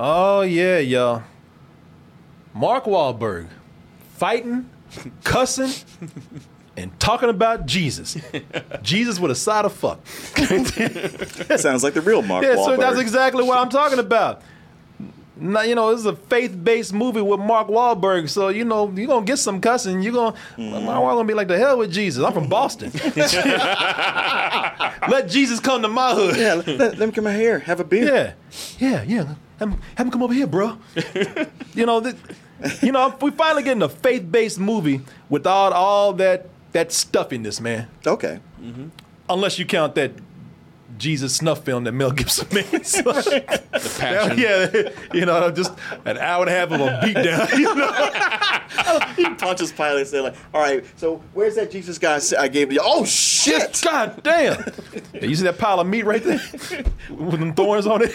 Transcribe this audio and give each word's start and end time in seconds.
Oh 0.00 0.42
yeah, 0.42 0.78
y'all. 0.78 1.24
Mark 2.54 2.84
Wahlberg 2.84 3.48
fighting, 4.14 4.70
cussing, 5.24 5.72
and 6.76 6.98
talking 7.00 7.28
about 7.30 7.66
Jesus. 7.66 8.16
Jesus 8.82 9.18
with 9.18 9.32
a 9.32 9.34
side 9.34 9.64
of 9.64 9.72
fuck. 9.72 10.02
That 10.36 11.58
sounds 11.60 11.82
like 11.82 11.94
the 11.94 12.00
real 12.00 12.22
Mark 12.22 12.44
Wahlberg. 12.44 12.56
Yeah, 12.56 12.64
so 12.64 12.76
that's 12.76 13.00
exactly 13.00 13.42
what 13.42 13.58
I'm 13.58 13.70
talking 13.70 13.98
about. 13.98 14.42
Now, 15.40 15.62
you 15.62 15.74
know, 15.74 15.90
this 15.90 15.98
is 16.00 16.06
a 16.06 16.14
faith-based 16.14 16.92
movie 16.92 17.20
with 17.20 17.40
Mark 17.40 17.66
Wahlberg, 17.66 18.28
so 18.28 18.48
you 18.50 18.64
know 18.64 18.88
you're 18.94 19.08
gonna 19.08 19.26
get 19.26 19.38
some 19.38 19.60
cussing. 19.60 20.00
You're 20.02 20.12
gonna, 20.12 20.36
Mm-hmm. 20.56 20.84
Mark 20.84 21.00
Wahlberg 21.02 21.14
gonna 21.16 21.24
be 21.28 21.34
like, 21.34 21.48
"The 21.48 21.58
hell 21.58 21.76
with 21.78 21.92
Jesus! 21.92 22.24
I'm 22.24 22.32
from 22.32 22.48
Boston. 22.48 22.92
Let 25.08 25.28
Jesus 25.28 25.58
come 25.58 25.82
to 25.82 25.88
my 25.88 26.14
hood." 26.14 26.36
yeah, 26.36 26.54
let, 26.54 26.68
let 26.78 26.98
him 27.00 27.10
come 27.10 27.26
here, 27.26 27.58
have 27.60 27.80
a 27.80 27.84
beer. 27.84 28.36
Yeah, 28.78 29.02
yeah, 29.02 29.02
yeah. 29.02 29.34
Have 29.58 29.70
him, 29.70 29.80
have 29.96 30.06
him 30.06 30.10
come 30.12 30.22
over 30.22 30.32
here, 30.34 30.46
bro. 30.46 30.78
you 31.74 31.86
know, 31.86 32.00
th- 32.00 32.16
you 32.82 32.92
know, 32.92 33.16
we 33.20 33.30
finally 33.30 33.62
getting 33.62 33.82
a 33.82 33.88
faith-based 33.88 34.58
movie 34.58 35.00
without 35.28 35.72
all 35.72 36.12
that 36.14 36.46
that 36.72 36.92
stuffiness, 36.92 37.60
man. 37.60 37.88
Okay. 38.06 38.40
Mm-hmm. 38.60 38.88
Unless 39.28 39.58
you 39.58 39.64
count 39.66 39.94
that 39.94 40.12
Jesus 40.98 41.36
snuff 41.36 41.64
film 41.64 41.84
that 41.84 41.92
Mel 41.92 42.10
Gibson 42.10 42.46
made. 42.52 42.84
So- 42.86 43.02
The 43.12 43.96
passion. 43.98 44.38
yeah, 44.38 44.90
you 45.14 45.24
know, 45.26 45.50
just 45.50 45.72
an 46.04 46.18
hour 46.18 46.42
and 46.46 46.50
a 46.50 46.52
half 46.52 46.70
of 46.72 46.80
a 46.80 47.00
beatdown. 47.06 47.48
You 47.58 47.74
know? 47.74 48.24
He 49.16 49.28
punches 49.34 49.72
Pilate 49.72 49.98
and 49.98 50.06
said, 50.06 50.20
like, 50.22 50.36
all 50.54 50.60
right, 50.62 50.84
so 50.96 51.22
where's 51.34 51.56
that 51.56 51.70
Jesus 51.70 51.98
guy 51.98 52.20
I 52.38 52.48
gave 52.48 52.72
you? 52.72 52.80
Oh, 52.82 53.04
shit! 53.04 53.80
God 53.84 54.22
damn! 54.22 54.62
You 55.20 55.34
see 55.34 55.42
that 55.44 55.58
pile 55.58 55.80
of 55.80 55.86
meat 55.86 56.04
right 56.04 56.22
there 56.22 56.40
with 57.10 57.38
them 57.40 57.52
thorns 57.54 57.86
on 57.86 58.02
it? 58.02 58.12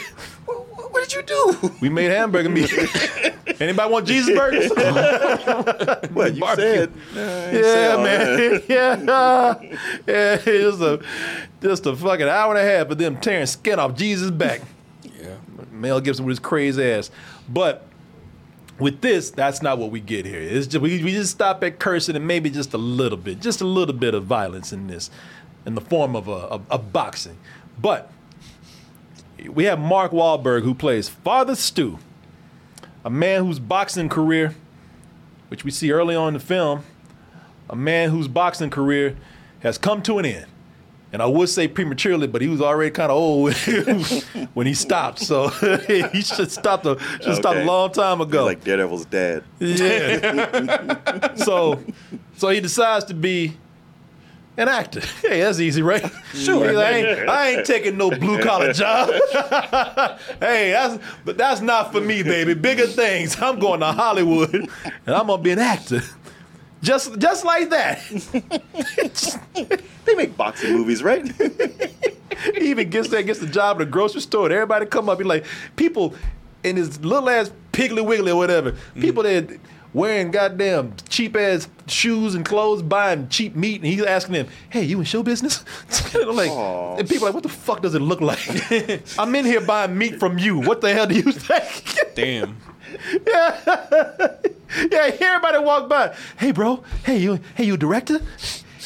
What, 0.94 1.10
did 1.10 1.14
you 1.16 1.24
do? 1.24 1.72
We 1.82 1.90
made 1.90 2.12
hamburger 2.12 2.50
meat. 2.50 2.72
Anybody 3.60 3.92
want 3.92 4.06
Jesus 4.08 4.36
burgers? 4.38 4.70
What, 6.14 6.36
you 6.36 6.40
Barbecue. 6.42 6.56
said? 6.56 6.92
uh, 7.16 7.58
Yeah, 7.58 8.04
man. 8.04 8.62
yeah, 8.70 9.60
yeah. 10.08 10.38
Just 10.38 10.82
a 10.82 11.02
just 11.62 11.86
a 11.88 11.96
fucking 11.96 12.28
hour 12.28 12.56
and 12.56 12.60
a 12.68 12.72
half 12.72 12.90
of 12.92 12.98
them 13.00 13.18
tearing 13.20 13.46
skin 13.48 13.80
off 13.80 13.96
Jesus' 13.96 14.30
back. 14.30 14.62
Yeah. 15.20 15.36
Mel 15.72 16.00
Gibson 16.00 16.26
with 16.26 16.34
his 16.34 16.40
crazy 16.40 16.84
ass. 16.84 17.10
But 17.50 17.88
with 18.80 19.02
this, 19.02 19.32
that's 19.32 19.64
not 19.64 19.80
what 19.80 19.90
we 19.90 20.00
get 20.00 20.26
here. 20.28 20.40
It's 20.40 20.68
just 20.68 20.82
we, 20.82 21.04
we 21.04 21.12
just 21.12 21.32
stop 21.32 21.64
at 21.64 21.80
cursing 21.80 22.16
and 22.16 22.28
maybe 22.28 22.52
just 22.52 22.74
a 22.76 22.78
little 22.78 23.18
bit, 23.18 23.40
just 23.40 23.62
a 23.62 23.66
little 23.66 23.96
bit 23.96 24.14
of 24.14 24.26
violence 24.26 24.72
in 24.72 24.86
this, 24.88 25.10
in 25.66 25.74
the 25.74 25.82
form 25.82 26.16
of 26.16 26.28
a 26.28 26.32
of, 26.34 26.70
of 26.72 26.94
boxing. 26.94 27.38
But 27.82 28.12
we 29.50 29.66
have 29.66 29.80
Mark 29.80 30.12
Wahlberg 30.12 30.64
who 30.64 30.74
plays 30.74 31.10
Father 31.10 31.56
Stu, 31.56 32.00
a 33.04 33.10
man 33.10 33.46
whose 33.46 33.60
boxing 33.60 34.10
career, 34.10 34.56
which 35.50 35.64
we 35.64 35.72
see 35.72 35.92
early 35.92 36.16
on 36.16 36.30
in 36.30 36.34
the 36.36 36.40
film, 36.40 36.84
a 37.70 37.76
man 37.76 38.10
whose 38.10 38.28
boxing 38.28 38.70
career 38.70 39.18
has 39.62 39.78
come 39.78 40.02
to 40.04 40.20
an 40.20 40.26
end. 40.26 40.46
And 41.12 41.22
I 41.22 41.28
would 41.28 41.48
say 41.48 41.68
prematurely, 41.68 42.26
but 42.26 42.42
he 42.42 42.48
was 42.48 42.60
already 42.60 42.90
kind 42.90 43.12
of 43.12 43.18
old 43.18 43.54
when 44.56 44.66
he 44.66 44.74
stopped. 44.74 45.20
So 45.20 45.48
he 45.88 46.22
should 46.22 46.52
stop 46.52 46.82
the 46.82 46.98
should 47.22 47.36
stop 47.36 47.56
a 47.56 47.64
long 47.64 47.92
time 47.92 48.20
ago. 48.20 48.46
Like 48.46 48.64
Daredevil's 48.64 49.06
dad. 49.06 49.44
Yeah. 49.60 51.34
so 51.36 51.84
so 52.36 52.50
he 52.50 52.60
decides 52.60 53.06
to 53.06 53.14
be 53.14 53.56
an 54.58 54.68
actor. 54.68 55.02
Hey, 55.24 55.40
that's 55.40 55.60
easy, 55.60 55.82
right? 55.82 56.06
Sure. 56.34 56.78
I 56.78 56.90
ain't, 56.92 57.30
I 57.30 57.50
ain't 57.50 57.66
taking 57.66 57.98
no 57.98 58.12
blue 58.12 58.42
collar 58.42 58.74
job. 58.74 59.10
hey, 60.40 60.72
that's 60.72 61.04
but 61.24 61.38
that's 61.38 61.62
not 61.62 61.92
for 61.92 62.02
me, 62.02 62.24
baby. 62.24 62.54
Bigger 62.54 62.88
things. 62.88 63.42
I'm 63.42 63.58
going 63.58 63.80
to 63.80 63.88
Hollywood 63.88 64.54
and 65.06 65.16
I'm 65.16 65.28
gonna 65.28 65.42
be 65.42 65.52
an 65.52 65.60
actor. 65.60 66.02
Just 66.82 67.18
just 67.20 67.46
like 67.46 67.70
that. 67.70 68.02
They 70.06 70.16
make 70.16 70.36
boxing 70.36 70.74
movies, 70.74 71.02
right? 71.02 71.26
he 72.56 72.70
even 72.70 72.90
gets 72.90 73.08
there, 73.08 73.24
gets 73.24 73.40
the 73.40 73.48
job 73.48 73.78
at 73.78 73.84
a 73.84 73.86
grocery 73.86 74.22
store, 74.22 74.46
and 74.46 74.54
everybody 74.54 74.86
come 74.86 75.08
up. 75.08 75.20
He 75.20 75.24
like 75.24 75.46
people 75.78 76.14
in 76.64 76.76
his 76.76 77.04
little 77.04 77.30
ass 77.30 77.52
Piggly 77.72 78.06
Wiggly 78.06 78.32
or 78.32 78.38
whatever. 78.38 78.76
People 78.96 79.24
mm. 79.24 79.48
that 79.48 79.60
wearing 79.94 80.32
goddamn 80.32 80.94
cheap 81.10 81.36
ass 81.36 81.68
shoes 81.88 82.36
and 82.36 82.46
clothes, 82.46 82.82
buying 82.82 83.30
cheap 83.30 83.56
meat, 83.56 83.78
and 83.82 83.86
he's 83.86 84.02
asking 84.04 84.34
them, 84.34 84.48
"Hey, 84.70 84.84
you 84.84 85.00
in 85.00 85.06
show 85.06 85.24
business?" 85.24 85.64
And 86.14 86.24
I'm 86.30 86.36
like, 86.36 86.50
Aw. 86.52 86.98
and 86.98 87.08
people 87.08 87.26
are 87.26 87.30
like, 87.30 87.36
"What 87.36 87.44
the 87.44 87.50
fuck 87.50 87.82
does 87.82 87.96
it 87.96 88.02
look 88.02 88.22
like?" 88.22 88.40
I'm 89.20 89.34
in 89.36 89.46
here 89.46 89.62
buying 89.62 89.98
meat 89.98 90.20
from 90.20 90.38
you. 90.38 90.60
What 90.60 90.82
the 90.82 90.94
hell 90.94 91.08
do 91.08 91.16
you 91.16 91.32
think? 91.32 91.98
Damn. 92.16 92.58
yeah, 93.28 93.60
yeah. 94.92 95.12
everybody 95.20 95.60
walk 95.60 95.90
by. 95.90 96.16
Hey, 96.38 96.52
bro. 96.52 96.84
Hey, 97.06 97.18
you. 97.18 97.40
Hey, 97.56 97.66
you 97.66 97.76
a 97.76 97.78
director? 97.78 98.20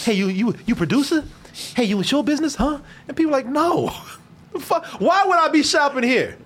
Hey, 0.03 0.13
you. 0.13 0.28
You. 0.28 0.56
You 0.66 0.75
producer? 0.75 1.23
Hey, 1.75 1.85
you 1.85 1.97
in 1.97 2.03
show 2.03 2.22
business? 2.23 2.56
Huh? 2.56 2.79
And 3.07 3.17
people 3.17 3.31
are 3.34 3.38
like, 3.38 3.47
no. 3.47 3.90
Fuck? 4.59 4.85
Why 5.00 5.25
would 5.25 5.38
I 5.38 5.47
be 5.50 5.63
shopping 5.63 6.03
here? 6.03 6.38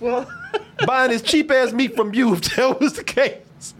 Well, 0.00 0.30
Buying 0.86 1.10
this 1.10 1.22
cheap 1.22 1.50
ass 1.50 1.72
meat 1.72 1.96
from 1.96 2.14
you 2.14 2.34
if 2.34 2.42
that 2.56 2.80
was 2.80 2.94
the 2.94 3.04
case. 3.04 3.74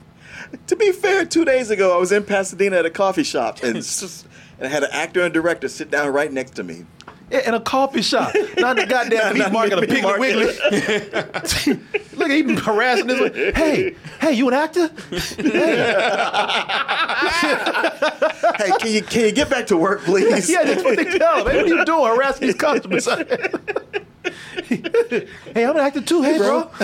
to 0.66 0.76
be 0.76 0.92
fair, 0.92 1.24
two 1.26 1.44
days 1.44 1.70
ago 1.70 1.94
I 1.94 1.98
was 2.00 2.10
in 2.12 2.24
Pasadena 2.24 2.76
at 2.76 2.86
a 2.86 2.90
coffee 2.90 3.22
shop 3.22 3.62
and, 3.62 3.76
and 3.76 4.24
I 4.62 4.68
had 4.68 4.82
an 4.82 4.90
actor 4.92 5.22
and 5.22 5.34
director 5.34 5.68
sit 5.68 5.90
down 5.90 6.12
right 6.12 6.32
next 6.32 6.52
to 6.52 6.62
me. 6.64 6.86
Yeah, 7.30 7.48
in 7.48 7.54
a 7.54 7.60
coffee 7.60 8.02
shop, 8.02 8.32
not 8.56 8.76
the 8.76 8.86
goddamn 8.86 9.34
meat 9.38 9.50
market, 9.50 9.80
meat 9.80 9.90
Piggly. 9.90 10.18
Wiggly. 10.20 11.80
Look, 12.16 12.30
he 12.30 12.42
been 12.42 12.56
harassing 12.56 13.08
this. 13.08 13.20
one. 13.20 13.32
Hey, 13.54 13.96
hey, 14.20 14.32
you 14.32 14.46
an 14.48 14.54
actor? 14.54 14.88
Hey, 18.58 18.70
can 18.78 18.92
you 18.92 19.02
can 19.02 19.24
you 19.24 19.32
get 19.32 19.50
back 19.50 19.66
to 19.66 19.76
work, 19.76 20.02
please? 20.04 20.48
Yeah, 20.48 20.64
that's 20.64 20.82
what 20.84 20.96
they 20.96 21.04
tell 21.18 21.40
him. 21.40 21.46
Hey, 21.50 21.56
what 21.56 21.64
are 21.64 21.66
you 21.66 21.84
doing 21.84 22.04
harassing 22.06 22.46
these 22.46 22.54
customers? 22.56 23.06
Hey, 25.10 25.64
I'm 25.64 25.76
an 25.76 25.78
actor 25.78 26.00
too. 26.00 26.22
Hey, 26.22 26.38
bro. 26.38 26.70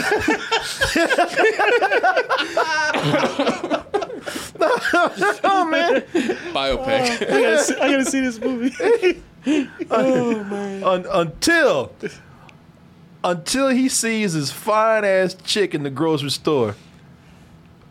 oh 5.44 5.68
man. 5.70 6.02
Biopic. 6.52 7.22
Uh, 7.22 7.34
I 7.34 7.40
gotta, 7.40 7.58
see, 7.62 7.74
I 7.76 7.90
gotta 7.90 8.04
see 8.04 8.20
this 8.20 8.40
movie. 8.40 9.22
Oh 9.90 10.38
Un- 10.84 11.06
until 11.10 11.92
until 13.24 13.68
he 13.70 13.88
sees 13.88 14.34
his 14.34 14.52
fine 14.52 15.04
ass 15.04 15.34
chick 15.42 15.74
in 15.74 15.82
the 15.82 15.90
grocery 15.90 16.30
store 16.30 16.76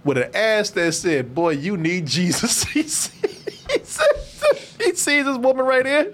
with 0.05 0.17
an 0.17 0.33
ass 0.33 0.69
that 0.71 0.93
said, 0.93 1.35
"Boy, 1.35 1.51
you 1.51 1.75
need 1.75 2.05
Jesus." 2.05 2.63
he, 2.73 2.83
sees, 2.83 3.11
he, 3.69 3.79
sees, 3.83 4.75
he 4.79 4.95
sees 4.95 5.25
this 5.25 5.37
woman 5.37 5.65
right 5.65 5.85
here, 5.85 6.13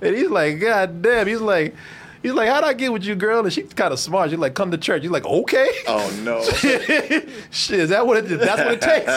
and 0.00 0.16
he's 0.16 0.30
like, 0.30 0.60
"God 0.60 1.02
damn!" 1.02 1.26
He's 1.26 1.40
like. 1.40 1.74
He's 2.22 2.32
like, 2.32 2.48
how'd 2.48 2.64
I 2.64 2.74
get 2.74 2.92
with 2.92 3.04
you, 3.04 3.14
girl? 3.14 3.44
And 3.44 3.52
she's 3.52 3.72
kind 3.72 3.92
of 3.92 3.98
smart. 3.98 4.30
She's 4.30 4.38
like, 4.38 4.54
come 4.54 4.70
to 4.70 4.78
church. 4.78 5.02
He's 5.02 5.10
like, 5.10 5.24
okay. 5.24 5.70
Oh 5.86 6.20
no! 6.22 6.42
Shit, 7.50 7.80
is 7.80 7.90
that 7.90 8.06
what 8.06 8.18
it? 8.18 8.38
That's 8.38 8.60
what 8.62 8.74
it 8.74 8.80
takes. 8.80 9.10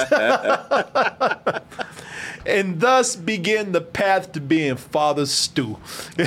and 2.45 2.79
thus 2.79 3.15
began 3.15 3.71
the 3.73 3.81
path 3.81 4.31
to 4.33 4.41
being 4.41 4.77
Father 4.77 5.25
Stu. 5.25 5.77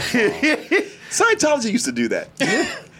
Scientology 1.11 1.73
used 1.73 1.87
to 1.87 1.93
do 1.93 2.09
that. 2.09 2.29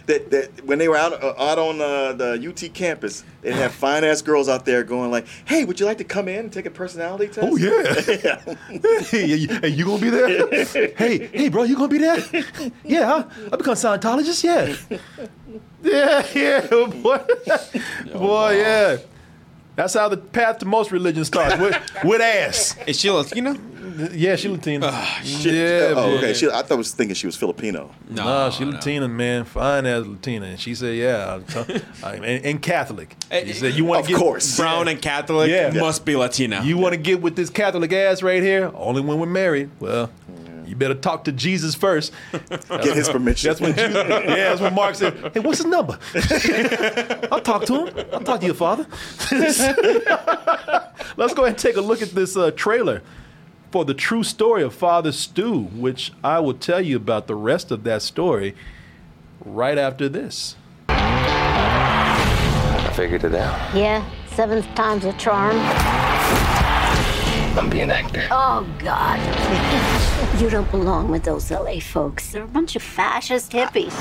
That, 0.07 0.31
that 0.31 0.65
when 0.65 0.79
they 0.79 0.87
were 0.87 0.97
out 0.97 1.13
uh, 1.23 1.33
out 1.37 1.59
on 1.59 1.79
uh, 1.79 2.13
the 2.13 2.47
UT 2.49 2.73
campus, 2.73 3.23
they'd 3.41 3.51
have 3.53 3.71
fine 3.85 4.03
ass 4.03 4.21
girls 4.21 4.49
out 4.49 4.65
there 4.65 4.83
going 4.83 5.11
like, 5.11 5.25
"Hey, 5.45 5.63
would 5.65 5.79
you 5.79 5.85
like 5.85 5.99
to 5.99 6.03
come 6.03 6.27
in 6.27 6.39
and 6.45 6.51
take 6.51 6.65
a 6.65 6.71
personality 6.71 7.27
test?" 7.27 7.39
Oh 7.49 7.55
yeah. 7.55 9.01
hey, 9.11 9.25
you- 9.25 9.47
hey, 9.59 9.67
you 9.69 9.85
gonna 9.85 10.01
be 10.01 10.09
there? 10.09 10.65
hey, 10.97 11.27
hey, 11.27 11.49
bro, 11.49 11.63
you 11.63 11.75
gonna 11.75 11.87
be 11.89 11.97
there? 11.99 12.17
Yeah, 12.83 13.13
I, 13.13 13.25
I 13.53 13.55
become 13.57 13.75
Scientologist. 13.75 14.43
Yeah. 14.43 14.97
Yeah, 15.83 16.25
yeah, 16.33 16.67
boy, 16.67 17.19
boy, 18.13 18.57
yeah. 18.57 18.97
That's 19.75 19.93
how 19.93 20.09
the 20.09 20.17
path 20.17 20.57
to 20.59 20.65
most 20.65 20.91
religions 20.91 21.27
starts 21.27 21.57
with, 21.61 21.77
with 22.03 22.19
ass. 22.19 22.75
Is 22.87 22.99
she 22.99 23.09
Latino? 23.11 23.53
Yeah, 24.13 24.35
she 24.35 24.47
Latina. 24.49 24.91
Shit. 25.23 25.53
Yeah, 25.53 25.93
oh, 25.95 26.17
okay. 26.17 26.33
She, 26.33 26.47
I 26.47 26.61
thought 26.61 26.71
I 26.71 26.75
was 26.75 26.93
thinking 26.93 27.15
she 27.15 27.25
was 27.25 27.35
Filipino. 27.35 27.91
No, 28.09 28.23
No, 28.23 28.49
she 28.51 28.63
no. 28.65 28.71
Latina, 28.71 29.07
man, 29.07 29.43
fine 29.45 29.85
as 29.85 30.05
Latina, 30.07 30.45
and 30.47 30.59
she 30.59 30.75
said, 30.75 30.95
"Yeah, 30.95 31.39
I, 32.03 32.13
and, 32.15 32.45
and 32.45 32.61
Catholic." 32.61 33.15
Eh, 33.31 33.45
She 33.47 33.53
said, 33.53 33.73
"You 33.73 33.85
want 33.85 34.01
Of 34.01 34.05
to 34.07 34.11
get 34.13 34.19
course. 34.19 34.57
Brown 34.57 34.87
and 34.87 35.01
Catholic 35.01 35.49
Yeah. 35.49 35.71
must 35.71 36.05
be 36.05 36.15
Latina. 36.15 36.61
You 36.63 36.77
want 36.77 36.93
to 36.93 36.97
get 36.99 37.21
with 37.21 37.35
this 37.35 37.49
Catholic 37.49 37.91
ass 37.93 38.21
right 38.21 38.43
here? 38.43 38.71
Only 38.75 39.01
when 39.01 39.19
we're 39.19 39.25
married. 39.25 39.69
Well, 39.79 40.09
you 40.65 40.75
better 40.75 40.95
talk 40.95 41.23
to 41.23 41.31
Jesus 41.31 41.73
first. 41.75 42.11
Get 42.69 42.95
his 42.95 43.07
permission. 43.09 43.47
That's 43.49 43.61
when 43.61 43.73
Jesus, 43.73 43.93
yeah, 43.95 44.25
that's 44.49 44.59
when 44.61 44.73
Mark 44.75 44.95
said, 44.95 45.31
"Hey, 45.33 45.39
what's 45.39 45.59
his 45.59 45.65
number? 45.67 45.97
I'll 47.31 47.39
talk 47.41 47.65
to 47.65 47.85
him. 47.87 48.05
I'll 48.13 48.19
talk 48.19 48.41
to 48.41 48.45
your 48.45 48.55
father." 48.55 48.85
Let's 51.17 51.33
go 51.33 51.43
ahead 51.45 51.53
and 51.53 51.57
take 51.57 51.77
a 51.77 51.81
look 51.81 52.01
at 52.01 52.09
this 52.09 52.35
uh, 52.37 52.51
trailer 52.51 53.01
for 53.71 53.85
the 53.85 53.93
true 53.93 54.23
story 54.23 54.63
of 54.63 54.73
Father 54.73 55.11
Stu, 55.11 55.63
which 55.63 56.11
I 56.23 56.39
will 56.39 56.53
tell 56.53 56.81
you 56.81 56.97
about 56.97 57.27
the 57.27 57.35
rest 57.35 57.71
of 57.71 57.83
that 57.83 58.01
story 58.01 58.55
right 59.43 59.77
after 59.77 60.09
this. 60.09 60.55
I 60.89 62.91
figured 62.95 63.23
it 63.23 63.35
out. 63.35 63.75
Yeah, 63.75 64.07
seventh 64.27 64.67
time's 64.75 65.05
a 65.05 65.13
charm. 65.13 65.57
I'm 67.57 67.69
being 67.69 67.83
an 67.83 67.91
actor. 67.91 68.27
Oh, 68.29 68.67
God. 68.77 69.19
you 70.41 70.49
don't 70.49 70.69
belong 70.69 71.09
with 71.09 71.23
those 71.23 71.49
LA 71.49 71.79
folks. 71.79 72.31
They're 72.31 72.43
a 72.43 72.47
bunch 72.47 72.75
of 72.75 72.83
fascist 72.83 73.51
hippies. 73.51 73.93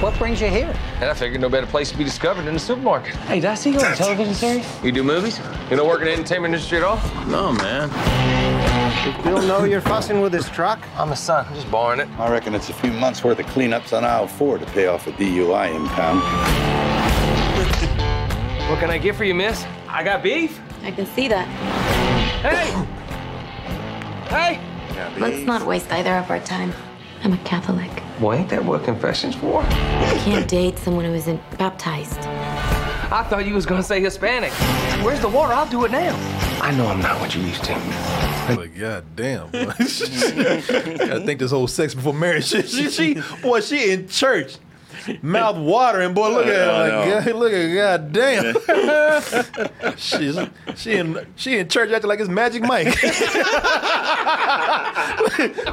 What 0.00 0.16
brings 0.18 0.40
you 0.40 0.48
here? 0.48 0.74
And 0.96 1.04
I 1.04 1.14
figured 1.14 1.40
no 1.40 1.48
better 1.48 1.66
place 1.66 1.90
to 1.90 1.96
be 1.96 2.04
discovered 2.04 2.42
than 2.42 2.54
the 2.54 2.60
supermarket. 2.60 3.14
Hey, 3.16 3.36
did 3.36 3.46
I 3.46 3.54
see 3.54 3.70
you 3.70 3.78
on 3.78 3.92
a 3.92 3.96
television 3.96 4.34
series? 4.34 4.84
You 4.84 4.92
do 4.92 5.02
movies? 5.02 5.40
You 5.70 5.76
don't 5.76 5.88
work 5.88 6.00
in 6.00 6.06
the 6.06 6.12
entertainment 6.12 6.52
industry 6.54 6.78
at 6.78 6.84
all? 6.84 7.00
No, 7.26 7.52
man. 7.52 7.88
Did 9.04 9.22
Bill 9.24 9.40
know 9.42 9.64
you're 9.64 9.80
fussing 9.80 10.20
with 10.20 10.32
his 10.32 10.48
truck? 10.50 10.78
I'm 10.96 11.08
his 11.08 11.20
son. 11.20 11.46
I'm 11.48 11.54
just 11.54 11.70
borrowing 11.70 12.00
it. 12.00 12.08
I 12.18 12.30
reckon 12.30 12.54
it's 12.54 12.68
a 12.68 12.74
few 12.74 12.92
months 12.92 13.24
worth 13.24 13.38
of 13.38 13.46
cleanups 13.46 13.96
on 13.96 14.04
aisle 14.04 14.26
four 14.26 14.58
to 14.58 14.66
pay 14.66 14.86
off 14.86 15.06
a 15.06 15.12
DUI 15.12 15.74
impound. 15.74 16.20
What 18.70 18.78
can 18.80 18.90
I 18.90 18.98
get 18.98 19.14
for 19.14 19.24
you, 19.24 19.34
miss? 19.34 19.64
I 19.88 20.02
got 20.04 20.22
beef. 20.22 20.60
I 20.82 20.90
can 20.90 21.06
see 21.06 21.28
that. 21.28 21.46
Hey! 22.42 22.70
Hey! 24.28 24.60
Let's 25.18 25.44
not 25.44 25.66
waste 25.66 25.90
either 25.92 26.14
of 26.16 26.30
our 26.30 26.40
time. 26.40 26.72
I'm 27.24 27.32
a 27.32 27.38
Catholic. 27.38 27.90
Well, 28.20 28.34
ain't 28.34 28.50
that 28.50 28.62
what 28.62 28.84
confession's 28.84 29.34
for? 29.34 29.62
I 29.62 30.20
can't 30.24 30.46
date 30.46 30.78
someone 30.78 31.06
who 31.06 31.14
isn't 31.14 31.40
baptized. 31.58 32.18
I 32.20 33.24
thought 33.30 33.46
you 33.46 33.54
was 33.54 33.64
gonna 33.64 33.82
say 33.82 34.02
Hispanic. 34.02 34.52
Where's 35.02 35.20
the 35.20 35.28
water? 35.28 35.54
I'll 35.54 35.68
do 35.68 35.86
it 35.86 35.90
now. 35.90 36.14
I 36.60 36.70
know 36.72 36.86
I'm 36.86 37.00
not 37.00 37.18
what 37.20 37.34
you 37.34 37.40
used 37.40 37.64
to. 37.64 37.72
Like, 38.54 38.78
god 38.78 39.04
damn. 39.16 39.50
boy. 39.50 39.70
I 39.78 41.22
think 41.24 41.40
this 41.40 41.50
whole 41.50 41.66
sex 41.66 41.94
before 41.94 42.12
marriage 42.12 42.48
shit. 42.48 42.68
She, 42.68 42.90
she, 42.90 43.22
boy, 43.40 43.60
she 43.60 43.90
in 43.90 44.06
church. 44.06 44.56
Mouth 45.22 45.56
watering, 45.56 46.14
boy. 46.14 46.30
Look 46.30 46.46
at 46.46 46.54
her. 46.54 46.72
Like, 47.12 47.24
God, 47.24 47.34
look 47.36 47.52
at 47.52 47.74
god 47.74 48.12
damn. 48.12 49.96
She's 49.96 50.38
she 50.76 50.92
in 50.94 51.26
she 51.36 51.58
in 51.58 51.68
church 51.68 51.90
acting 51.90 52.08
like 52.08 52.20
it's 52.20 52.28
Magic 52.28 52.62
Mike. 52.62 52.86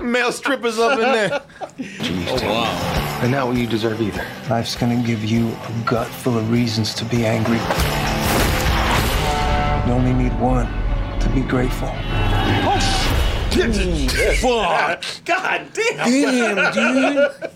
Male 0.01 0.31
strippers 0.31 0.79
up 0.79 0.93
in 0.99 1.11
there. 1.11 1.41
Oh, 1.79 2.39
wow. 2.43 3.19
And 3.21 3.31
not 3.31 3.47
what 3.47 3.57
you 3.57 3.67
deserve 3.67 4.01
either. 4.01 4.25
Life's 4.49 4.75
gonna 4.75 5.01
give 5.01 5.23
you 5.23 5.49
a 5.49 5.83
gut 5.85 6.07
full 6.07 6.37
of 6.37 6.51
reasons 6.51 6.93
to 6.95 7.05
be 7.05 7.25
angry. 7.25 7.59
You 9.87 9.93
only 9.93 10.13
need 10.13 10.37
one 10.39 10.67
to 11.19 11.29
be 11.29 11.41
grateful. 11.41 11.89
Oh 11.93 12.79
shit! 12.79 14.37
Fuck! 14.39 15.03
God 15.25 15.67
damn. 15.73 16.55
Damn, 16.55 16.73
dude. 16.73 17.51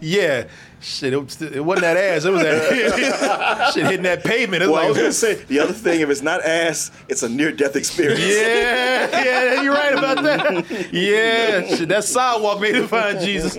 Yeah. 0.00 0.46
Shit, 0.80 1.14
it, 1.14 1.16
was, 1.16 1.40
it 1.42 1.64
wasn't 1.64 1.82
that 1.82 1.96
ass. 1.96 2.24
It 2.24 2.30
was 2.30 2.42
that 2.42 3.70
shit 3.74 3.86
hitting 3.86 4.02
that 4.02 4.22
pavement. 4.22 4.62
It's 4.62 4.70
Well, 4.70 4.84
I 4.84 4.88
was 4.88 4.96
gonna 4.96 5.12
say 5.26 5.34
the 5.34 5.58
other 5.58 5.72
thing. 5.72 6.00
If 6.00 6.10
it's 6.10 6.22
not 6.22 6.44
ass, 6.44 6.92
it's 7.08 7.22
a 7.22 7.28
near-death 7.28 7.74
experience. 7.76 8.20
Yeah, 8.20 9.24
yeah, 9.24 9.62
you're 9.62 9.72
right 9.72 9.94
about 9.94 10.22
that. 10.22 10.92
Yeah, 10.92 11.66
shit, 11.74 11.88
that 11.88 12.04
sidewalk 12.04 12.60
made 12.60 12.76
it 12.76 12.86
find 12.88 13.18
Jesus. 13.20 13.56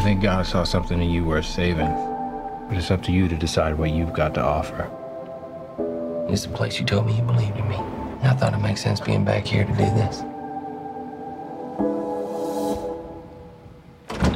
I 0.00 0.02
think 0.02 0.22
God 0.22 0.46
saw 0.46 0.64
something 0.64 1.00
in 1.00 1.10
you 1.10 1.24
worth 1.24 1.46
saving. 1.46 1.90
But 2.70 2.78
it's 2.78 2.92
up 2.92 3.02
to 3.02 3.12
you 3.12 3.26
to 3.26 3.36
decide 3.36 3.76
what 3.76 3.90
you've 3.90 4.12
got 4.12 4.32
to 4.34 4.40
offer. 4.40 4.88
It's 6.28 6.44
the 6.46 6.52
place 6.52 6.78
you 6.78 6.86
told 6.86 7.06
me 7.06 7.16
you 7.16 7.22
believed 7.22 7.56
in 7.56 7.68
me. 7.68 7.99
I 8.22 8.34
thought 8.34 8.54
it 8.54 8.58
makes 8.58 8.82
sense 8.82 9.00
being 9.00 9.24
back 9.24 9.46
here 9.46 9.64
to 9.64 9.72
do 9.72 9.84
this. 9.84 10.20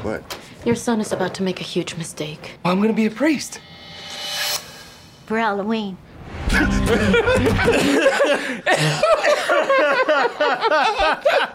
What? 0.03 0.23
Your 0.65 0.75
son 0.75 1.01
is 1.01 1.13
about 1.13 1.35
to 1.35 1.43
make 1.43 1.61
a 1.61 1.65
huge 1.65 1.95
mistake. 1.97 2.59
Well, 2.65 2.73
I'm 2.73 2.81
gonna 2.81 2.93
be 2.93 3.07
a 3.07 3.11
priest. 3.11 3.61
For 5.27 5.39
Halloween. 5.39 5.97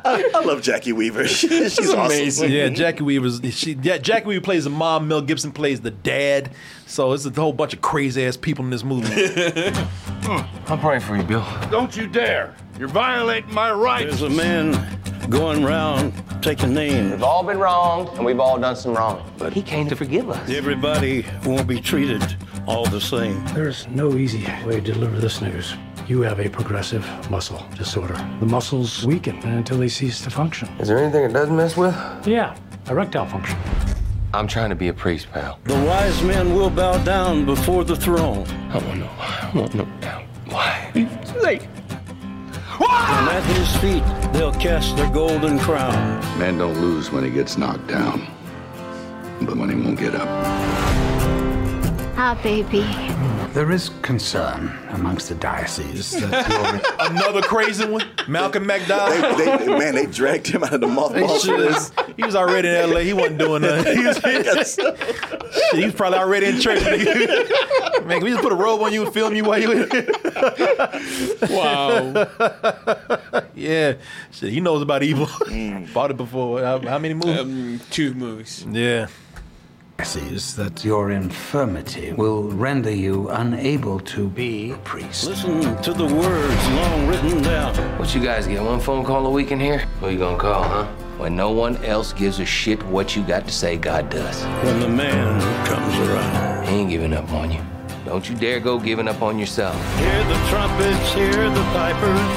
I 0.06 0.42
love 0.46 0.62
Jacki 0.62 0.94
Weaver. 0.94 1.28
She- 1.28 1.48
she's 1.70 1.94
awesome. 1.94 2.50
Yeah, 2.52 2.70
Jacki 2.70 3.02
Weaver's 3.02 3.42
she. 3.56 3.74
Yeah, 3.82 3.98
Jacki 3.98 4.26
Weaver 4.26 4.44
plays 4.44 4.64
the 4.64 4.70
mom. 4.70 5.08
Mel 5.08 5.22
Gibson 5.22 5.52
plays 5.52 5.82
the 5.82 5.92
dad. 5.92 6.52
So 6.86 7.14
it's 7.14 7.26
a 7.26 7.30
whole 7.32 7.54
bunch 7.54 7.74
of 7.74 7.82
crazy 7.82 8.26
ass 8.26 8.36
people 8.38 8.66
in 8.66 8.72
this 8.72 8.84
movie. 8.84 9.08
I'm 10.68 10.80
praying 10.80 11.02
for 11.02 11.16
you, 11.16 11.24
Bill. 11.24 11.46
Don't 11.70 11.96
you 11.96 12.08
dare! 12.08 12.56
You're 12.78 12.88
violating 12.88 13.54
my 13.54 13.72
rights! 13.72 14.20
There's 14.20 14.22
a 14.24 14.30
man 14.30 15.00
going 15.30 15.64
round 15.64 16.14
taking 16.42 16.74
names. 16.74 17.12
We've 17.12 17.24
all 17.24 17.44
been 17.44 17.60
wrong, 17.60 18.10
and 18.16 18.26
we've 18.26 18.40
all 18.40 18.58
done 18.58 18.76
some 18.76 18.96
wrong. 18.96 19.32
But 19.38 19.54
he 19.54 19.62
came 19.62 19.88
to 19.88 19.96
forgive 19.96 20.30
us. 20.30 20.50
Everybody 20.50 21.26
won't 21.46 21.68
be 21.68 21.80
treated 21.80 22.22
all 22.70 22.86
the 22.86 23.02
same. 23.02 23.44
There's 23.48 23.88
no 23.88 24.14
easy 24.16 24.46
way 24.66 24.76
to 24.80 24.94
deliver 24.94 25.20
this 25.20 25.42
news. 25.42 25.74
You 26.08 26.22
have 26.22 26.40
a 26.40 26.50
progressive 26.50 27.04
muscle 27.32 27.66
disorder. 27.76 28.14
The 28.40 28.46
muscles 28.46 29.04
weaken 29.06 29.38
until 29.40 29.80
they 29.80 29.90
cease 29.90 30.22
to 30.22 30.30
function. 30.30 30.70
Is 30.80 30.88
there 30.88 31.00
anything 31.00 31.24
it 31.24 31.34
doesn't 31.34 31.56
mess 31.56 31.76
with? 31.76 31.96
Yeah, 32.28 32.56
erectile 32.88 33.26
function. 33.26 33.58
I'm 34.36 34.48
trying 34.48 34.70
to 34.70 34.76
be 34.76 34.90
a 34.90 34.94
priest, 34.94 35.32
pal. 35.32 35.60
The 35.64 35.74
wise 35.84 36.22
men 36.22 36.54
will 36.54 36.70
bow 36.70 37.04
down 37.04 37.46
before 37.46 37.84
the 37.84 37.96
throne. 37.96 38.46
I 38.70 38.78
want 38.78 39.00
no. 39.00 39.10
I 39.18 39.52
want 39.56 39.74
no 39.74 39.86
doubt. 40.00 40.24
Why? 40.50 40.92
Like, 41.42 41.64
And 42.80 43.30
at 43.30 43.44
his 43.56 43.76
feet, 43.78 44.04
they'll 44.32 44.54
cast 44.54 44.96
their 44.96 45.10
golden 45.10 45.58
crown. 45.58 46.20
Man 46.38 46.60
don't 46.60 46.80
lose 46.80 47.12
when 47.12 47.24
he 47.24 47.32
gets 47.32 47.58
knocked 47.58 47.88
down, 47.88 48.28
but 49.42 49.58
when 49.58 49.70
he 49.70 49.76
won't 49.76 50.00
get 50.00 50.14
up. 50.14 50.89
Ah, 52.22 52.38
baby. 52.44 52.82
There 53.54 53.72
is 53.72 53.92
concern 54.02 54.78
amongst 54.90 55.30
the 55.30 55.36
diocese 55.36 56.14
Another 57.00 57.42
crazy 57.42 57.88
one. 57.88 58.06
Malcolm 58.28 58.66
McDowell. 58.66 59.38
They, 59.38 59.66
they, 59.66 59.78
man, 59.78 59.96
they 59.96 60.06
dragged 60.06 60.48
him 60.48 60.62
out 60.66 60.74
of 60.74 60.82
the 60.82 60.88
They 60.88 60.94
mothball. 60.94 62.16
He 62.18 62.24
was 62.26 62.36
already 62.36 62.68
in 62.68 62.76
L.A. 62.76 63.04
He 63.04 63.14
wasn't 63.14 63.38
doing 63.38 63.62
nothing. 63.62 63.98
He 64.00 64.06
was, 64.06 64.76
he 65.72 65.86
was 65.86 65.94
probably 65.96 66.20
already 66.20 66.48
in 66.48 66.60
church. 66.60 66.84
Man, 68.06 68.18
can 68.18 68.24
we 68.24 68.32
just 68.32 68.44
put 68.44 68.52
a 68.52 68.56
robe 68.56 68.82
on 68.82 68.92
you 68.92 69.06
and 69.06 69.14
film 69.14 69.34
you 69.34 69.46
while 69.46 69.60
you 69.60 69.72
in 69.72 69.90
here? 69.90 70.10
Wow. 71.50 72.28
Yeah. 73.56 73.94
Shit, 74.32 74.52
he 74.52 74.60
knows 74.60 74.82
about 74.82 75.04
evil. 75.04 75.26
Fought 75.26 76.12
it 76.12 76.18
before. 76.18 76.62
How, 76.62 76.80
how 76.80 77.00
many 77.00 77.14
movies? 77.14 77.40
um, 77.40 77.80
two 77.90 78.14
movies. 78.14 78.66
yeah. 78.70 79.08
Diocese 80.00 80.56
that 80.56 80.86
your 80.86 81.12
infirmity 81.12 82.14
will 82.14 82.44
render 82.44 82.90
you 82.90 83.28
unable 83.32 84.00
to 84.00 84.30
be 84.30 84.72
a 84.72 84.78
priest. 84.78 85.28
Listen 85.28 85.82
to 85.82 85.92
the 85.92 86.06
words 86.06 86.68
long 86.70 87.08
written 87.08 87.42
down. 87.42 87.76
what 88.00 88.16
you 88.16 88.22
guys 88.22 88.48
get? 88.48 88.64
One 88.64 88.80
phone 88.80 89.04
call 89.04 89.28
a 89.28 89.30
week 89.30 89.52
in 89.52 89.60
here? 89.60 89.80
Who 90.00 90.10
you 90.10 90.18
gonna 90.18 90.38
call, 90.38 90.64
huh? 90.64 90.86
When 91.18 91.36
no 91.36 91.52
one 91.52 91.76
else 91.84 92.14
gives 92.14 92.40
a 92.40 92.46
shit 92.46 92.82
what 92.84 93.18
you 93.18 93.24
got 93.24 93.46
to 93.46 93.52
say, 93.52 93.76
God 93.76 94.10
does. 94.10 94.42
When 94.64 94.80
the 94.80 94.88
man 94.88 95.42
comes 95.68 95.96
around. 96.08 96.66
He 96.68 96.76
ain't 96.76 96.90
giving 96.90 97.14
up 97.14 97.30
on 97.34 97.52
you. 97.52 97.62
Don't 98.06 98.28
you 98.30 98.36
dare 98.36 98.62
go 98.62 98.80
giving 98.80 99.10
up 99.10 99.22
on 99.22 99.38
yourself. 99.38 99.76
Hear 100.00 100.24
the 100.24 100.40
trumpets, 100.48 101.14
hear 101.14 101.50
the 101.50 101.64
pipers. 101.76 102.30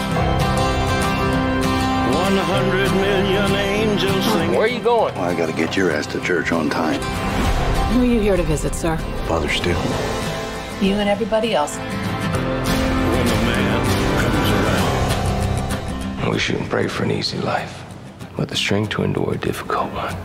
One 2.13 2.37
hundred 2.37 2.91
million 2.93 3.53
angels 3.53 3.82
sing. 3.99 4.53
Where 4.53 4.63
are 4.63 4.69
you 4.69 4.81
going? 4.81 5.15
I 5.17 5.35
gotta 5.35 5.53
get 5.53 5.77
your 5.77 5.91
ass 5.91 6.07
to 6.09 6.21
church 6.21 6.53
on 6.53 6.71
time. 6.71 7.01
Who 7.93 8.03
are 8.03 8.07
you 8.07 8.21
here 8.21 8.37
to 8.37 8.43
visit, 8.43 8.75
sir? 8.75 8.97
Father 9.29 9.49
Still. 9.49 9.79
You 10.81 10.95
and 10.95 11.09
everybody 11.09 11.55
else. 11.55 11.77
When 11.77 13.27
the 13.27 13.35
man 13.47 13.87
comes 14.19 14.51
around. 16.25 16.33
We 16.33 16.39
shouldn't 16.39 16.69
pray 16.71 16.89
for 16.89 17.05
an 17.05 17.11
easy 17.11 17.39
life, 17.39 17.85
but 18.37 18.49
the 18.49 18.57
strength 18.57 18.91
to 18.91 19.03
endure 19.03 19.35
a 19.35 19.39
difficult 19.39 19.93
one. 19.93 20.17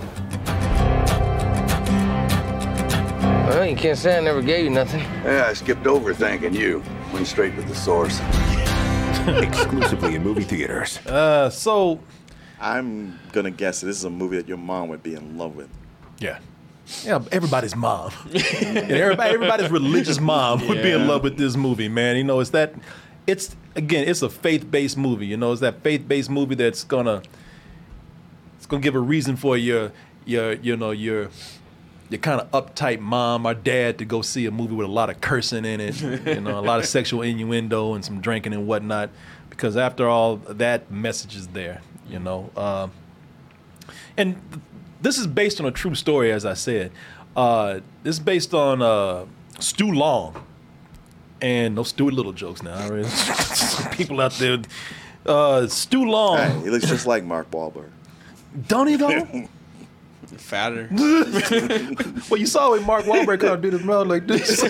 Well, 3.47 3.65
you 3.65 3.75
can't 3.75 3.97
say 3.97 4.17
I 4.17 4.21
never 4.21 4.41
gave 4.41 4.65
you 4.65 4.69
nothing. 4.69 5.01
Yeah, 5.23 5.47
I 5.49 5.53
skipped 5.53 5.87
over 5.87 6.13
thanking 6.13 6.53
you. 6.53 6.83
Went 7.13 7.27
straight 7.27 7.55
to 7.55 7.61
the 7.61 7.75
source. 7.75 8.19
Exclusively 9.27 10.15
in 10.15 10.23
movie 10.23 10.43
theaters. 10.43 10.99
Uh, 11.05 11.49
so, 11.49 11.99
I'm 12.59 13.19
gonna 13.31 13.51
guess 13.51 13.81
that 13.81 13.87
this 13.87 13.97
is 13.97 14.03
a 14.03 14.09
movie 14.09 14.37
that 14.37 14.47
your 14.47 14.57
mom 14.57 14.89
would 14.89 15.03
be 15.03 15.13
in 15.15 15.37
love 15.37 15.55
with. 15.55 15.69
yeah. 16.19 16.39
Yeah, 17.03 17.21
everybody's 17.33 17.75
mom. 17.75 18.11
Yeah, 18.31 18.39
everybody, 18.61 19.33
everybody's 19.33 19.69
religious 19.69 20.21
mom 20.21 20.65
would 20.69 20.81
be 20.81 20.91
in 20.91 21.05
love 21.05 21.21
with 21.21 21.37
this 21.37 21.57
movie, 21.57 21.89
man. 21.89 22.15
You 22.15 22.23
know, 22.23 22.39
it's 22.39 22.51
that, 22.51 22.73
it's, 23.27 23.53
again, 23.75 24.07
it's 24.07 24.21
a 24.21 24.29
faith 24.29 24.71
based 24.71 24.95
movie. 24.97 25.25
You 25.25 25.35
know, 25.35 25.51
it's 25.51 25.59
that 25.59 25.81
faith 25.83 26.07
based 26.07 26.29
movie 26.29 26.55
that's 26.55 26.85
gonna, 26.85 27.23
it's 28.55 28.65
gonna 28.65 28.81
give 28.81 28.95
a 28.95 29.01
reason 29.01 29.35
for 29.35 29.57
your, 29.57 29.91
your, 30.25 30.53
you 30.53 30.77
know, 30.77 30.91
your, 30.91 31.27
your 32.09 32.19
kind 32.19 32.39
of 32.39 32.49
uptight 32.51 33.01
mom 33.01 33.45
or 33.45 33.53
dad 33.53 33.97
to 33.97 34.05
go 34.05 34.21
see 34.21 34.45
a 34.45 34.51
movie 34.51 34.73
with 34.75 34.87
a 34.87 34.91
lot 34.91 35.09
of 35.09 35.19
cursing 35.19 35.65
in 35.65 35.81
it, 35.81 36.01
you 36.25 36.39
know, 36.39 36.57
a 36.57 36.61
lot 36.61 36.79
of 36.79 36.85
sexual 36.85 37.21
innuendo 37.21 37.95
and 37.95 38.05
some 38.05 38.21
drinking 38.21 38.53
and 38.53 38.65
whatnot, 38.65 39.09
because 39.49 39.75
after 39.75 40.07
all, 40.07 40.37
that 40.37 40.89
message 40.89 41.35
is 41.35 41.47
there, 41.47 41.81
you 42.09 42.19
know. 42.19 42.49
Uh, 42.55 42.87
and 44.15 44.35
th- 44.51 44.61
this 45.01 45.17
is 45.17 45.27
based 45.27 45.59
on 45.59 45.65
a 45.65 45.71
true 45.71 45.95
story, 45.95 46.31
as 46.31 46.45
I 46.45 46.53
said. 46.53 46.91
Uh, 47.35 47.81
this 48.03 48.15
is 48.15 48.19
based 48.19 48.53
on 48.53 48.81
uh, 48.81 49.25
Stu 49.59 49.91
Long, 49.91 50.43
and 51.41 51.75
no 51.75 51.83
Stuart 51.83 52.13
Little 52.13 52.33
jokes 52.33 52.63
now. 52.63 52.75
I 52.75 52.89
mean, 52.89 53.05
people 53.91 54.19
out 54.21 54.33
there. 54.33 54.59
Uh, 55.25 55.67
Stu 55.67 56.05
Long. 56.05 56.37
Hey, 56.37 56.59
he 56.63 56.69
looks 56.69 56.87
just 56.87 57.05
like 57.05 57.23
Mark 57.23 57.51
Wahlberg. 57.51 57.89
Don't 58.67 58.87
he 58.87 58.95
though? 58.95 59.47
Fatter. 60.37 60.89
well, 62.29 62.39
you 62.39 62.47
saw 62.47 62.71
when 62.71 62.83
Mark 62.83 63.05
Wahlberg 63.05 63.39
kind 63.39 63.53
of 63.53 63.61
did 63.61 63.73
his 63.73 63.83
mouth 63.83 64.07
like 64.07 64.27
this. 64.27 64.61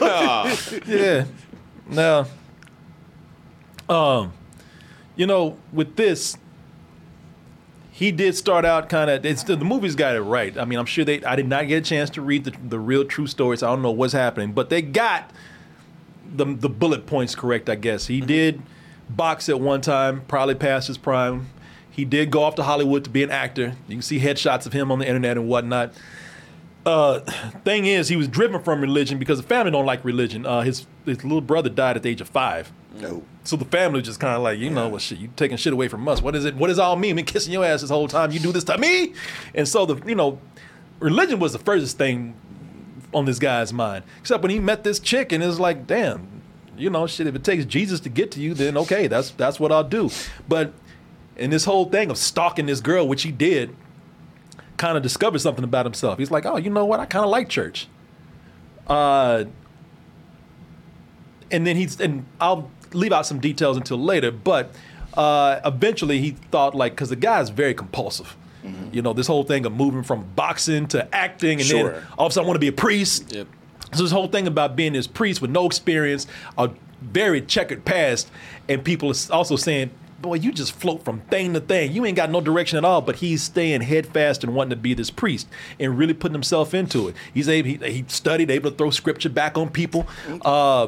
yeah. 0.88 1.26
Now, 1.90 2.28
um, 3.90 4.34
you 5.16 5.26
know, 5.26 5.58
with 5.72 5.96
this, 5.96 6.38
he 7.98 8.12
did 8.12 8.36
start 8.36 8.64
out 8.64 8.90
kind 8.90 9.10
of. 9.10 9.26
It's 9.26 9.42
the, 9.42 9.56
the 9.56 9.66
movie's 9.66 9.96
got 9.96 10.16
it 10.16 10.22
right. 10.22 10.56
I 10.56 10.66
mean, 10.66 10.78
I'm 10.78 10.86
sure 10.86 11.04
they. 11.04 11.24
I 11.24 11.36
did 11.36 11.48
not 11.48 11.68
get 11.68 11.78
a 11.78 11.82
chance 11.82 12.12
to 12.12 12.22
read 12.22 12.44
the, 12.44 12.54
the 12.70 12.78
real 12.78 13.04
true 13.04 13.26
stories. 13.26 13.64
I 13.64 13.70
don't 13.70 13.82
know 13.82 13.90
what's 13.90 14.14
happening, 14.14 14.52
but 14.52 14.70
they 14.70 14.84
got 14.84 15.32
the 16.32 16.46
the 16.46 16.70
bullet 16.70 17.08
points 17.08 17.34
correct. 17.34 17.72
I 17.72 17.74
guess 17.74 18.06
he 18.06 18.22
did 18.22 18.62
box 19.10 19.50
at 19.50 19.60
one 19.60 19.82
time, 19.82 20.22
probably 20.28 20.54
past 20.54 20.90
his 20.90 21.00
prime. 21.00 21.48
He 21.90 22.06
did 22.06 22.30
go 22.30 22.44
off 22.44 22.54
to 22.56 22.64
Hollywood 22.64 23.04
to 23.06 23.10
be 23.10 23.24
an 23.24 23.32
actor. 23.32 23.76
You 23.88 23.96
can 23.96 24.02
see 24.04 24.20
headshots 24.20 24.68
of 24.68 24.74
him 24.74 24.92
on 24.92 25.00
the 25.00 25.08
internet 25.08 25.36
and 25.36 25.48
whatnot. 25.48 25.92
Uh, 26.86 27.22
thing 27.66 27.88
is, 27.88 28.10
he 28.10 28.16
was 28.16 28.28
driven 28.28 28.62
from 28.62 28.80
religion 28.80 29.18
because 29.18 29.42
the 29.42 29.48
family 29.48 29.72
don't 29.72 29.88
like 29.88 30.06
religion. 30.06 30.46
Uh, 30.46 30.62
his 30.62 30.86
his 31.04 31.24
little 31.24 31.42
brother 31.42 31.70
died 31.70 31.98
at 31.98 32.04
the 32.04 32.10
age 32.10 32.22
of 32.22 32.30
five. 32.30 32.72
No. 33.00 33.24
So 33.48 33.56
the 33.56 33.64
family 33.64 34.02
just 34.02 34.20
kind 34.20 34.36
of 34.36 34.42
like, 34.42 34.60
you 34.60 34.70
know, 34.70 34.90
well, 34.90 35.00
shit, 35.00 35.20
you 35.20 35.30
taking 35.38 35.56
shit 35.56 35.72
away 35.72 35.88
from 35.88 36.06
us. 36.10 36.22
What 36.22 36.36
is 36.36 36.44
it? 36.44 36.56
What 36.56 36.68
does 36.68 36.80
it 36.80 36.82
all 36.82 36.98
mean? 36.98 37.16
Me 37.16 37.24
kissing 37.24 37.54
your 37.54 37.64
ass 37.64 37.80
this 37.80 37.90
whole 37.90 38.10
time. 38.10 38.32
You 38.32 38.40
do 38.40 38.52
this 38.52 38.66
to 38.66 38.78
me, 38.78 39.14
and 39.56 39.66
so 39.66 39.86
the 39.86 40.06
you 40.06 40.16
know, 40.16 40.38
religion 41.00 41.40
was 41.40 41.54
the 41.54 41.60
furthest 41.60 41.98
thing 41.98 42.36
on 43.14 43.24
this 43.24 43.40
guy's 43.40 43.72
mind. 43.72 44.04
Except 44.20 44.44
when 44.44 44.52
he 44.52 44.60
met 44.60 44.84
this 44.84 45.00
chick, 45.00 45.32
and 45.32 45.42
it's 45.42 45.60
like, 45.60 45.88
damn, 45.88 46.28
you 46.78 46.90
know, 46.90 47.08
shit. 47.08 47.26
If 47.26 47.36
it 47.36 47.46
takes 47.46 47.64
Jesus 47.64 48.02
to 48.02 48.10
get 48.10 48.32
to 48.32 48.42
you, 48.42 48.54
then 48.54 48.76
okay, 48.76 49.08
that's 49.08 49.30
that's 49.30 49.62
what 49.62 49.72
I'll 49.72 49.82
do. 49.82 50.10
But 50.50 50.74
in 51.38 51.50
this 51.50 51.64
whole 51.64 51.86
thing 51.86 52.12
of 52.12 52.18
stalking 52.18 52.66
this 52.66 52.82
girl, 52.82 53.08
which 53.08 53.24
he 53.24 53.32
did, 53.32 53.74
kind 54.76 54.98
of 54.98 55.04
discovered 55.04 55.40
something 55.40 55.64
about 55.64 55.86
himself. 55.86 56.20
He's 56.20 56.32
like, 56.32 56.46
oh, 56.46 56.58
you 56.58 56.70
know 56.70 56.84
what? 56.84 57.00
I 57.00 57.06
kind 57.06 57.24
of 57.24 57.32
like 57.32 57.48
church. 57.48 57.88
Uh, 58.88 59.46
and 61.50 61.66
then 61.66 61.78
he's 61.78 62.00
and 62.02 62.26
I'll 62.42 62.70
leave 62.94 63.12
out 63.14 63.26
some 63.26 63.40
details 63.40 63.78
until 63.78 63.98
later, 63.98 64.32
but 64.32 64.72
uh, 65.16 65.60
eventually 65.66 66.20
he 66.20 66.32
thought 66.52 66.76
like 66.76 66.94
because 66.94 67.10
the 67.10 67.16
guy 67.16 67.42
is 67.42 67.50
very 67.50 67.74
compulsive. 67.74 68.36
You 68.92 69.02
know, 69.02 69.14
this 69.14 69.28
whole 69.28 69.44
thing 69.46 69.66
of 69.66 69.72
moving 69.72 70.04
from 70.04 70.26
boxing 70.36 70.88
to 70.88 71.16
acting, 71.16 71.60
and 71.60 71.66
Sure. 71.66 71.92
then 71.92 72.04
all 72.18 72.26
of 72.26 72.32
a 72.32 72.34
sudden 72.34 72.46
I 72.46 72.48
want 72.50 72.56
to 72.58 72.60
be 72.60 72.68
a 72.68 72.74
priest. 72.74 73.32
Yep. 73.34 73.48
So 73.94 74.04
this 74.04 74.12
whole 74.12 74.28
thing 74.28 74.46
about 74.46 74.76
being 74.76 74.92
this 74.92 75.08
priest 75.08 75.42
with 75.42 75.52
no 75.52 75.66
experience, 75.66 76.28
a 76.58 76.70
very 77.02 77.40
checkered 77.42 77.86
past, 77.86 78.30
and 78.68 78.84
people 78.84 79.10
are 79.10 79.16
also 79.34 79.56
saying, 79.56 79.92
"Boy, 80.22 80.34
you 80.34 80.52
just 80.52 80.74
float 80.74 81.06
from 81.06 81.22
thing 81.30 81.54
to 81.54 81.62
thing. 81.62 81.94
You 81.94 82.06
ain't 82.06 82.18
got 82.18 82.30
no 82.30 82.42
direction 82.42 82.78
at 82.78 82.84
all." 82.84 83.00
But 83.00 83.18
he's 83.18 83.42
staying 83.42 83.82
headfast 83.84 84.44
and 84.44 84.54
wanting 84.54 84.72
to 84.72 84.76
be 84.76 84.94
this 84.94 85.12
priest 85.12 85.48
and 85.80 85.98
really 85.98 86.14
putting 86.14 86.34
himself 86.36 86.74
into 86.74 87.08
it. 87.08 87.16
He's 87.34 87.48
able, 87.48 87.70
he, 87.70 87.78
he 87.90 88.04
studied, 88.10 88.52
able 88.52 88.70
to 88.72 88.76
throw 88.76 88.90
scripture 88.90 89.30
back 89.30 89.58
on 89.58 89.70
people. 89.70 90.06
Uh, 90.42 90.88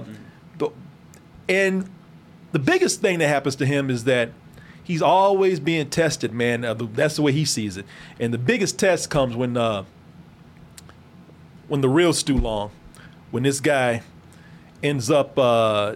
the- 0.58 0.72
and 1.50 1.90
the 2.54 2.60
biggest 2.60 3.02
thing 3.02 3.20
that 3.20 3.28
happens 3.28 3.56
to 3.58 3.66
him 3.66 3.90
is 3.90 4.06
that 4.06 4.30
he's 4.84 5.02
always 5.02 5.60
being 5.60 5.90
tested, 5.90 6.32
man. 6.34 6.64
Uh, 6.64 6.74
the- 6.74 6.86
that's 6.86 7.16
the 7.18 7.22
way 7.22 7.32
he 7.32 7.44
sees 7.46 7.76
it. 7.78 7.86
And 8.20 8.34
the 8.34 8.38
biggest 8.38 8.80
test 8.80 9.10
comes 9.10 9.36
when 9.36 9.58
uh, 9.58 9.84
when 11.68 11.82
the 11.82 11.90
real 11.90 12.14
Stu 12.14 12.38
Long, 12.38 12.72
when 13.32 13.44
this 13.44 13.60
guy 13.60 14.02
ends 14.82 15.12
up 15.12 15.38
uh, 15.38 15.96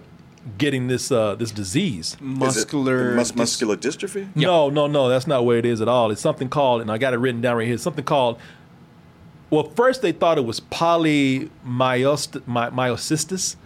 getting 0.58 0.86
this 0.88 1.10
uh, 1.10 1.34
this 1.34 1.50
disease. 1.50 2.16
Muscular. 2.20 3.14
mus- 3.14 3.34
muscular 3.34 3.76
dystrophy? 3.76 4.28
No, 4.36 4.68
no, 4.70 4.86
no, 4.86 5.08
that's 5.08 5.26
not 5.26 5.44
what 5.44 5.56
it 5.56 5.64
is 5.64 5.80
at 5.80 5.88
all. 5.88 6.10
It's 6.10 6.20
something 6.20 6.48
called, 6.48 6.80
and 6.82 6.90
I 6.90 6.98
got 6.98 7.14
it 7.14 7.18
written 7.18 7.40
down 7.40 7.56
right 7.56 7.66
here. 7.66 7.78
Something 7.78 8.04
called. 8.04 8.38
Well, 9.50 9.64
first 9.76 10.02
they 10.02 10.12
thought 10.12 10.36
it 10.38 10.44
was 10.44 10.60
polymyositis, 10.60 12.46
my, 12.46 12.70
myocystis, 12.70 13.56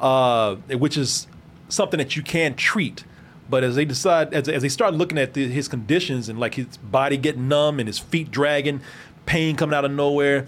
uh, 0.00 0.56
which 0.56 0.96
is 0.96 1.26
something 1.68 1.98
that 1.98 2.16
you 2.16 2.22
can 2.22 2.54
treat. 2.54 3.04
But 3.50 3.64
as 3.64 3.76
they 3.76 3.84
decide, 3.84 4.34
as, 4.34 4.48
as 4.48 4.62
they 4.62 4.68
start 4.68 4.94
looking 4.94 5.16
at 5.18 5.32
the, 5.34 5.48
his 5.48 5.68
conditions 5.68 6.28
and 6.28 6.38
like 6.38 6.54
his 6.54 6.76
body 6.78 7.16
getting 7.16 7.48
numb 7.48 7.78
and 7.80 7.86
his 7.86 7.98
feet 7.98 8.30
dragging, 8.30 8.80
pain 9.26 9.56
coming 9.56 9.74
out 9.74 9.84
of 9.86 9.90
nowhere, 9.90 10.46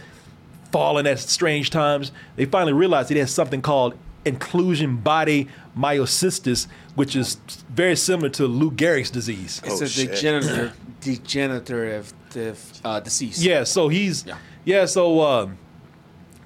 falling 0.70 1.06
at 1.06 1.18
strange 1.18 1.70
times, 1.70 2.12
they 2.36 2.44
finally 2.44 2.72
realized 2.74 3.08
he 3.08 3.18
has 3.18 3.30
something 3.32 3.62
called 3.62 3.94
inclusion 4.26 4.96
body 4.98 5.48
myocystis, 5.76 6.66
which 6.94 7.16
is 7.16 7.36
very 7.70 7.96
similar 7.96 8.28
to 8.28 8.46
Lou 8.46 8.70
Gehrig's 8.70 9.10
disease. 9.10 9.62
It's 9.64 9.80
Oh, 9.80 9.84
a 9.84 9.88
shit. 9.88 10.10
degenerative, 10.10 10.76
degenerative 11.00 12.12
uh, 12.84 13.00
disease. 13.00 13.44
Yeah, 13.44 13.64
so 13.64 13.88
he's 13.88 14.26
yeah, 14.26 14.36
Yeah. 14.64 14.84
so 14.86 15.20
um, 15.22 15.58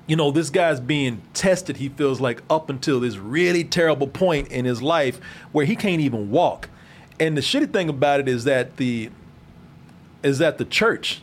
you 0.07 0.17
know, 0.17 0.31
this 0.31 0.51
guy's 0.51 0.81
being 0.81 1.23
tested, 1.33 1.79
he 1.79 1.89
feels 1.89 2.21
like 2.21 2.43
up 2.51 2.69
until 2.69 3.01
this 3.01 3.17
really 3.17 3.65
terrible 3.65 4.07
point 4.07 4.49
in 4.49 4.65
his 4.65 4.83
life 4.83 5.19
where 5.53 5.65
he 5.65 5.77
can't 5.77 6.01
even 6.01 6.31
walk. 6.31 6.69
And 7.19 7.37
the 7.37 7.41
shitty 7.41 7.73
thing 7.73 7.89
about 7.89 8.21
it 8.21 8.29
is 8.29 8.45
that 8.45 8.77
the 8.77 9.11
is 10.23 10.39
that 10.39 10.59
the 10.59 10.65
church, 10.65 11.23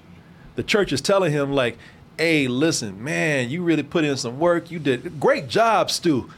the 0.56 0.64
church 0.64 0.94
is 0.94 1.02
telling 1.02 1.32
him 1.32 1.52
like, 1.52 1.78
"Hey, 2.18 2.48
listen, 2.48 3.04
man, 3.04 3.50
you 3.50 3.64
really 3.64 3.84
put 3.84 4.04
in 4.04 4.16
some 4.18 4.40
work. 4.40 4.72
You 4.72 4.80
did 4.80 5.20
great 5.20 5.48
job, 5.48 5.92
Stu. 5.92 6.30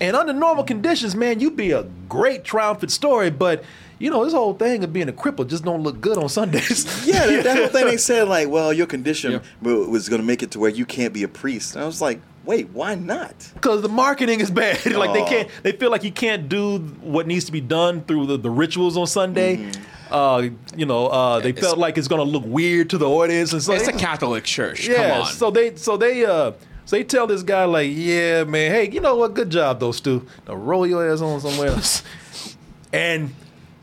And 0.00 0.14
under 0.14 0.32
normal 0.32 0.64
conditions, 0.64 1.16
man, 1.16 1.40
you'd 1.40 1.56
be 1.56 1.72
a 1.72 1.84
great 2.08 2.44
triumphant 2.44 2.92
story. 2.92 3.30
But 3.30 3.64
you 3.98 4.10
know, 4.10 4.24
this 4.24 4.32
whole 4.32 4.54
thing 4.54 4.84
of 4.84 4.92
being 4.92 5.08
a 5.08 5.12
cripple 5.12 5.46
just 5.46 5.64
don't 5.64 5.82
look 5.82 6.00
good 6.00 6.18
on 6.18 6.28
Sundays. 6.28 6.86
Yeah, 7.06 7.26
that, 7.26 7.44
that 7.44 7.56
whole 7.58 7.66
thing 7.68 7.86
they 7.86 7.96
said 7.96 8.28
like, 8.28 8.48
well, 8.48 8.72
your 8.72 8.86
condition 8.86 9.40
wa- 9.62 9.72
was 9.72 10.08
going 10.08 10.20
to 10.20 10.26
make 10.26 10.42
it 10.42 10.50
to 10.52 10.58
where 10.58 10.70
you 10.70 10.84
can't 10.86 11.12
be 11.12 11.22
a 11.22 11.28
priest. 11.28 11.74
And 11.74 11.82
I 11.82 11.86
was 11.86 12.00
like, 12.00 12.20
wait, 12.44 12.68
why 12.70 12.94
not? 12.94 13.34
because 13.54 13.82
the 13.82 13.88
marketing 13.88 14.40
is 14.40 14.50
bad. 14.50 14.84
like 14.94 15.12
they 15.12 15.24
can't. 15.24 15.48
They 15.62 15.72
feel 15.72 15.90
like 15.90 16.04
you 16.04 16.12
can't 16.12 16.48
do 16.48 16.78
what 17.02 17.26
needs 17.26 17.44
to 17.46 17.52
be 17.52 17.60
done 17.60 18.02
through 18.04 18.26
the, 18.26 18.36
the 18.38 18.50
rituals 18.50 18.96
on 18.96 19.06
Sunday. 19.06 19.56
Mm-hmm. 19.56 19.82
Uh, 20.14 20.48
you 20.74 20.86
know, 20.86 21.08
uh, 21.08 21.40
they 21.40 21.50
It's- 21.50 21.62
felt 21.64 21.78
like 21.78 21.98
it's 21.98 22.08
gonna 22.08 22.22
look 22.22 22.44
weird 22.46 22.88
to 22.90 22.98
the 22.98 23.06
audience, 23.08 23.52
and 23.52 23.62
so 23.62 23.74
It's 23.74 23.88
a 23.88 23.92
Catholic 23.92 24.44
church. 24.44 24.88
yeah. 24.88 24.96
Come 25.10 25.20
on. 25.22 25.32
So 25.32 25.50
they 25.50 25.76
so 25.76 25.96
they 25.98 26.24
uh 26.24 26.52
so 26.86 26.96
they 26.96 27.04
tell 27.04 27.26
this 27.26 27.42
guy 27.42 27.64
like, 27.66 27.90
yeah, 27.92 28.44
man, 28.44 28.70
hey, 28.72 28.88
you 28.90 29.00
know 29.00 29.16
what? 29.16 29.34
Good 29.34 29.50
job, 29.50 29.80
though, 29.80 29.92
Stu. 29.92 30.26
Now 30.46 30.54
roll 30.54 30.86
your 30.86 31.10
ass 31.12 31.20
on 31.20 31.38
somewhere 31.42 31.68
else. 31.68 32.02
and 32.94 33.34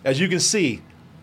as 0.06 0.20
you 0.20 0.30
can 0.30 0.40
see, 0.40 0.82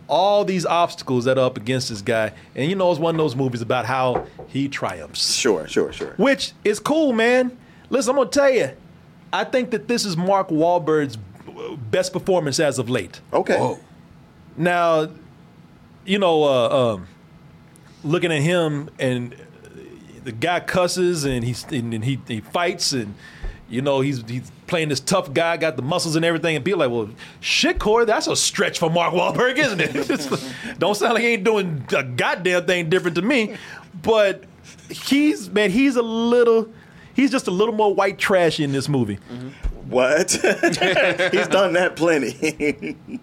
all 0.09 0.45
these 0.45 0.67
obstacles 0.67 1.25
that 1.25 1.39
are 1.39 1.47
up 1.47 1.57
against 1.57 1.89
this 1.89 2.03
guy, 2.03 2.33
and 2.55 2.69
you 2.69 2.77
know, 2.77 2.91
it's 2.91 3.01
one 3.01 3.15
of 3.15 3.19
those 3.19 3.35
movies 3.35 3.63
about 3.63 3.87
how 3.87 4.27
he 4.49 4.69
triumphs 4.69 5.35
Sure, 5.35 5.67
sure, 5.67 5.93
sure. 5.93 6.15
which 6.19 6.53
is 6.65 6.79
cool, 6.79 7.15
man. 7.15 7.57
Listen, 7.89 8.11
I'm 8.11 8.17
gonna 8.17 8.29
tell 8.31 8.51
you, 8.51 8.71
I 9.33 9.45
think 9.45 9.71
that 9.71 9.89
this 9.89 10.05
is 10.05 10.17
Mark 10.17 10.49
Wahlberg's 10.49 11.17
best 11.91 12.13
performance 12.13 12.61
as 12.61 12.79
of 12.79 12.91
late. 12.91 13.21
Okay. 13.33 13.77
Now, 14.57 15.09
you 16.05 16.19
know, 16.19 16.43
uh, 16.45 16.95
um, 16.95 17.07
looking 18.05 18.33
at 18.33 18.43
him 18.43 18.91
and 18.99 19.35
the 20.25 20.33
guy 20.33 20.61
cusses 20.61 21.25
and 21.25 21.45
he's 21.45 21.65
and, 21.65 21.95
and 21.95 22.05
he 22.05 22.21
he 22.29 22.41
fights 22.41 22.93
and 22.93 23.15
you 23.73 23.81
know 23.83 24.01
he's 24.01 24.23
he's 24.29 24.53
playing 24.67 24.91
this 24.91 25.01
tough 25.01 25.33
guy, 25.33 25.57
got 25.57 25.77
the 25.77 25.83
muscles 25.83 26.15
and 26.15 26.25
everything, 26.25 26.57
and 26.57 26.65
be 26.65 26.75
like, 26.75 26.91
well, 26.91 27.09
shit, 27.41 27.79
Corey, 27.79 28.05
that's 28.05 28.27
a 28.27 28.37
stretch 28.37 28.79
for 28.79 28.91
Mark 28.91 29.15
Wahlberg, 29.15 29.57
isn't 29.57 29.81
it? 29.81 30.79
Don't 30.79 30.95
sound 30.95 31.15
like 31.15 31.23
he 31.23 31.31
ain't 31.31 31.45
doing 31.45 31.85
a 31.97 32.05
goddamn 32.05 32.67
thing 32.67 32.91
different 32.91 33.17
to 33.17 33.23
me, 33.23 33.57
but 34.03 34.45
he's 34.91 35.51
man, 35.51 35.71
he's 35.71 35.97
a 35.97 36.03
little. 36.03 36.69
He's 37.15 37.31
just 37.31 37.47
a 37.47 37.51
little 37.51 37.75
more 37.75 37.95
white 37.95 38.19
trash 38.19 38.59
in 38.59 38.73
this 38.73 38.89
movie. 38.89 39.19
What? 39.89 40.31
He's 41.33 41.49
done 41.49 41.75
that 41.75 41.93
plenty. 41.95 42.97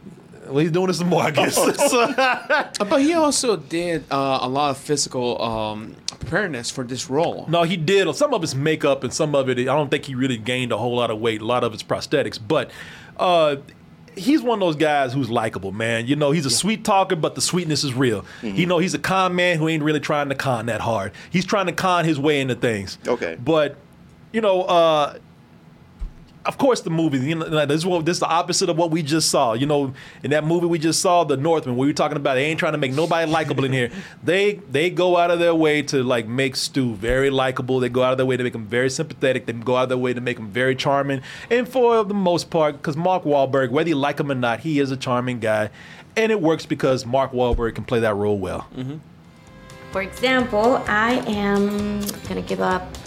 Well, 0.50 0.60
he's 0.60 0.72
doing 0.72 0.90
it 0.90 0.94
some 0.94 1.08
more, 1.08 1.24
I 1.24 1.32
guess. 1.32 1.58
but 2.80 3.02
he 3.02 3.14
also 3.14 3.56
did 3.56 4.04
uh, 4.12 4.40
a 4.42 4.50
lot 4.50 4.72
of 4.72 4.78
physical 4.78 5.42
um, 5.42 5.96
preparedness 6.20 6.72
for 6.72 6.84
this 6.84 7.10
role. 7.10 7.46
No, 7.48 7.64
he 7.64 7.78
did. 7.78 8.14
Some 8.16 8.34
of 8.34 8.44
it's 8.44 8.56
makeup 8.56 9.04
and 9.04 9.14
some 9.14 9.36
of 9.36 9.50
it, 9.50 9.60
I 9.60 9.64
don't 9.64 9.90
think 9.90 10.06
he 10.06 10.16
really 10.16 10.38
gained 10.38 10.72
a 10.72 10.78
whole 10.78 10.96
lot 10.96 11.12
of 11.12 11.20
weight. 11.20 11.42
A 11.42 11.46
lot 11.46 11.64
of 11.64 11.74
it's 11.74 11.84
prosthetics. 11.84 12.40
But 12.46 12.72
uh, 13.18 13.58
he's 14.16 14.42
one 14.42 14.62
of 14.62 14.68
those 14.68 14.76
guys 14.76 15.14
who's 15.14 15.30
likable, 15.30 15.72
man. 15.72 16.08
You 16.08 16.16
know, 16.16 16.32
he's 16.32 16.46
a 16.46 16.50
sweet 16.50 16.84
talker, 16.84 17.16
but 17.16 17.36
the 17.36 17.42
sweetness 17.42 17.84
is 17.84 17.94
real. 17.94 18.26
You 18.42 18.66
know, 18.66 18.80
he's 18.80 18.94
a 18.94 19.00
con 19.00 19.36
man 19.36 19.58
who 19.58 19.68
ain't 19.68 19.84
really 19.84 20.00
trying 20.00 20.30
to 20.30 20.36
con 20.36 20.68
that 20.68 20.82
hard. 20.82 21.14
He's 21.30 21.46
trying 21.46 21.68
to 21.68 21.72
con 21.72 22.06
his 22.06 22.20
way 22.20 22.42
into 22.42 22.56
things. 22.56 22.98
Okay. 23.08 23.38
But, 23.44 23.78
you 24.32 24.42
know, 24.42 24.64
uh, 24.64 25.18
of 26.50 26.58
course, 26.58 26.82
the 26.82 26.90
movie. 26.90 27.20
You 27.20 27.36
know, 27.36 27.46
like, 27.46 27.68
this 27.68 27.78
is 27.78 27.86
what 27.86 28.06
this 28.08 28.16
is 28.16 28.22
the 28.22 28.28
opposite 28.28 28.70
of 28.70 28.78
what 28.78 28.90
we 28.90 29.04
just 29.04 29.30
saw. 29.30 29.54
You 29.54 29.68
know, 29.68 29.94
in 30.24 30.32
that 30.32 30.44
movie 30.44 30.66
we 30.66 30.80
just 30.80 31.00
saw, 31.00 31.24
The 31.24 31.38
Northman, 31.38 31.76
where 31.76 31.82
we 31.82 31.88
were 31.90 31.94
talking 31.94 32.18
about 32.18 32.34
they 32.34 32.46
ain't 32.46 32.60
trying 32.60 32.72
to 32.72 32.80
make 32.80 32.92
nobody 32.92 33.32
likable 33.32 33.64
in 33.66 33.72
here. 33.72 33.92
They 34.24 34.56
they 34.70 34.90
go 34.90 35.18
out 35.18 35.30
of 35.30 35.38
their 35.38 35.54
way 35.54 35.84
to 35.84 36.04
like 36.04 36.28
make 36.28 36.56
Stu 36.56 36.96
very 36.96 37.30
likable. 37.30 37.80
They 37.80 37.90
go 37.90 38.02
out 38.02 38.14
of 38.14 38.18
their 38.18 38.26
way 38.26 38.36
to 38.36 38.44
make 38.44 38.56
him 38.56 38.66
very 38.66 38.90
sympathetic. 38.90 39.46
They 39.46 39.54
go 39.54 39.76
out 39.76 39.84
of 39.84 39.90
their 39.90 39.98
way 40.00 40.14
to 40.14 40.22
make 40.22 40.40
him 40.40 40.50
very 40.50 40.76
charming. 40.76 41.22
And 41.52 41.70
for 41.70 42.04
the 42.04 42.16
most 42.16 42.50
part, 42.50 42.78
because 42.78 42.98
Mark 42.98 43.24
Wahlberg, 43.24 43.70
whether 43.70 43.90
you 43.90 43.96
like 43.96 44.20
him 44.20 44.32
or 44.32 44.36
not, 44.36 44.62
he 44.62 44.80
is 44.80 44.90
a 44.90 44.98
charming 44.98 45.40
guy, 45.40 45.70
and 46.18 46.32
it 46.32 46.42
works 46.42 46.66
because 46.66 47.06
Mark 47.06 47.32
Wahlberg 47.32 47.76
can 47.76 47.86
play 47.86 48.00
that 48.00 48.16
role 48.16 48.40
well. 48.40 48.68
Mm-hmm. 48.76 48.98
For 49.92 50.02
example, 50.02 50.84
I 50.88 51.24
am 51.28 52.02
gonna 52.28 52.42
give 52.42 52.62
up 52.62 52.98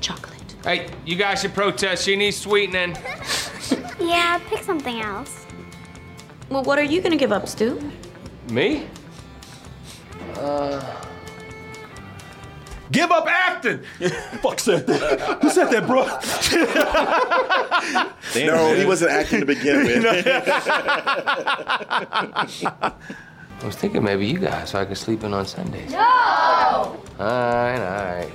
chocolate. 0.00 0.29
Hey, 0.62 0.90
you 1.06 1.16
guys 1.16 1.40
should 1.40 1.54
protest. 1.54 2.04
She 2.04 2.16
needs 2.16 2.36
sweetening. 2.36 2.96
Yeah, 4.00 4.40
pick 4.48 4.62
something 4.64 5.00
else. 5.00 5.46
Well, 6.48 6.64
what 6.64 6.78
are 6.78 6.82
you 6.82 7.00
gonna 7.00 7.16
give 7.16 7.30
up, 7.32 7.46
Stu? 7.46 7.78
Me? 8.50 8.86
Uh, 10.36 10.80
Give 12.90 13.12
up 13.12 13.26
acting. 13.28 13.82
Fuck 14.42 14.58
said 14.58 14.86
that. 14.88 15.38
Who 15.42 15.50
said 15.50 15.70
that, 15.70 15.86
bro? 15.86 16.06
no, 18.46 18.74
he 18.74 18.84
wasn't 18.84 19.12
acting 19.12 19.40
to 19.40 19.46
begin 19.46 19.84
with. 19.84 20.04
I 22.66 22.86
was 23.62 23.76
thinking 23.76 24.02
maybe 24.02 24.26
you 24.26 24.38
guys, 24.38 24.70
so 24.70 24.80
I 24.80 24.86
could 24.86 24.98
sleep 24.98 25.22
in 25.22 25.32
on 25.32 25.46
Sundays. 25.46 25.92
No! 25.92 25.98
All 25.98 27.00
right, 27.18 27.78
all 27.78 28.14
right. 28.16 28.32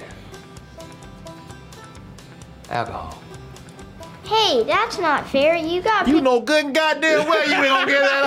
Alcohol. 2.69 3.21
Hey, 4.25 4.63
that's 4.63 4.97
not 4.97 5.27
fair. 5.29 5.55
You 5.55 5.83
got. 5.83 6.07
You 6.07 6.19
know 6.19 6.41
good 6.41 6.65
and 6.65 6.73
goddamn 6.73 7.27
well 7.27 7.47
you 7.47 7.53
ain't 7.53 7.67
gonna 7.67 7.85
get 7.85 8.01
that 8.01 8.23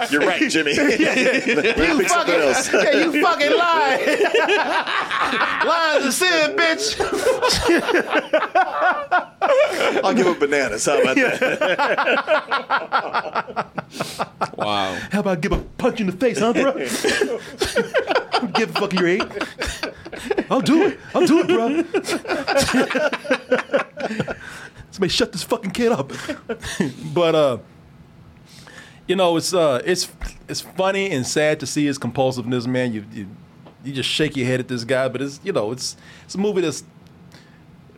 up. 0.00 0.10
You're 0.10 0.22
right, 0.22 0.50
Jimmy. 0.50 0.70
you 0.70 0.76
pick 0.78 2.08
something 2.08 2.08
fucking, 2.08 2.34
else. 2.40 2.72
yeah, 2.72 2.90
you 2.92 3.22
fucking 3.22 3.54
lying. 3.54 4.06
Lying 5.66 6.02
to 6.02 6.12
sin, 6.12 6.56
bitch. 6.56 6.96
I'll 10.02 10.14
give 10.14 10.26
him 10.26 10.38
bananas. 10.38 10.86
How 10.86 11.00
about 11.00 11.16
that? 11.16 11.58
Wow. 14.56 14.94
How 15.10 15.20
about 15.20 15.40
give 15.40 15.52
a 15.52 15.58
punch 15.58 16.00
in 16.00 16.06
the 16.06 16.12
face, 16.12 16.38
huh, 16.38 16.52
bro? 16.52 16.72
Give 18.48 18.70
a 18.70 18.80
fuck 18.80 18.92
your 18.92 19.08
eight. 19.08 19.22
I'll 20.50 20.60
do 20.60 20.86
it. 20.86 20.98
I'll 21.14 21.26
do 21.26 21.40
it, 21.40 21.48
bro. 21.48 21.82
Somebody 24.90 25.10
shut 25.10 25.32
this 25.32 25.42
fucking 25.42 25.70
kid 25.70 25.92
up. 25.92 26.12
but 27.14 27.34
uh, 27.34 27.58
you 29.06 29.16
know, 29.16 29.36
it's 29.36 29.54
uh, 29.54 29.80
it's 29.84 30.10
it's 30.48 30.60
funny 30.60 31.10
and 31.10 31.26
sad 31.26 31.60
to 31.60 31.66
see 31.66 31.86
his 31.86 31.98
compulsiveness, 31.98 32.66
man. 32.66 32.92
You 32.92 33.04
you 33.12 33.26
you 33.84 33.92
just 33.92 34.08
shake 34.08 34.36
your 34.36 34.46
head 34.46 34.60
at 34.60 34.68
this 34.68 34.84
guy, 34.84 35.08
but 35.08 35.22
it's 35.22 35.40
you 35.42 35.52
know, 35.52 35.72
it's 35.72 35.96
it's 36.24 36.34
a 36.34 36.38
movie 36.38 36.60
that's 36.60 36.84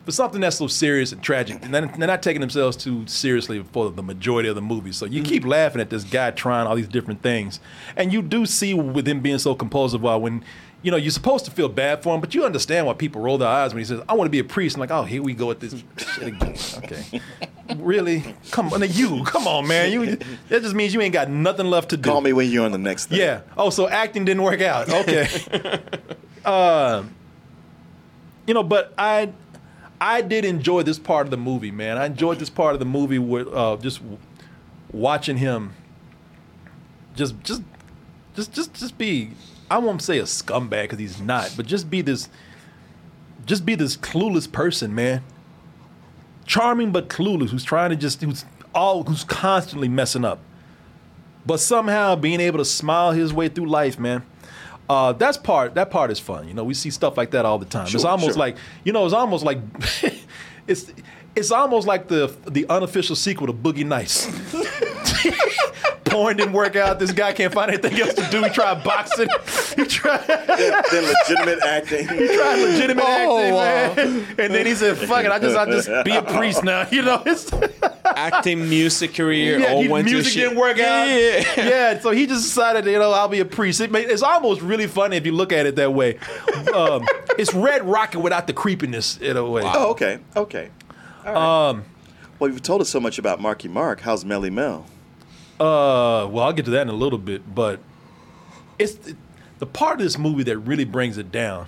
for 0.05 0.13
something 0.13 0.41
that's 0.41 0.57
so 0.57 0.67
serious 0.67 1.13
and 1.13 1.23
tragic, 1.23 1.65
and 1.65 1.73
they're 1.75 1.87
not 1.97 2.23
taking 2.23 2.41
themselves 2.41 2.77
too 2.77 3.07
seriously 3.07 3.63
for 3.73 3.91
the 3.91 4.03
majority 4.03 4.49
of 4.49 4.55
the 4.55 4.63
movie. 4.63 4.93
So 4.93 5.07
you 5.07 5.23
keep 5.23 5.47
laughing 5.47 5.81
at 5.81 5.89
this 5.91 6.05
guy 6.05 6.31
trying 6.31 6.67
all 6.67 6.77
these 6.77 6.89
different 6.89 7.23
things, 7.23 7.59
and 7.97 8.13
you 8.13 8.21
do 8.21 8.45
see 8.45 8.75
with 8.75 9.09
him 9.09 9.21
being 9.21 9.39
so 9.39 9.55
compulsive. 9.55 10.03
Why 10.03 10.17
when 10.17 10.45
you 10.83 10.91
know 10.91 10.99
you're 10.99 11.11
supposed 11.11 11.47
to 11.47 11.51
feel 11.51 11.71
bad 11.71 12.03
for 12.03 12.15
him, 12.15 12.21
but 12.21 12.35
you 12.35 12.45
understand 12.45 12.87
why 12.87 12.93
people 12.93 13.23
roll 13.23 13.39
their 13.39 13.49
eyes 13.49 13.73
when 13.73 13.79
he 13.79 13.85
says, 13.87 14.03
"I 14.07 14.13
want 14.13 14.27
to 14.27 14.31
be 14.31 14.41
a 14.41 14.45
priest." 14.45 14.77
I'm 14.77 14.81
like, 14.81 14.91
"Oh, 14.91 15.05
here 15.05 15.23
we 15.23 15.33
go 15.33 15.47
with 15.47 15.61
this 15.61 15.83
shit 15.97 16.29
again." 16.29 16.55
Okay, 16.79 17.21
really? 17.77 18.23
Come 18.51 18.75
on, 18.75 18.83
you? 18.91 19.25
Come 19.25 19.47
on, 19.47 19.67
man. 19.67 19.91
You 19.91 20.17
that 20.51 20.63
just 20.63 20.75
means 20.75 20.93
you 20.93 21.01
ain't 21.01 21.15
got 21.15 21.31
nothing 21.31 21.67
left 21.67 21.89
to 21.91 21.97
do. 21.97 22.11
Call 22.11 22.21
me 22.21 22.35
when 22.35 22.51
you're 22.51 22.67
on 22.67 22.73
the 22.73 22.79
next 22.79 23.07
thing. 23.07 23.21
Yeah. 23.21 23.41
Oh, 23.57 23.71
so 23.71 23.89
acting 23.89 24.27
didn't 24.27 24.43
work 24.43 24.61
out. 24.61 24.91
Okay. 24.91 25.81
uh, 26.45 27.05
you 28.47 28.53
know, 28.53 28.63
but 28.63 28.93
I 28.99 29.33
I 30.01 30.21
did 30.21 30.45
enjoy 30.45 30.83
this 30.83 30.99
part 30.99 31.27
of 31.27 31.31
the 31.31 31.37
movie, 31.37 31.71
man. 31.71 31.99
I 31.99 32.07
enjoyed 32.07 32.39
this 32.39 32.51
part 32.51 32.75
of 32.75 32.79
the 32.79 32.85
movie 32.85 33.19
with 33.19 33.49
uh, 33.49 33.77
just 33.81 34.01
watching 34.93 35.39
him 35.39 35.73
just 37.17 37.41
just 37.43 37.63
just 38.35 38.53
just 38.53 38.75
just 38.75 38.99
be 38.99 39.31
I 39.71 39.79
won't 39.79 40.03
say 40.03 40.19
a 40.19 40.25
scumbag 40.25 40.83
because 40.83 40.99
he's 40.99 41.21
not, 41.21 41.55
but 41.57 41.67
just 41.67 41.89
be 41.91 42.01
this 42.01 42.29
just 43.47 43.65
be 43.65 43.75
this 43.75 43.97
clueless 43.97 44.51
person, 44.51 44.95
man. 44.95 45.23
Charming 46.47 46.93
but 46.93 47.09
clueless, 47.09 47.51
who's 47.51 47.65
trying 47.65 47.91
to 47.91 47.97
just 47.97 48.21
who's 48.21 48.45
all 48.75 49.05
who's 49.05 49.25
constantly 49.25 49.89
messing 49.89 50.25
up 50.25 50.41
but 51.47 51.61
somehow 51.61 52.17
being 52.17 52.41
able 52.41 52.59
to 52.59 52.65
smile 52.65 53.13
his 53.13 53.33
way 53.33 53.49
through 53.49 53.67
life, 53.67 53.99
man. 53.99 54.25
Uh, 54.89 55.13
that's 55.13 55.37
part. 55.37 55.75
That 55.75 55.91
part 55.91 56.11
is 56.11 56.21
fun. 56.21 56.47
You 56.47 56.55
know, 56.55 56.65
we 56.65 56.75
see 56.75 56.91
stuff 56.91 57.17
like 57.17 57.31
that 57.31 57.45
all 57.45 57.59
the 57.59 57.65
time. 57.67 57.87
it's 57.87 58.05
almost 58.05 58.33
sure. 58.33 58.39
like 58.39 58.57
you 58.85 58.93
know, 58.93 59.05
it's 59.05 59.15
almost 59.15 59.45
like 59.45 59.59
it's 60.67 60.93
it's 61.35 61.51
almost 61.51 61.87
like 61.87 62.09
the 62.09 62.35
the 62.49 62.67
unofficial 62.69 63.17
sequel 63.17 63.47
to 63.47 63.53
Boogie 63.53 63.87
Nights. 63.87 64.27
Porn 66.15 66.37
didn't 66.37 66.53
work 66.53 66.77
out. 66.77 66.99
This 66.99 67.11
guy 67.13 67.33
can't 67.33 67.53
find 67.53 67.71
anything 67.73 68.01
else 68.01 68.15
to 68.15 68.29
do. 68.31 68.43
He 68.45 68.51
tried 68.51 68.85
boxing. 68.85 69.29
He 69.77 69.85
tried. 69.85 70.25
then 70.27 71.13
legitimate 71.13 71.59
acting. 71.67 72.07
He 72.09 72.27
tried 72.37 72.61
legitimate 72.63 73.05
Oh, 73.05 73.39
acting, 73.39 73.55
wow. 73.55 73.95
man. 74.21 74.27
And 74.39 74.55
then 74.55 74.65
he 74.67 74.75
said, 74.75 74.97
"Fuck 74.97 75.25
it, 75.25 75.31
I 75.33 75.39
just 75.41 75.57
I 75.57 75.67
just 75.67 75.89
be 76.05 76.15
a 76.15 76.23
priest 76.23 76.63
now." 76.65 76.87
You 76.95 77.03
know, 77.03 77.23
it's 77.27 77.51
Acting, 78.05 78.69
music 78.69 79.15
career, 79.15 79.59
yeah, 79.59 79.73
all 79.73 79.83
he- 79.83 79.89
went 79.89 80.07
to 80.07 80.15
music 80.15 80.33
shit. 80.35 80.43
didn't 80.45 80.59
work 80.59 80.79
out. 80.79 81.07
Yeah, 81.09 81.17
yeah. 81.57 81.69
yeah, 81.69 81.99
so 82.01 82.11
he 82.13 82.27
just 82.27 82.45
decided, 82.45 82.85
you 82.85 82.99
know, 82.99 83.11
I'll 83.11 83.27
be 83.29 83.41
a 83.41 83.45
priest. 83.45 83.81
It 83.81 83.91
may, 83.91 84.03
it's 84.05 84.23
almost 84.23 84.61
really 84.61 84.87
funny 84.87 85.17
if 85.17 85.27
you 85.27 85.33
look 85.33 85.53
at 85.53 85.67
it 85.67 85.75
that 85.77 85.93
way. 85.93 86.19
Um, 86.73 87.05
it's 87.39 87.53
Red 87.53 87.83
Rocket 87.85 88.21
without 88.21 88.47
the 88.47 88.53
creepiness 88.53 89.17
in 89.19 89.37
a 89.37 89.45
way. 89.45 89.63
Oh, 89.65 89.91
okay, 89.91 90.19
okay. 90.37 90.71
Um, 91.25 91.85
Well, 92.39 92.51
you've 92.51 92.63
told 92.63 92.81
us 92.83 92.89
so 92.91 93.01
much 93.01 93.19
about 93.19 93.41
Marky 93.41 93.67
Mark. 93.69 94.01
How's 94.03 94.25
Melly 94.25 94.51
Mel? 94.51 94.87
Uh, 95.61 96.27
well, 96.31 96.41
I'll 96.41 96.53
get 96.53 96.65
to 96.67 96.71
that 96.73 96.83
in 96.83 96.89
a 96.89 96.93
little 96.93 97.19
bit, 97.19 97.55
but 97.55 97.81
it's 98.79 98.97
the 99.59 99.67
part 99.67 99.99
of 99.99 100.05
this 100.05 100.19
movie 100.19 100.43
that 100.45 100.59
really 100.59 100.85
brings 100.85 101.17
it 101.19 101.31
down. 101.31 101.67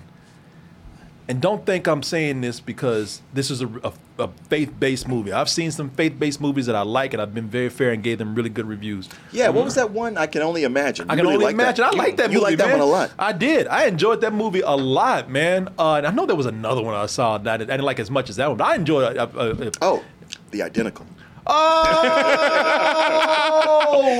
And 1.29 1.41
don't 1.41 1.65
think 1.65 1.87
I'm 1.87 2.03
saying 2.03 2.39
this 2.39 2.61
because 2.61 3.21
this 3.33 3.51
is 3.51 3.61
a, 3.61 3.67
a, 3.83 3.91
a 4.17 4.27
faith-based 4.49 5.09
movie. 5.09 5.33
I've 5.33 5.49
seen 5.49 5.71
some 5.71 5.89
faith-based 5.89 6.39
movies 6.39 6.67
that 6.67 6.75
I 6.75 6.83
like, 6.83 7.11
and 7.11 7.21
I've 7.21 7.33
been 7.33 7.49
very 7.49 7.67
fair 7.67 7.91
and 7.91 8.01
gave 8.01 8.17
them 8.17 8.33
really 8.33 8.49
good 8.49 8.65
reviews. 8.65 9.09
Yeah, 9.33 9.49
what 9.49 9.65
was 9.65 9.75
that 9.75 9.91
one? 9.91 10.17
I 10.17 10.27
can 10.27 10.41
only 10.41 10.63
imagine. 10.63 11.09
I 11.09 11.17
can 11.17 11.25
really 11.25 11.33
only 11.35 11.45
like 11.47 11.53
imagine. 11.55 11.83
That. 11.83 11.95
I 11.95 11.97
like 11.97 12.15
that 12.15 12.31
You 12.31 12.35
movie. 12.39 12.43
like 12.51 12.57
that 12.59 12.69
man. 12.69 12.79
one 12.79 12.87
a 12.87 12.91
lot. 12.91 13.11
I 13.19 13.33
did. 13.33 13.67
I 13.67 13.87
enjoyed 13.87 14.21
that 14.21 14.31
movie 14.33 14.61
a 14.61 14.71
lot, 14.71 15.29
man. 15.29 15.67
Uh, 15.77 15.95
and 15.95 16.07
I 16.07 16.11
know 16.11 16.25
there 16.25 16.35
was 16.37 16.45
another 16.45 16.81
one 16.81 16.93
I 16.95 17.07
saw 17.07 17.37
that 17.39 17.55
I 17.55 17.57
didn't 17.57 17.81
like 17.83 17.99
as 17.99 18.09
much 18.09 18.29
as 18.29 18.37
that 18.37 18.47
one, 18.47 18.55
but 18.57 18.63
I 18.65 18.75
enjoyed 18.75 19.11
it. 19.11 19.17
Uh, 19.17 19.23
uh, 19.37 19.71
Oh, 19.81 20.05
the 20.51 20.61
identical. 20.61 21.05
Oh, 21.49 22.27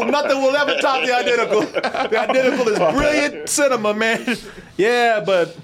nothing 0.12 0.42
will 0.42 0.56
ever 0.56 0.76
top 0.80 1.06
the 1.06 1.14
identical. 1.16 1.62
The 1.62 2.20
identical 2.20 2.68
is 2.70 2.80
brilliant 2.80 3.50
cinema, 3.50 3.94
man. 3.94 4.38
Yeah, 4.78 5.22
but 5.26 5.58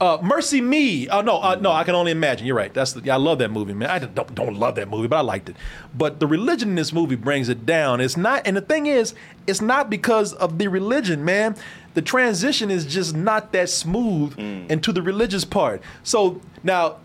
uh, 0.00 0.18
MercyMe. 0.18 1.08
Oh 1.10 1.20
no, 1.20 1.40
uh, 1.42 1.56
no, 1.60 1.72
I 1.72 1.84
can 1.84 1.94
only 1.94 2.12
imagine. 2.12 2.46
You're 2.46 2.56
right. 2.56 2.72
That's 2.72 2.92
the, 2.92 3.00
yeah, 3.02 3.14
I 3.14 3.16
love 3.18 3.38
that 3.38 3.50
movie, 3.50 3.74
man. 3.74 3.90
I 3.90 3.98
don't 3.98 4.34
don't 4.34 4.56
love 4.56 4.76
that 4.76 4.88
movie, 4.88 5.08
but 5.08 5.16
I 5.16 5.20
liked 5.22 5.48
it. 5.48 5.56
But 5.96 6.20
the 6.20 6.26
religion 6.26 6.70
in 6.70 6.74
this 6.76 6.92
movie 6.92 7.16
brings 7.16 7.48
it 7.48 7.66
down. 7.66 8.00
It's 8.00 8.16
not, 8.16 8.46
and 8.46 8.56
the 8.56 8.60
thing 8.60 8.86
is, 8.86 9.14
it's 9.46 9.60
not 9.60 9.90
because 9.90 10.32
of 10.34 10.58
the 10.58 10.68
religion, 10.68 11.24
man. 11.24 11.56
The 11.94 12.02
transition 12.02 12.70
is 12.70 12.86
just 12.86 13.16
not 13.16 13.52
that 13.52 13.68
smooth 13.68 14.38
into 14.38 14.92
the 14.92 15.02
religious 15.02 15.44
part. 15.44 15.82
So 16.04 16.40
now, 16.62 16.98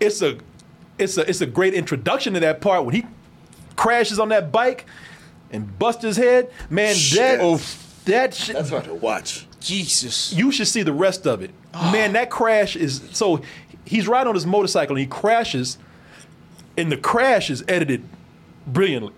it's 0.00 0.20
a 0.22 0.38
it's 0.98 1.16
a 1.16 1.28
it's 1.28 1.40
a 1.40 1.46
great 1.46 1.74
introduction 1.74 2.34
to 2.34 2.40
that 2.40 2.60
part 2.60 2.84
when 2.84 2.94
he 2.94 3.06
crashes 3.76 4.18
on 4.18 4.30
that 4.30 4.50
bike 4.50 4.86
and 5.50 5.78
busts 5.78 6.02
his 6.02 6.16
head. 6.16 6.50
Man, 6.70 6.94
Shit. 6.94 7.38
that 7.38 7.76
that 8.06 8.34
shit. 8.34 8.56
That's 8.56 8.70
hard 8.70 8.84
to 8.84 8.94
watch. 8.94 9.46
Jesus. 9.60 10.32
You 10.32 10.52
should 10.52 10.68
see 10.68 10.82
the 10.82 10.92
rest 10.92 11.26
of 11.26 11.42
it. 11.42 11.50
Man, 11.74 12.12
that 12.14 12.30
crash 12.30 12.76
is 12.76 13.02
so 13.12 13.42
he's 13.84 14.08
riding 14.08 14.28
on 14.28 14.34
his 14.34 14.46
motorcycle 14.46 14.96
and 14.96 15.00
he 15.00 15.06
crashes, 15.06 15.78
and 16.76 16.90
the 16.90 16.96
crash 16.96 17.50
is 17.50 17.64
edited 17.68 18.02
brilliantly. 18.66 19.12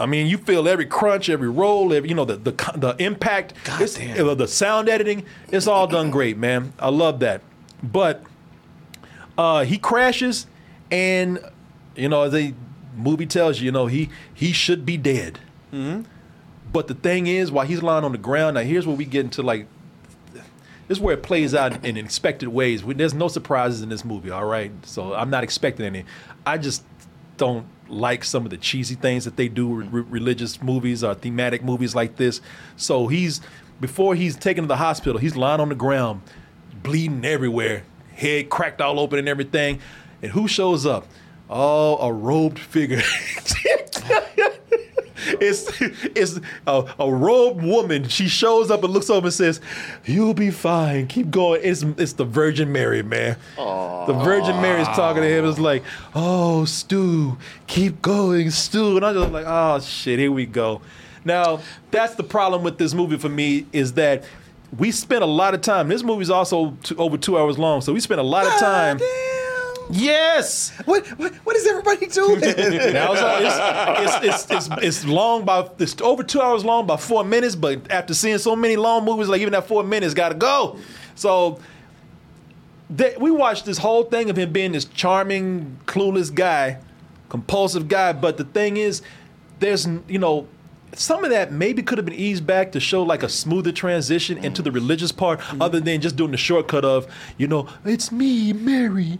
I 0.00 0.06
mean, 0.06 0.28
you 0.28 0.38
feel 0.38 0.68
every 0.68 0.86
crunch, 0.86 1.28
every 1.28 1.48
roll, 1.48 1.92
every 1.92 2.08
you 2.08 2.14
know 2.14 2.24
the 2.24 2.36
the 2.36 2.52
the 2.76 2.96
impact, 2.98 3.54
it's, 3.80 3.98
uh, 3.98 4.34
the 4.34 4.46
sound 4.46 4.88
editing. 4.88 5.24
It's 5.50 5.66
all 5.66 5.86
done 5.86 6.10
great, 6.10 6.36
man. 6.36 6.72
I 6.78 6.90
love 6.90 7.20
that. 7.20 7.42
But 7.82 8.22
uh, 9.36 9.64
he 9.64 9.78
crashes, 9.78 10.46
and 10.90 11.40
you 11.96 12.08
know, 12.08 12.22
as 12.22 12.32
the 12.32 12.54
movie 12.98 13.26
tells 13.26 13.60
you, 13.60 13.66
you 13.66 13.72
know, 13.72 13.86
he 13.86 14.08
he 14.34 14.52
should 14.52 14.84
be 14.84 14.96
dead. 14.96 15.38
Mm-hmm. 15.72 16.02
But 16.72 16.86
the 16.88 16.94
thing 16.94 17.26
is, 17.26 17.50
while 17.50 17.66
he's 17.66 17.82
lying 17.82 18.04
on 18.04 18.12
the 18.12 18.18
ground, 18.18 18.54
now 18.54 18.60
here's 18.60 18.86
where 18.86 18.96
we 18.96 19.04
get 19.04 19.24
into 19.24 19.42
like 19.42 19.66
this 20.32 20.96
is 20.96 21.00
where 21.00 21.14
it 21.14 21.22
plays 21.22 21.54
out 21.54 21.84
in 21.84 21.96
expected 21.98 22.48
ways. 22.48 22.82
We- 22.82 22.94
There's 22.94 23.12
no 23.14 23.28
surprises 23.28 23.82
in 23.82 23.90
this 23.90 24.04
movie, 24.06 24.30
all 24.30 24.46
right? 24.46 24.72
So 24.86 25.12
I'm 25.14 25.28
not 25.28 25.44
expecting 25.44 25.84
any. 25.84 26.04
I 26.46 26.56
just 26.56 26.82
don't 27.36 27.66
like 27.88 28.24
some 28.24 28.44
of 28.44 28.50
the 28.50 28.56
cheesy 28.56 28.94
things 28.94 29.24
that 29.26 29.36
they 29.36 29.48
do 29.48 29.66
with 29.68 29.92
re- 29.92 30.02
religious 30.02 30.62
movies 30.62 31.04
or 31.04 31.14
thematic 31.14 31.62
movies 31.62 31.94
like 31.94 32.16
this. 32.16 32.40
So 32.76 33.06
he's 33.08 33.40
before 33.80 34.14
he's 34.14 34.34
taken 34.36 34.64
to 34.64 34.68
the 34.68 34.76
hospital, 34.76 35.18
he's 35.20 35.36
lying 35.36 35.60
on 35.60 35.68
the 35.68 35.74
ground, 35.74 36.22
bleeding 36.82 37.24
everywhere, 37.24 37.84
head 38.14 38.48
cracked 38.50 38.80
all 38.80 38.98
open 38.98 39.18
and 39.18 39.28
everything. 39.28 39.80
And 40.22 40.32
who 40.32 40.48
shows 40.48 40.84
up? 40.84 41.06
Oh, 41.50 41.96
a 41.98 42.12
robed 42.12 42.58
figure. 42.58 43.00
it's 45.40 45.70
it's 45.80 46.40
a, 46.66 46.84
a 46.98 47.12
robed 47.12 47.62
woman. 47.62 48.08
She 48.08 48.28
shows 48.28 48.70
up 48.70 48.84
and 48.84 48.92
looks 48.92 49.10
over 49.10 49.26
and 49.26 49.34
says, 49.34 49.60
"You'll 50.04 50.34
be 50.34 50.50
fine. 50.50 51.06
Keep 51.06 51.30
going." 51.30 51.60
It's 51.64 51.82
it's 51.82 52.14
the 52.14 52.24
Virgin 52.24 52.72
Mary, 52.72 53.02
man. 53.02 53.36
The 53.56 54.12
Virgin 54.24 54.60
Mary's 54.60 54.88
talking 54.88 55.22
to 55.22 55.28
him. 55.28 55.44
It's 55.46 55.58
like, 55.58 55.84
"Oh, 56.14 56.64
Stu, 56.64 57.36
keep 57.66 58.02
going, 58.02 58.50
Stu." 58.50 58.96
And 58.96 59.06
I'm 59.06 59.14
just 59.14 59.32
like, 59.32 59.46
"Oh 59.46 59.80
shit, 59.80 60.18
here 60.18 60.32
we 60.32 60.46
go." 60.46 60.80
Now 61.24 61.60
that's 61.90 62.14
the 62.14 62.24
problem 62.24 62.62
with 62.62 62.78
this 62.78 62.94
movie 62.94 63.18
for 63.18 63.28
me 63.28 63.66
is 63.72 63.94
that 63.94 64.24
we 64.78 64.90
spent 64.90 65.22
a 65.22 65.26
lot 65.26 65.54
of 65.54 65.62
time. 65.62 65.88
This 65.88 66.02
movie's 66.02 66.30
also 66.30 66.76
two, 66.82 66.96
over 66.96 67.16
two 67.16 67.38
hours 67.38 67.58
long, 67.58 67.80
so 67.80 67.92
we 67.92 68.00
spent 68.00 68.20
a 68.20 68.24
lot 68.24 68.46
of 68.46 68.52
time. 68.58 68.98
Yes. 69.90 70.70
What, 70.84 71.06
what 71.18 71.34
what 71.36 71.56
is 71.56 71.66
everybody 71.66 72.06
doing? 72.06 72.40
Now 72.92 73.12
it's, 73.12 73.22
it's, 73.22 74.24
it's, 74.24 74.50
it's, 74.50 74.66
it's, 74.68 74.82
it's 74.82 75.04
long 75.04 75.44
by 75.44 75.68
it's 75.78 76.00
over 76.02 76.22
two 76.22 76.40
hours 76.40 76.64
long 76.64 76.86
by 76.86 76.96
four 76.96 77.24
minutes, 77.24 77.54
but 77.54 77.90
after 77.90 78.14
seeing 78.14 78.38
so 78.38 78.54
many 78.56 78.76
long 78.76 79.04
movies, 79.04 79.28
like 79.28 79.40
even 79.40 79.52
that 79.52 79.66
four 79.66 79.82
minutes 79.82 80.14
gotta 80.14 80.34
go. 80.34 80.78
So 81.14 81.60
that 82.90 83.20
we 83.20 83.30
watched 83.30 83.64
this 83.64 83.78
whole 83.78 84.04
thing 84.04 84.30
of 84.30 84.36
him 84.36 84.52
being 84.52 84.72
this 84.72 84.84
charming, 84.84 85.78
clueless 85.86 86.34
guy, 86.34 86.78
compulsive 87.28 87.88
guy. 87.88 88.12
But 88.12 88.36
the 88.36 88.44
thing 88.44 88.76
is, 88.76 89.02
there's 89.58 89.86
you 90.08 90.18
know. 90.18 90.46
Some 90.94 91.24
of 91.24 91.30
that 91.30 91.52
maybe 91.52 91.82
could 91.82 91.98
have 91.98 92.04
been 92.04 92.14
eased 92.14 92.46
back 92.46 92.72
to 92.72 92.80
show 92.80 93.02
like 93.02 93.22
a 93.22 93.28
smoother 93.28 93.72
transition 93.72 94.38
into 94.38 94.62
the 94.62 94.70
mm. 94.70 94.74
religious 94.74 95.12
part, 95.12 95.40
mm. 95.40 95.60
other 95.60 95.80
than 95.80 96.00
just 96.00 96.16
doing 96.16 96.30
the 96.30 96.36
shortcut 96.36 96.84
of, 96.84 97.06
you 97.36 97.46
know, 97.46 97.68
it's 97.84 98.10
me, 98.10 98.52
Mary. 98.52 99.18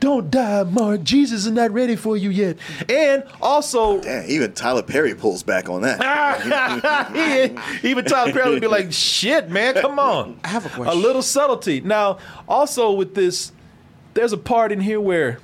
Don't 0.00 0.30
die, 0.30 0.62
Mark. 0.64 1.02
Jesus 1.02 1.44
is 1.44 1.52
not 1.52 1.70
ready 1.72 1.94
for 1.94 2.16
you 2.16 2.30
yet. 2.30 2.56
And 2.88 3.22
also, 3.42 4.00
Damn, 4.00 4.28
even 4.30 4.52
Tyler 4.54 4.82
Perry 4.82 5.14
pulls 5.14 5.42
back 5.42 5.68
on 5.68 5.82
that. 5.82 6.00
even 7.84 8.04
Tyler 8.06 8.32
Perry 8.32 8.50
would 8.50 8.62
be 8.62 8.66
like, 8.66 8.92
"Shit, 8.92 9.50
man, 9.50 9.74
come 9.74 9.98
on." 9.98 10.40
I 10.42 10.48
have 10.48 10.64
a 10.64 10.70
question. 10.70 10.86
A 10.86 10.94
little 10.94 11.22
subtlety. 11.22 11.82
Now, 11.82 12.18
also 12.48 12.92
with 12.92 13.14
this, 13.14 13.52
there's 14.14 14.32
a 14.32 14.38
part 14.38 14.72
in 14.72 14.80
here 14.80 15.00
where, 15.00 15.38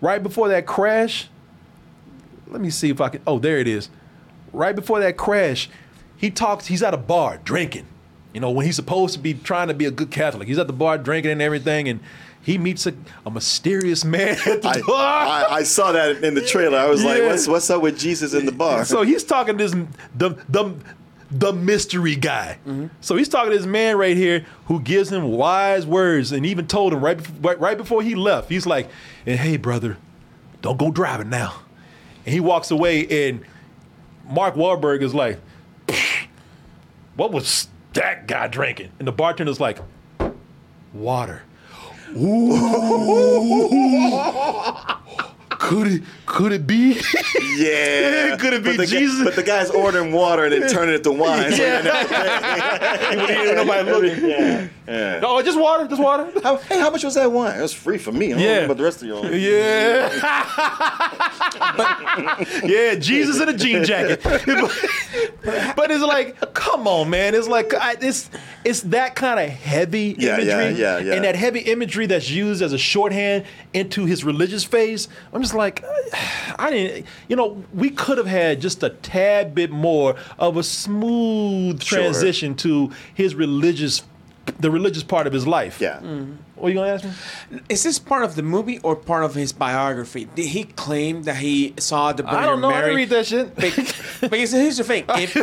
right 0.00 0.22
before 0.22 0.48
that 0.48 0.64
crash, 0.64 1.28
let 2.46 2.62
me 2.62 2.70
see 2.70 2.88
if 2.88 3.02
I 3.02 3.10
can. 3.10 3.20
Oh, 3.26 3.38
there 3.38 3.58
it 3.58 3.68
is. 3.68 3.90
Right 4.52 4.74
before 4.74 5.00
that 5.00 5.16
crash, 5.16 5.68
he 6.16 6.30
talks. 6.30 6.66
He's 6.66 6.82
at 6.82 6.94
a 6.94 6.98
bar 6.98 7.40
drinking. 7.44 7.86
You 8.32 8.40
know, 8.40 8.50
when 8.50 8.66
he's 8.66 8.76
supposed 8.76 9.14
to 9.14 9.20
be 9.20 9.34
trying 9.34 9.68
to 9.68 9.74
be 9.74 9.86
a 9.86 9.90
good 9.90 10.10
Catholic, 10.10 10.46
he's 10.46 10.58
at 10.58 10.66
the 10.66 10.72
bar 10.72 10.98
drinking 10.98 11.32
and 11.32 11.42
everything, 11.42 11.88
and 11.88 12.00
he 12.42 12.58
meets 12.58 12.86
a, 12.86 12.94
a 13.26 13.30
mysterious 13.30 14.04
man 14.04 14.36
at 14.46 14.62
the 14.62 14.68
I, 14.68 14.80
bar. 14.82 15.26
I, 15.26 15.46
I 15.56 15.62
saw 15.62 15.92
that 15.92 16.22
in 16.22 16.34
the 16.34 16.42
trailer. 16.42 16.78
I 16.78 16.86
was 16.86 17.04
like, 17.04 17.22
what's 17.22 17.48
what's 17.48 17.68
up 17.70 17.82
with 17.82 17.98
Jesus 17.98 18.34
in 18.34 18.46
the 18.46 18.52
bar? 18.52 18.84
So 18.84 19.02
he's 19.02 19.24
talking 19.24 19.58
to 19.58 19.64
this 19.64 19.72
the 20.16 20.30
the 20.48 20.74
the 21.30 21.52
mystery 21.52 22.16
guy. 22.16 22.58
Mm-hmm. 22.66 22.86
So 23.00 23.16
he's 23.16 23.28
talking 23.28 23.52
to 23.52 23.56
this 23.56 23.66
man 23.66 23.96
right 23.96 24.16
here 24.16 24.46
who 24.66 24.80
gives 24.80 25.10
him 25.10 25.24
wise 25.24 25.86
words 25.86 26.32
and 26.32 26.44
even 26.44 26.66
told 26.66 26.92
him 26.92 27.04
right 27.04 27.18
bef- 27.18 27.44
right, 27.44 27.60
right 27.60 27.76
before 27.76 28.02
he 28.02 28.14
left. 28.14 28.48
He's 28.48 28.66
like, 28.66 28.88
"And 29.26 29.38
hey, 29.38 29.56
brother, 29.56 29.96
don't 30.62 30.78
go 30.78 30.90
driving 30.90 31.30
now." 31.30 31.62
And 32.24 32.34
he 32.34 32.40
walks 32.40 32.70
away, 32.70 33.28
and 33.28 33.44
Mark 34.30 34.54
Wahlberg 34.54 35.02
is 35.02 35.14
like, 35.14 35.40
"What 37.16 37.32
was 37.32 37.68
that 37.94 38.26
guy 38.26 38.48
drinking?" 38.48 38.90
And 38.98 39.06
the 39.08 39.12
bartender's 39.12 39.60
like, 39.60 39.78
"Water." 40.92 41.42
Ooh. 42.16 42.56
could 45.60 45.86
it 45.88 46.02
could 46.24 46.52
it 46.52 46.66
be? 46.66 46.94
yeah, 47.56 48.36
Could 48.38 48.54
it 48.54 48.64
be 48.64 48.70
but 48.76 48.78
the, 48.78 48.86
Jesus? 48.86 49.22
But 49.24 49.36
the 49.36 49.42
guy's 49.42 49.68
ordering 49.70 50.10
water 50.10 50.44
and 50.44 50.52
then 50.54 50.70
turning 50.70 50.94
it 50.94 51.04
to 51.04 51.12
wine. 51.12 51.52
so 51.52 51.62
Yeah. 51.62 53.06
Ain't 53.28 53.56
nobody 53.56 53.90
looking. 53.90 54.30
yeah, 54.30 54.68
yeah. 54.88 55.20
Oh, 55.22 55.42
just 55.42 55.58
water, 55.60 55.86
just 55.86 56.00
water. 56.00 56.30
How, 56.42 56.56
hey, 56.56 56.78
how 56.80 56.88
much 56.90 57.04
was 57.04 57.14
that 57.16 57.30
wine? 57.30 57.58
It 57.58 57.62
was 57.62 57.74
free 57.74 57.98
for 57.98 58.10
me. 58.10 58.28
I 58.28 58.30
don't 58.30 58.40
Yeah. 58.40 58.56
about 58.60 58.76
the 58.78 58.84
rest 58.84 59.02
of 59.02 59.08
y'all. 59.08 59.26
Yeah. 59.34 60.08
yeah, 62.64 62.94
Jesus 62.94 63.38
in 63.40 63.48
a 63.50 63.52
jean 63.52 63.84
jacket. 63.84 64.22
but 65.76 65.90
it's 65.90 66.02
like, 66.04 66.38
come 66.54 66.86
on, 66.86 67.10
man. 67.10 67.34
It's 67.34 67.48
like 67.48 67.72
I, 67.74 67.96
it's 68.00 68.30
it's 68.64 68.82
that 68.82 69.14
kind 69.14 69.40
of 69.40 69.48
heavy 69.48 70.14
Yeah, 70.18 70.34
imagery, 70.34 70.48
yeah, 70.80 70.98
yeah, 70.98 70.98
yeah. 70.98 71.12
and 71.14 71.24
that 71.24 71.34
heavy 71.36 71.60
imagery 71.60 72.06
that's 72.06 72.28
used 72.30 72.62
as 72.62 72.72
a 72.72 72.78
shorthand 72.78 73.44
into 73.72 74.04
his 74.04 74.22
religious 74.24 74.64
phase. 74.64 75.08
I'm 75.32 75.40
just 75.40 75.54
like, 75.54 75.82
I 76.58 76.70
didn't. 76.70 77.06
You 77.28 77.36
know, 77.36 77.64
we 77.72 77.90
could 77.90 78.18
have 78.18 78.26
had 78.26 78.60
just 78.60 78.82
a 78.82 78.90
tad 78.90 79.54
bit 79.54 79.70
more 79.70 80.16
of 80.38 80.56
a 80.56 80.62
smooth 80.62 81.82
Sure. 81.82 81.98
transition 82.00 82.54
to 82.56 82.90
his 83.14 83.34
religious, 83.34 84.02
the 84.58 84.70
religious 84.70 85.02
part 85.02 85.26
of 85.26 85.32
his 85.32 85.46
life. 85.46 85.80
Yeah. 85.80 86.00
Mm. 86.00 86.36
What 86.56 86.66
are 86.66 86.68
you 86.70 86.74
gonna 86.76 86.92
ask 86.92 87.04
me? 87.04 87.60
Is 87.68 87.82
this 87.82 87.98
part 87.98 88.24
of 88.24 88.34
the 88.34 88.42
movie 88.42 88.78
or 88.80 88.94
part 88.96 89.24
of 89.24 89.34
his 89.34 89.52
biography? 89.52 90.26
Did 90.34 90.46
he 90.46 90.64
claim 90.64 91.22
that 91.22 91.36
he 91.36 91.74
saw 91.78 92.12
the 92.12 92.22
Virgin 92.22 92.34
Mary? 92.36 92.44
I 92.44 92.46
don't 92.46 92.60
know. 92.60 92.68
I 92.68 92.80
Mary? 92.80 92.84
didn't 92.84 92.96
read 92.96 93.08
that 93.10 93.26
shit. 93.26 94.30
Because 94.30 94.52
here's 94.52 94.76
the 94.76 94.84
thing: 94.84 95.04
if, 95.08 95.36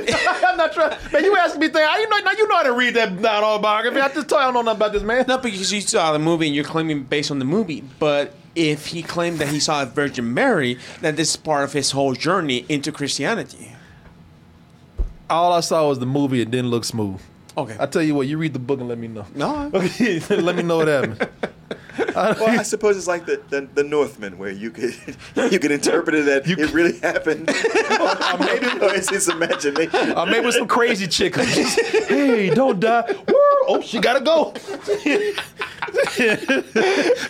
I'm 0.44 0.58
not 0.58 0.74
trying. 0.74 0.98
Man, 1.12 1.24
you 1.24 1.36
asking 1.38 1.62
me 1.62 1.68
things. 1.70 1.88
I 1.90 1.98
you 2.00 2.10
know 2.10 2.18
now 2.20 2.32
you 2.32 2.48
know 2.48 2.56
how 2.56 2.64
to 2.64 2.74
read 2.74 2.94
that 2.96 3.22
that 3.22 3.44
autobiography. 3.44 4.00
I 4.00 4.10
just 4.10 4.30
told 4.30 4.32
you 4.32 4.38
I 4.38 4.44
don't 4.46 4.54
know 4.54 4.62
nothing 4.62 4.78
about 4.78 4.94
this 4.94 5.04
man. 5.04 5.26
not 5.28 5.42
because 5.42 5.72
you 5.72 5.82
saw 5.82 6.12
the 6.12 6.20
movie 6.20 6.48
and 6.48 6.56
you're 6.56 6.66
claiming 6.66 7.04
based 7.04 7.32
on 7.32 7.40
the 7.40 7.46
movie, 7.46 7.84
but 8.00 8.34
if 8.56 8.88
he 8.88 9.04
claimed 9.04 9.40
that 9.40 9.50
he 9.50 9.60
saw 9.60 9.84
a 9.84 9.86
Virgin 9.86 10.34
Mary, 10.34 10.78
then 11.02 11.16
this 11.16 11.32
is 11.32 11.36
part 11.38 11.64
of 11.64 11.74
his 11.74 11.92
whole 11.92 12.14
journey 12.14 12.66
into 12.70 12.92
Christianity. 12.92 13.74
All 15.30 15.52
I 15.54 15.60
saw 15.60 15.90
was 15.90 16.00
the 16.00 16.06
movie. 16.06 16.42
It 16.42 16.52
didn't 16.52 16.70
look 16.70 16.84
smooth. 16.84 17.22
Okay. 17.58 17.76
I 17.80 17.88
tell 17.88 18.04
you 18.04 18.14
what, 18.14 18.28
you 18.28 18.38
read 18.38 18.54
the 18.54 18.60
book 18.60 18.80
and 18.80 18.88
let 18.88 19.00
me 19.00 19.08
know. 19.08 19.26
No. 19.34 19.72
Okay, 19.74 20.20
let 20.30 20.56
me 20.56 20.64
know 20.64 20.78
what 20.78 20.88
happened. 20.88 21.28
Well, 22.16 22.60
I 22.60 22.64
suppose 22.64 22.96
it's 22.98 23.08
like 23.08 23.26
the, 23.26 23.42
the, 23.50 23.68
the 23.74 23.84
Northman, 23.84 24.38
where 24.38 24.52
you 24.52 24.70
could 24.72 24.96
you 25.52 25.60
could 25.60 25.72
interpret 25.72 26.16
it 26.16 26.26
that 26.26 26.48
it 26.48 26.72
really 26.72 26.98
happened, 27.00 27.50
or 27.50 28.38
maybe 28.40 28.66
no, 28.80 28.88
it's 28.88 29.10
his 29.10 29.28
imagination. 29.30 30.14
Or 30.14 30.26
maybe 30.26 30.52
some 30.52 30.68
crazy 30.68 31.08
chick. 31.08 31.34
just, 31.34 31.80
hey, 32.08 32.50
don't 32.52 32.80
die. 32.80 33.04
Woo! 33.28 33.36
Oh, 33.68 33.82
she 33.84 34.00
gotta 34.00 34.22
go. 34.22 34.54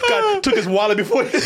Got, 0.10 0.44
took 0.44 0.56
his 0.56 0.68
wallet 0.68 0.98
before. 0.98 1.24
He 1.24 1.40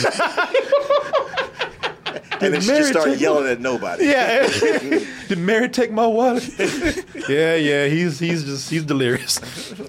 and 2.42 2.54
then 2.54 2.62
she 2.62 2.68
just 2.68 2.90
started 2.90 3.12
take- 3.14 3.22
yelling 3.22 3.48
at 3.48 3.60
nobody. 3.60 4.06
Yeah. 4.06 4.48
Did 5.28 5.38
Mary 5.38 5.70
take 5.70 5.92
my 5.92 6.08
wallet? 6.08 6.48
yeah, 7.30 7.56
yeah. 7.56 7.88
He's 7.88 8.20
he's 8.20 8.44
just 8.44 8.70
he's 8.70 8.84
delirious. 8.84 9.40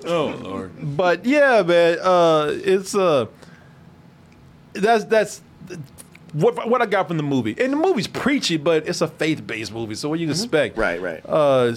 Oh 0.05 0.27
Lord. 0.43 0.97
But 0.97 1.25
yeah, 1.25 1.63
man, 1.63 1.99
uh, 2.01 2.51
it's 2.53 2.95
uh, 2.95 3.27
that's 4.73 5.05
that's 5.05 5.43
what 6.33 6.69
what 6.69 6.83
I 6.83 6.87
got 6.87 7.09
from 7.09 7.17
the 7.17 7.23
movie. 7.23 7.55
And 7.59 7.73
the 7.73 7.77
movie's 7.77 8.07
preachy, 8.07 8.57
but 8.57 8.87
it's 8.89 9.01
a 9.01 9.09
faith 9.09 9.47
based 9.47 9.73
movie, 9.73 9.95
so 9.95 10.09
what 10.09 10.19
you 10.19 10.31
expect? 10.31 10.77
Right, 10.77 11.01
right. 11.01 11.23
Uh, 11.27 11.75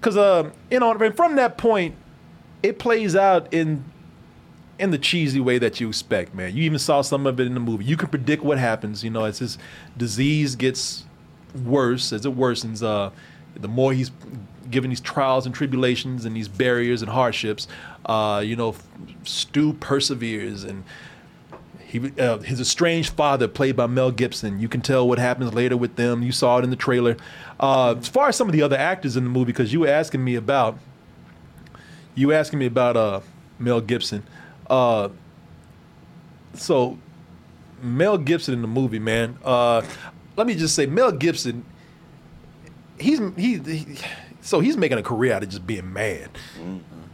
because 0.00 0.16
uh, 0.16 0.50
you 0.70 0.80
know, 0.80 0.92
and 0.92 1.16
from 1.16 1.36
that 1.36 1.56
point, 1.56 1.94
it 2.62 2.78
plays 2.78 3.16
out 3.16 3.52
in 3.52 3.84
in 4.78 4.90
the 4.90 4.98
cheesy 4.98 5.40
way 5.40 5.58
that 5.58 5.80
you 5.80 5.88
expect, 5.88 6.34
man. 6.34 6.54
You 6.56 6.62
even 6.64 6.78
saw 6.78 7.02
some 7.02 7.26
of 7.26 7.38
it 7.40 7.46
in 7.46 7.54
the 7.54 7.60
movie. 7.60 7.84
You 7.84 7.96
can 7.96 8.08
predict 8.08 8.42
what 8.42 8.58
happens. 8.58 9.04
You 9.04 9.10
know, 9.10 9.24
as 9.24 9.38
his 9.38 9.58
disease 9.96 10.56
gets 10.56 11.04
worse, 11.64 12.12
as 12.12 12.26
it 12.26 12.36
worsens, 12.36 12.82
uh, 12.82 13.10
the 13.54 13.68
more 13.68 13.92
he's 13.92 14.10
given 14.70 14.90
these 14.90 15.00
trials 15.00 15.46
and 15.46 15.54
tribulations 15.54 16.24
and 16.24 16.34
these 16.34 16.48
barriers 16.48 17.02
and 17.02 17.10
hardships, 17.10 17.68
uh, 18.06 18.42
you 18.44 18.56
know, 18.56 18.74
Stu 19.22 19.74
perseveres 19.74 20.64
and 20.64 20.84
he, 21.78 22.10
uh, 22.18 22.38
his 22.38 22.60
estranged 22.60 23.10
father, 23.10 23.46
played 23.46 23.76
by 23.76 23.86
Mel 23.86 24.10
Gibson. 24.10 24.58
You 24.58 24.68
can 24.68 24.80
tell 24.80 25.06
what 25.06 25.20
happens 25.20 25.54
later 25.54 25.76
with 25.76 25.94
them. 25.94 26.22
You 26.22 26.32
saw 26.32 26.58
it 26.58 26.64
in 26.64 26.70
the 26.70 26.76
trailer. 26.76 27.16
Uh, 27.60 27.94
as 27.96 28.08
far 28.08 28.28
as 28.28 28.36
some 28.36 28.48
of 28.48 28.52
the 28.52 28.62
other 28.62 28.76
actors 28.76 29.16
in 29.16 29.22
the 29.22 29.30
movie, 29.30 29.52
because 29.52 29.72
you 29.72 29.80
were 29.80 29.88
asking 29.88 30.24
me 30.24 30.34
about, 30.34 30.76
you 32.16 32.28
were 32.28 32.34
asking 32.34 32.58
me 32.58 32.66
about 32.66 32.96
uh, 32.96 33.20
Mel 33.60 33.80
Gibson. 33.80 34.24
Uh, 34.68 35.08
so 36.54 36.98
Mel 37.82 38.18
Gibson 38.18 38.54
in 38.54 38.62
the 38.62 38.68
movie, 38.68 38.98
man. 38.98 39.38
Uh, 39.44 39.82
let 40.36 40.46
me 40.46 40.54
just 40.54 40.74
say, 40.74 40.86
Mel 40.86 41.12
Gibson. 41.12 41.64
He's 42.98 43.18
he, 43.36 43.58
he 43.58 43.98
so 44.40 44.60
he's 44.60 44.76
making 44.76 44.98
a 44.98 45.02
career 45.02 45.32
out 45.32 45.42
of 45.42 45.48
just 45.48 45.66
being 45.66 45.92
mad. 45.92 46.30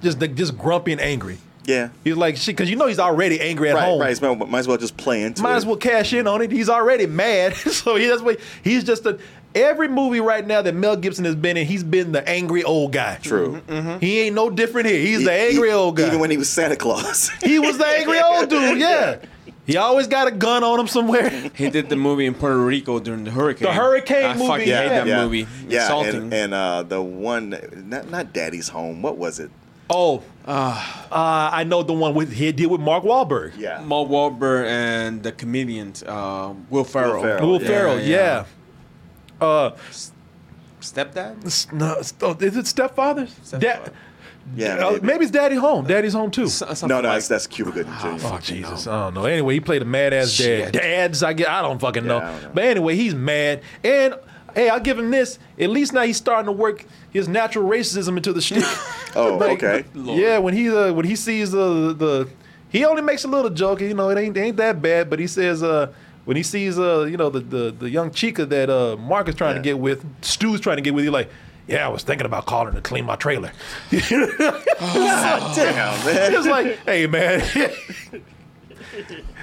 just 0.02 0.20
just 0.34 0.58
grumpy 0.58 0.92
and 0.92 1.00
angry. 1.00 1.38
Yeah. 1.64 1.90
He's 2.04 2.16
like 2.16 2.36
shit 2.36 2.56
because 2.56 2.70
you 2.70 2.76
know 2.76 2.86
he's 2.86 2.98
already 2.98 3.40
angry 3.40 3.70
at 3.70 3.76
right, 3.76 3.84
home. 3.84 4.00
right. 4.00 4.20
Might, 4.20 4.48
might 4.48 4.58
as 4.58 4.68
well 4.68 4.76
just 4.76 4.96
play 4.96 5.22
into 5.22 5.42
Might 5.42 5.52
it. 5.52 5.56
as 5.56 5.66
well 5.66 5.76
cash 5.76 6.12
in 6.12 6.26
on 6.26 6.42
it. 6.42 6.50
He's 6.50 6.68
already 6.68 7.06
mad, 7.06 7.54
so 7.56 7.96
he 7.96 8.06
that's 8.06 8.22
what 8.22 8.40
he's 8.62 8.84
just 8.84 9.06
a. 9.06 9.18
Every 9.54 9.88
movie 9.88 10.20
right 10.20 10.46
now 10.46 10.62
that 10.62 10.74
Mel 10.74 10.96
Gibson 10.96 11.24
has 11.24 11.34
been 11.34 11.56
in, 11.56 11.66
he's 11.66 11.82
been 11.82 12.12
the 12.12 12.26
angry 12.28 12.62
old 12.62 12.92
guy. 12.92 13.16
True. 13.22 13.60
He 14.00 14.20
ain't 14.20 14.34
no 14.36 14.48
different 14.50 14.86
here. 14.86 15.00
He's 15.00 15.22
E- 15.22 15.24
the 15.24 15.32
angry 15.32 15.70
e- 15.70 15.72
old 15.72 15.96
guy. 15.96 16.06
Even 16.06 16.20
when 16.20 16.30
he 16.30 16.36
was 16.36 16.48
Santa 16.48 16.76
Claus. 16.76 17.28
he 17.42 17.58
was 17.58 17.76
the 17.76 17.86
angry 17.86 18.20
old 18.24 18.48
dude. 18.48 18.78
Yeah. 18.78 19.18
He 19.66 19.76
always 19.76 20.06
got 20.08 20.26
a 20.26 20.30
gun 20.32 20.64
on 20.64 20.78
him 20.80 20.86
somewhere. 20.88 21.30
He 21.54 21.68
did 21.70 21.88
the 21.88 21.96
movie 21.96 22.26
in 22.26 22.34
Puerto 22.34 22.58
Rico 22.58 22.98
during 22.98 23.24
the 23.24 23.30
hurricane. 23.30 23.66
The 23.66 23.72
hurricane 23.72 24.24
I 24.24 24.34
movie, 24.34 24.46
fucking 24.46 24.68
yeah. 24.68 24.82
hate 24.82 24.88
that 24.88 25.06
yeah. 25.06 25.24
movie. 25.24 25.46
Yeah, 25.68 25.82
Insulting. 25.82 26.14
and, 26.22 26.34
and 26.34 26.54
uh, 26.54 26.82
the 26.84 27.02
one, 27.02 27.50
not 27.88 28.08
not 28.10 28.32
Daddy's 28.32 28.68
Home. 28.68 29.02
What 29.02 29.16
was 29.16 29.38
it? 29.38 29.50
Oh, 29.88 30.22
uh, 30.46 31.10
I 31.10 31.64
know 31.64 31.82
the 31.82 31.92
one 31.92 32.14
with 32.14 32.32
he 32.32 32.52
did 32.52 32.66
with 32.66 32.80
Mark 32.80 33.02
Wahlberg. 33.04 33.52
Yeah. 33.58 33.80
Mark 33.82 34.08
Wahlberg 34.08 34.66
and 34.66 35.22
the 35.22 35.32
comedian 35.32 35.92
uh, 36.06 36.54
Will 36.70 36.84
Ferrell. 36.84 37.22
Ferrell. 37.22 37.48
Will 37.48 37.60
Ferrell, 37.60 38.00
yeah. 38.00 38.44
Uh, 39.40 39.70
Stepdad? 40.80 41.72
no, 41.72 41.96
oh, 42.22 42.36
is 42.40 42.56
it 42.56 42.64
stepfathers? 42.64 43.58
Dad, 43.58 43.92
Yeah, 44.56 44.74
uh, 44.86 44.90
maybe. 44.92 45.06
maybe. 45.06 45.22
it's 45.24 45.30
Daddy 45.30 45.56
Home. 45.56 45.86
Daddy's 45.86 46.14
Home 46.14 46.30
too. 46.30 46.48
No, 46.82 47.00
no, 47.00 47.02
that's, 47.02 47.28
that's 47.28 47.46
Cuba 47.46 47.70
Gooding 47.70 47.92
Jr. 48.00 48.08
Oh 48.26 48.38
Jesus! 48.42 48.86
I 48.86 49.04
don't 49.04 49.14
know. 49.14 49.24
Anyway, 49.26 49.54
he 49.54 49.60
played 49.60 49.82
a 49.82 49.84
mad 49.84 50.14
ass 50.14 50.36
dad. 50.38 50.72
Dads, 50.72 51.22
I 51.22 51.32
get. 51.34 51.48
I 51.48 51.62
don't 51.62 51.78
fucking 51.78 52.06
know. 52.06 52.18
I 52.18 52.32
don't 52.32 52.42
know. 52.44 52.50
But 52.54 52.64
anyway, 52.64 52.96
he's 52.96 53.14
mad. 53.14 53.62
And 53.84 54.14
hey, 54.54 54.70
I'll 54.70 54.80
give 54.80 54.98
him 54.98 55.10
this. 55.10 55.38
At 55.58 55.68
least 55.70 55.92
now 55.92 56.02
he's 56.02 56.16
starting 56.16 56.46
to 56.46 56.52
work 56.52 56.84
his 57.10 57.28
natural 57.28 57.68
racism 57.68 58.16
into 58.16 58.32
the 58.32 58.40
shtick. 58.40 58.64
Oh, 59.16 59.36
Like, 59.38 59.62
okay. 59.62 59.84
Yeah, 59.94 60.38
when 60.38 60.54
he 60.54 60.70
uh, 60.70 60.92
when 60.92 61.04
he 61.04 61.16
sees 61.16 61.50
the 61.50 61.92
the 61.92 62.28
he 62.70 62.84
only 62.84 63.02
makes 63.02 63.24
a 63.24 63.28
little 63.28 63.50
joke. 63.50 63.80
You 63.80 63.92
know, 63.92 64.08
it 64.08 64.16
ain't 64.18 64.36
ain't 64.38 64.56
that 64.56 64.80
bad. 64.80 65.10
But 65.10 65.18
he 65.18 65.26
says 65.26 65.62
uh 65.62 65.92
when 66.24 66.36
he 66.36 66.42
sees 66.42 66.78
uh 66.78 67.04
you 67.04 67.16
know 67.16 67.30
the 67.30 67.40
the, 67.40 67.70
the 67.72 67.90
young 67.90 68.10
chica 68.10 68.44
that 68.46 68.70
uh 68.70 68.96
Mark 68.96 69.28
is 69.28 69.34
trying 69.34 69.56
to 69.56 69.60
get 69.62 69.78
with, 69.78 70.04
Stu's 70.22 70.60
trying 70.60 70.76
to 70.76 70.82
get 70.82 70.94
with, 70.94 71.04
he's 71.04 71.12
like. 71.12 71.30
Yeah, 71.68 71.86
I 71.86 71.88
was 71.88 72.02
thinking 72.02 72.26
about 72.26 72.46
calling 72.46 72.74
to 72.74 72.80
clean 72.80 73.04
my 73.04 73.14
trailer. 73.14 73.52
God 73.92 74.00
damn, 75.54 76.04
man. 76.04 76.34
It's 76.34 76.46
like, 76.46 76.78
hey 76.84 77.06
man. 77.06 77.40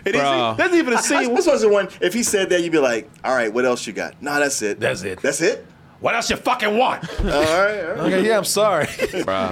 And 0.05 0.15
he's- 0.15 0.15
Bro. 0.15 0.55
There's 0.57 0.73
even 0.75 0.93
a 0.93 0.97
I, 0.97 1.01
scene. 1.01 1.33
this 1.35 1.47
was 1.47 1.61
the 1.61 1.69
one. 1.69 1.87
If 2.01 2.13
he 2.13 2.23
said 2.23 2.49
that, 2.49 2.61
you'd 2.61 2.71
be 2.71 2.79
like, 2.79 3.09
"All 3.23 3.33
right, 3.33 3.51
what 3.53 3.65
else 3.65 3.87
you 3.87 3.93
got?" 3.93 4.21
No, 4.21 4.39
that's 4.39 4.61
it. 4.61 4.79
That's 4.79 5.03
it. 5.03 5.21
That's 5.21 5.41
it. 5.41 5.65
What 5.99 6.15
else 6.15 6.29
you 6.29 6.35
fucking 6.35 6.77
want? 6.77 7.09
All 7.19 7.25
right. 7.25 7.33
All 7.33 7.43
right. 7.95 8.13
okay, 8.13 8.27
yeah, 8.27 8.37
I'm 8.37 8.43
sorry. 8.43 8.87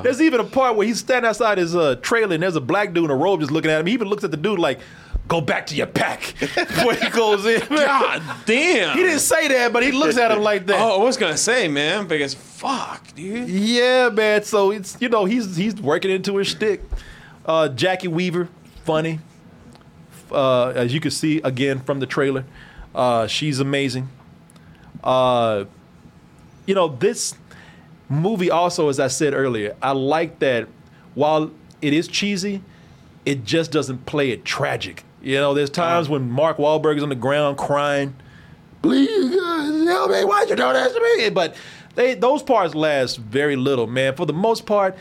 there's 0.04 0.22
even 0.22 0.40
a 0.40 0.44
part 0.44 0.76
where 0.76 0.86
he's 0.86 1.00
standing 1.00 1.28
outside 1.28 1.58
his 1.58 1.76
uh, 1.76 1.96
trailer 2.02 2.36
and 2.36 2.44
there's 2.44 2.56
a 2.56 2.62
black 2.62 2.94
dude 2.94 3.06
in 3.06 3.10
a 3.12 3.16
robe 3.16 3.40
just 3.40 3.52
looking 3.52 3.72
at 3.72 3.80
him. 3.80 3.88
He 3.88 3.94
even 3.94 4.08
looks 4.10 4.24
at 4.24 4.32
the 4.32 4.38
dude 4.38 4.60
like, 4.60 4.80
"Go 5.28 5.42
back 5.42 5.68
to 5.68 5.76
your 5.76 5.88
pack." 5.88 6.36
Before 6.40 6.94
he 6.94 7.10
goes 7.10 7.46
in. 7.46 7.62
God 7.70 8.22
damn. 8.46 8.98
He 8.98 9.04
didn't 9.04 9.20
say 9.20 9.48
that, 9.50 9.74
but 9.74 9.84
he 9.84 9.92
looks 9.92 10.18
at 10.18 10.32
him 10.32 10.42
like 10.42 10.66
that. 10.68 10.80
Oh, 10.80 11.02
I 11.02 11.04
was 11.04 11.18
gonna 11.18 11.38
say, 11.38 11.68
man, 11.68 12.08
because 12.08 12.34
fuck, 12.34 13.14
dude. 13.16 13.50
Yeah, 13.50 14.10
man. 14.10 14.44
So 14.44 14.72
it's 14.72 14.98
you 15.00 15.10
know 15.10 15.26
he's 15.26 15.56
he's 15.56 15.76
working 15.76 16.12
into 16.12 16.38
his 16.38 16.50
stick. 16.50 16.82
Uh, 17.46 17.70
Jacki 17.70 18.08
Weaver, 18.08 18.50
funny. 18.84 19.20
Uh, 20.32 20.70
as 20.70 20.94
you 20.94 21.00
can 21.00 21.12
see 21.12 21.40
again 21.44 21.80
from 21.80 22.00
the 22.00 22.08
trailer, 22.08 22.46
uh, 22.96 23.28
she's 23.28 23.60
amazing. 23.60 24.10
Uh, 25.04 25.66
you 26.66 26.74
know 26.74 26.88
this 26.88 27.36
movie 28.10 28.50
also, 28.50 28.90
as 28.90 29.00
I 29.00 29.08
said 29.08 29.34
earlier, 29.34 29.76
I 29.82 29.92
like 29.92 30.40
that 30.40 30.68
while 31.14 31.52
it 31.82 31.94
is 31.94 32.08
cheesy, 32.08 32.62
it 33.26 33.44
just 33.44 33.72
doesn't 33.72 34.06
play 34.06 34.32
it 34.32 34.46
tragic. 34.46 35.04
You 35.26 35.38
know, 35.38 35.54
there's 35.54 35.70
times 35.70 36.08
when 36.08 36.30
Mark 36.30 36.58
Wahlberg 36.58 36.98
is 36.98 37.04
on 37.04 37.10
the 37.10 37.16
ground 37.16 37.58
crying 37.58 38.16
please 38.86 39.36
uh, 39.36 39.86
help 39.88 40.12
me. 40.12 40.24
Why'd 40.24 40.50
you 40.50 40.56
do 40.56 40.74
this 40.74 40.94
to 40.94 41.02
me? 41.18 41.30
But 41.30 41.56
they 41.96 42.14
those 42.14 42.44
parts 42.44 42.76
last 42.76 43.18
very 43.18 43.56
little, 43.56 43.88
man. 43.88 44.16
For 44.16 44.26
the 44.26 44.34
most 44.34 44.66
part, 44.66 44.96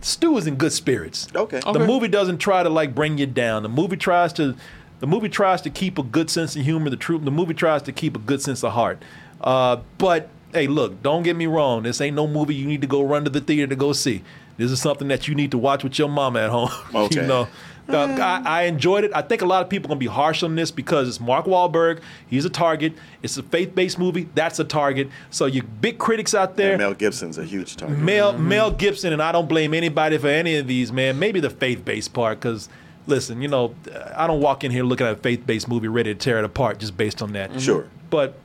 Stu 0.00 0.36
is 0.36 0.46
in 0.46 0.56
good 0.56 0.72
spirits. 0.72 1.28
Okay. 1.34 1.60
The 1.60 1.86
movie 1.86 2.08
doesn't 2.08 2.38
try 2.38 2.62
to 2.62 2.70
like 2.70 2.94
bring 2.94 3.18
you 3.18 3.26
down. 3.26 3.62
The 3.62 3.68
movie 3.68 3.96
tries 3.96 4.32
to 4.34 4.56
the 5.00 5.06
movie 5.06 5.28
tries 5.28 5.60
to 5.62 5.70
keep 5.70 5.98
a 5.98 6.02
good 6.02 6.30
sense 6.30 6.56
of 6.56 6.62
humor. 6.62 6.90
The 6.90 6.96
truth. 6.96 7.24
The 7.24 7.30
movie 7.30 7.54
tries 7.54 7.82
to 7.82 7.92
keep 7.92 8.16
a 8.16 8.20
good 8.20 8.40
sense 8.40 8.64
of 8.64 8.72
heart. 8.72 9.02
Uh, 9.40 9.78
but 9.98 10.28
hey, 10.52 10.66
look, 10.66 11.02
don't 11.02 11.22
get 11.22 11.36
me 11.36 11.46
wrong. 11.46 11.82
This 11.82 12.00
ain't 12.00 12.16
no 12.16 12.26
movie 12.26 12.54
you 12.54 12.66
need 12.66 12.80
to 12.82 12.86
go 12.86 13.02
run 13.02 13.24
to 13.24 13.30
the 13.30 13.40
theater 13.40 13.66
to 13.68 13.76
go 13.76 13.92
see. 13.92 14.22
This 14.58 14.70
is 14.70 14.80
something 14.80 15.08
that 15.08 15.26
you 15.28 15.34
need 15.34 15.50
to 15.52 15.58
watch 15.58 15.82
with 15.82 15.98
your 15.98 16.08
mama 16.08 16.40
at 16.40 16.50
home. 16.50 16.70
Okay. 16.94 17.20
you 17.20 17.26
know. 17.26 17.48
Uh, 17.92 18.16
I, 18.20 18.42
I 18.44 18.62
enjoyed 18.62 19.04
it. 19.04 19.12
I 19.14 19.22
think 19.22 19.42
a 19.42 19.46
lot 19.46 19.62
of 19.62 19.68
people 19.68 19.88
are 19.88 19.92
gonna 19.92 19.98
be 19.98 20.06
harsh 20.06 20.42
on 20.42 20.54
this 20.54 20.70
because 20.70 21.08
it's 21.08 21.20
Mark 21.20 21.46
Wahlberg. 21.46 22.00
He's 22.28 22.44
a 22.44 22.50
target. 22.50 22.94
It's 23.22 23.36
a 23.36 23.42
faith-based 23.42 23.98
movie. 23.98 24.28
That's 24.34 24.58
a 24.58 24.64
target. 24.64 25.08
So 25.30 25.46
you 25.46 25.62
big 25.62 25.98
critics 25.98 26.34
out 26.34 26.56
there. 26.56 26.72
And 26.72 26.78
Mel 26.80 26.94
Gibson's 26.94 27.38
a 27.38 27.44
huge 27.44 27.76
target. 27.76 27.98
Mel 27.98 28.36
Mel 28.38 28.70
Gibson, 28.70 29.12
and 29.12 29.22
I 29.22 29.32
don't 29.32 29.48
blame 29.48 29.74
anybody 29.74 30.18
for 30.18 30.28
any 30.28 30.56
of 30.56 30.66
these, 30.66 30.92
man. 30.92 31.18
Maybe 31.18 31.40
the 31.40 31.50
faith-based 31.50 32.12
part, 32.12 32.40
because 32.40 32.68
listen, 33.06 33.42
you 33.42 33.48
know, 33.48 33.74
I 34.14 34.26
don't 34.26 34.40
walk 34.40 34.64
in 34.64 34.70
here 34.70 34.84
looking 34.84 35.06
at 35.06 35.12
a 35.14 35.16
faith-based 35.16 35.68
movie 35.68 35.88
ready 35.88 36.14
to 36.14 36.18
tear 36.18 36.38
it 36.38 36.44
apart 36.44 36.78
just 36.78 36.96
based 36.96 37.20
on 37.22 37.32
that. 37.32 37.60
Sure. 37.60 37.88
But 38.10 38.38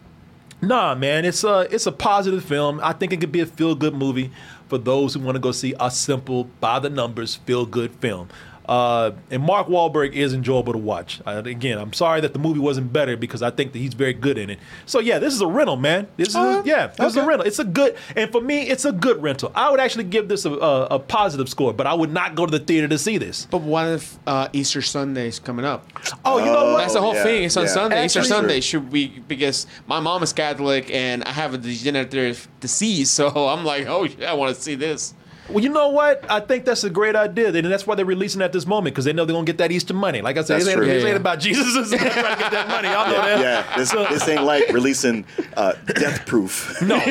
nah, 0.62 0.96
man, 0.96 1.26
it's 1.26 1.44
a 1.44 1.68
it's 1.72 1.86
a 1.86 1.92
positive 1.92 2.44
film. 2.44 2.80
I 2.84 2.94
think 2.94 3.14
it 3.14 3.20
could 3.20 3.32
be 3.32 3.42
a 3.42 3.46
feel-good 3.46 3.94
movie 3.94 4.32
for 4.68 4.78
those 4.78 5.14
who 5.14 5.22
want 5.22 5.36
to 5.36 5.40
go 5.40 5.52
see 5.54 5.74
a 5.80 5.90
simple, 5.90 6.46
by 6.60 6.80
the 6.80 6.90
numbers, 6.90 7.36
feel-good 7.36 7.92
film. 8.02 8.28
Uh, 8.68 9.12
and 9.32 9.44
Mark 9.44 9.68
Wahlberg 9.68 10.14
is 10.14 10.34
enjoyable 10.34 10.74
to 10.74 10.80
watch. 10.80 11.22
Uh, 11.26 11.42
again, 11.46 11.78
I'm 11.78 11.94
sorry 11.94 12.22
that 12.22 12.34
the 12.34 12.40
movie 12.40 12.60
wasn't 12.60 12.92
better 12.92 13.16
because 13.16 13.42
I 13.42 13.50
think 13.50 13.72
that 13.74 13.80
he's 13.80 13.94
very 13.94 14.14
good 14.14 14.38
in 14.38 14.50
it. 14.50 14.60
So 14.86 15.00
yeah, 15.00 15.20
this 15.20 15.34
is 15.34 15.42
a 15.42 15.48
rental, 15.48 15.78
man. 15.78 16.08
This 16.18 16.30
is 16.30 16.36
a, 16.36 16.62
yeah, 16.66 16.88
this 16.88 17.12
is 17.12 17.18
a 17.18 17.26
rental. 17.26 17.48
It's 17.48 17.60
a 17.60 17.64
good, 17.64 17.96
and 18.16 18.32
for 18.32 18.42
me, 18.42 18.64
it's 18.64 18.86
a 18.86 18.92
good 18.92 19.22
rental. 19.22 19.52
I 19.56 19.72
would 19.72 19.80
actually 19.80 20.04
give 20.06 20.28
this 20.28 20.46
a, 20.46 20.52
a, 20.52 20.86
a 20.86 21.00
positive 21.00 21.48
score, 21.48 21.74
but 21.74 21.88
I 21.88 21.94
would 21.94 22.12
not 22.12 22.36
go 22.36 22.46
to 22.46 22.52
the 22.52 22.64
theater 22.64 22.88
to 22.90 22.98
see 22.98 23.18
this. 23.18 23.46
But 23.46 23.62
what 23.62 23.88
if 23.88 24.20
uh, 24.28 24.50
Easter 24.52 24.82
Sunday's 24.82 25.40
coming 25.40 25.66
up? 25.66 25.88
Oh, 26.26 26.40
you 26.40 26.46
know 26.46 26.74
what? 26.74 26.80
That's 26.80 26.94
the 26.94 27.02
whole 27.02 27.16
yeah, 27.16 27.24
thing. 27.24 27.44
It's 27.44 27.58
on 27.58 27.64
yeah. 27.64 27.70
Sunday. 27.70 28.06
Easter 28.06 28.24
Sunday 28.24 28.60
should 28.60 28.90
be 28.90 29.08
because 29.28 29.66
my 29.88 30.00
mom 30.00 30.24
is 30.24 30.34
Catholic 30.34 30.92
and 30.92 31.24
I 31.24 31.32
have 31.32 31.54
a 31.54 31.58
degenerative 31.58 32.48
disease, 32.60 33.10
so 33.18 33.30
I'm 33.30 33.64
like, 33.64 33.88
oh 33.88 34.04
yeah, 34.04 34.32
I 34.32 34.34
want 34.34 34.56
to 34.56 34.62
see 34.62 34.76
this. 34.76 35.14
Well, 35.50 35.64
you 35.64 35.70
know 35.70 35.90
what? 35.90 36.26
I 36.30 36.40
think 36.42 36.66
that's 36.66 36.84
a 36.84 36.90
great 36.90 37.16
idea, 37.16 37.48
and 37.54 37.66
that's 37.72 37.88
why 37.88 37.96
they're 37.96 38.06
releasing 38.06 38.42
at 38.42 38.52
this 38.52 38.66
moment 38.66 38.94
because 38.96 39.06
they 39.06 39.14
know 39.14 39.24
they're 39.26 39.34
gonna 39.34 39.46
get 39.46 39.58
that 39.60 39.72
Easter 39.72 39.94
money. 39.94 40.22
Like 40.22 40.38
I 40.38 40.42
said, 40.42 40.56
That's 40.56 40.66
this 40.66 40.74
ain't, 40.74 40.78
true. 40.78 40.86
this 40.88 41.04
Yeah, 41.04 41.10
ain't 41.10 41.16
yeah. 41.16 41.22
about 41.22 41.40
Jesus. 41.40 41.92
It's 41.94 42.04
trying 42.04 42.36
to 42.36 42.42
get 42.42 42.52
that 42.52 42.68
money. 42.68 42.90
Y'all 42.90 43.08
know 43.08 43.14
that. 43.14 43.40
Yeah, 43.40 43.78
this, 43.78 43.92
this 43.92 44.28
ain't 44.28 44.44
like 44.44 44.68
releasing 44.74 45.26
uh, 45.56 45.74
Death 45.86 46.26
Proof. 46.26 46.82
No, 46.82 46.98
no. 46.98 47.04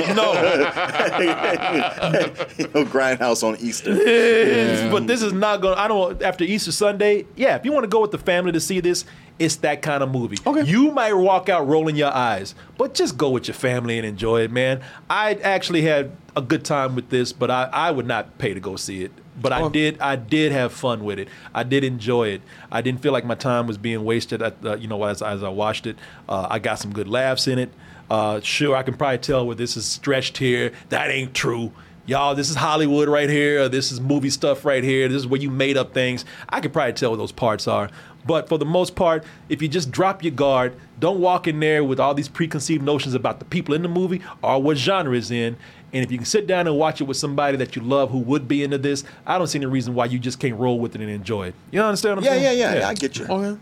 you 2.58 2.66
know, 2.68 2.84
Grindhouse 2.84 3.42
on 3.42 3.56
Easter. 3.60 3.90
It's- 3.92 4.90
But 4.96 5.06
this 5.06 5.22
is 5.22 5.32
not 5.32 5.60
going. 5.60 5.74
to 5.76 5.80
I 5.80 5.88
don't. 5.88 6.22
After 6.22 6.44
Easter 6.44 6.72
Sunday, 6.72 7.26
yeah. 7.36 7.56
If 7.56 7.64
you 7.64 7.72
want 7.72 7.84
to 7.84 7.88
go 7.88 8.00
with 8.00 8.10
the 8.12 8.18
family 8.18 8.52
to 8.52 8.60
see 8.60 8.80
this, 8.80 9.04
it's 9.38 9.56
that 9.56 9.82
kind 9.82 10.02
of 10.02 10.10
movie. 10.10 10.38
Okay. 10.46 10.62
You 10.64 10.90
might 10.92 11.12
walk 11.12 11.48
out 11.48 11.66
rolling 11.68 11.96
your 11.96 12.12
eyes, 12.12 12.54
but 12.78 12.94
just 12.94 13.18
go 13.18 13.30
with 13.30 13.48
your 13.48 13.54
family 13.54 13.98
and 13.98 14.06
enjoy 14.06 14.42
it, 14.42 14.50
man. 14.50 14.82
I 15.10 15.34
actually 15.34 15.82
had 15.82 16.12
a 16.34 16.40
good 16.42 16.64
time 16.64 16.94
with 16.94 17.10
this, 17.10 17.32
but 17.32 17.50
I, 17.50 17.68
I 17.72 17.90
would 17.90 18.06
not 18.06 18.38
pay 18.38 18.54
to 18.54 18.60
go 18.60 18.76
see 18.76 19.02
it. 19.04 19.12
But 19.40 19.52
I 19.52 19.60
Oh. 19.62 19.68
did 19.68 20.00
I 20.00 20.16
did 20.16 20.52
have 20.52 20.72
fun 20.72 21.04
with 21.04 21.18
it. 21.18 21.28
I 21.54 21.62
did 21.62 21.84
enjoy 21.84 22.28
it. 22.28 22.40
I 22.72 22.80
didn't 22.80 23.02
feel 23.02 23.12
like 23.12 23.26
my 23.26 23.34
time 23.34 23.66
was 23.66 23.76
being 23.76 24.04
wasted. 24.04 24.40
At, 24.40 24.56
uh, 24.64 24.76
you 24.76 24.88
know, 24.88 25.04
as 25.04 25.20
as 25.20 25.42
I 25.42 25.50
watched 25.50 25.86
it, 25.86 25.96
uh, 26.28 26.46
I 26.48 26.58
got 26.58 26.78
some 26.78 26.92
good 26.92 27.08
laughs 27.08 27.46
in 27.46 27.58
it. 27.58 27.70
Uh, 28.10 28.40
sure, 28.40 28.74
I 28.74 28.82
can 28.82 28.94
probably 28.96 29.18
tell 29.18 29.46
where 29.46 29.56
this 29.56 29.76
is 29.76 29.84
stretched 29.84 30.38
here. 30.38 30.72
That 30.88 31.10
ain't 31.10 31.34
true 31.34 31.72
y'all, 32.08 32.36
this 32.36 32.48
is 32.48 32.54
Hollywood 32.54 33.08
right 33.08 33.28
here, 33.28 33.68
this 33.68 33.90
is 33.90 34.00
movie 34.00 34.30
stuff 34.30 34.64
right 34.64 34.84
here, 34.84 35.08
this 35.08 35.16
is 35.16 35.26
where 35.26 35.40
you 35.40 35.50
made 35.50 35.76
up 35.76 35.92
things. 35.92 36.24
I 36.48 36.60
could 36.60 36.72
probably 36.72 36.92
tell 36.92 37.10
what 37.10 37.16
those 37.16 37.32
parts 37.32 37.66
are. 37.66 37.90
But 38.26 38.48
for 38.48 38.58
the 38.58 38.64
most 38.64 38.96
part, 38.96 39.24
if 39.48 39.62
you 39.62 39.68
just 39.68 39.90
drop 39.90 40.22
your 40.22 40.32
guard, 40.32 40.74
don't 40.98 41.20
walk 41.20 41.46
in 41.46 41.60
there 41.60 41.84
with 41.84 42.00
all 42.00 42.14
these 42.14 42.28
preconceived 42.28 42.82
notions 42.82 43.14
about 43.14 43.38
the 43.38 43.44
people 43.44 43.74
in 43.74 43.82
the 43.82 43.88
movie 43.88 44.20
or 44.42 44.60
what 44.60 44.76
genre 44.76 45.16
is 45.16 45.30
in. 45.30 45.56
And 45.92 46.04
if 46.04 46.10
you 46.10 46.18
can 46.18 46.26
sit 46.26 46.46
down 46.46 46.66
and 46.66 46.76
watch 46.76 47.00
it 47.00 47.04
with 47.04 47.16
somebody 47.16 47.56
that 47.58 47.76
you 47.76 47.82
love 47.82 48.10
who 48.10 48.18
would 48.18 48.48
be 48.48 48.64
into 48.64 48.78
this, 48.78 49.04
I 49.24 49.38
don't 49.38 49.46
see 49.46 49.58
any 49.58 49.66
reason 49.66 49.94
why 49.94 50.06
you 50.06 50.18
just 50.18 50.40
can't 50.40 50.58
roll 50.58 50.80
with 50.80 50.94
it 50.94 51.00
and 51.00 51.08
enjoy 51.10 51.48
it. 51.48 51.54
You 51.70 51.80
understand 51.82 52.16
what 52.16 52.18
I'm 52.26 52.34
Yeah, 52.34 52.40
saying? 52.40 52.58
yeah, 52.58 52.72
yeah, 52.72 52.80
yeah. 52.80 52.88
I 52.88 52.94
get 52.94 53.16
you. 53.16 53.26
Okay. 53.26 53.60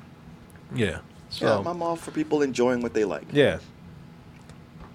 Yeah. 0.75 0.99
So, 1.29 1.47
Yeah, 1.63 1.71
I'm 1.71 1.83
all 1.83 1.97
for 1.97 2.11
people 2.13 2.43
enjoying 2.43 2.81
what 2.81 2.95
they 2.95 3.05
like. 3.05 3.25
yeah. 3.33 3.59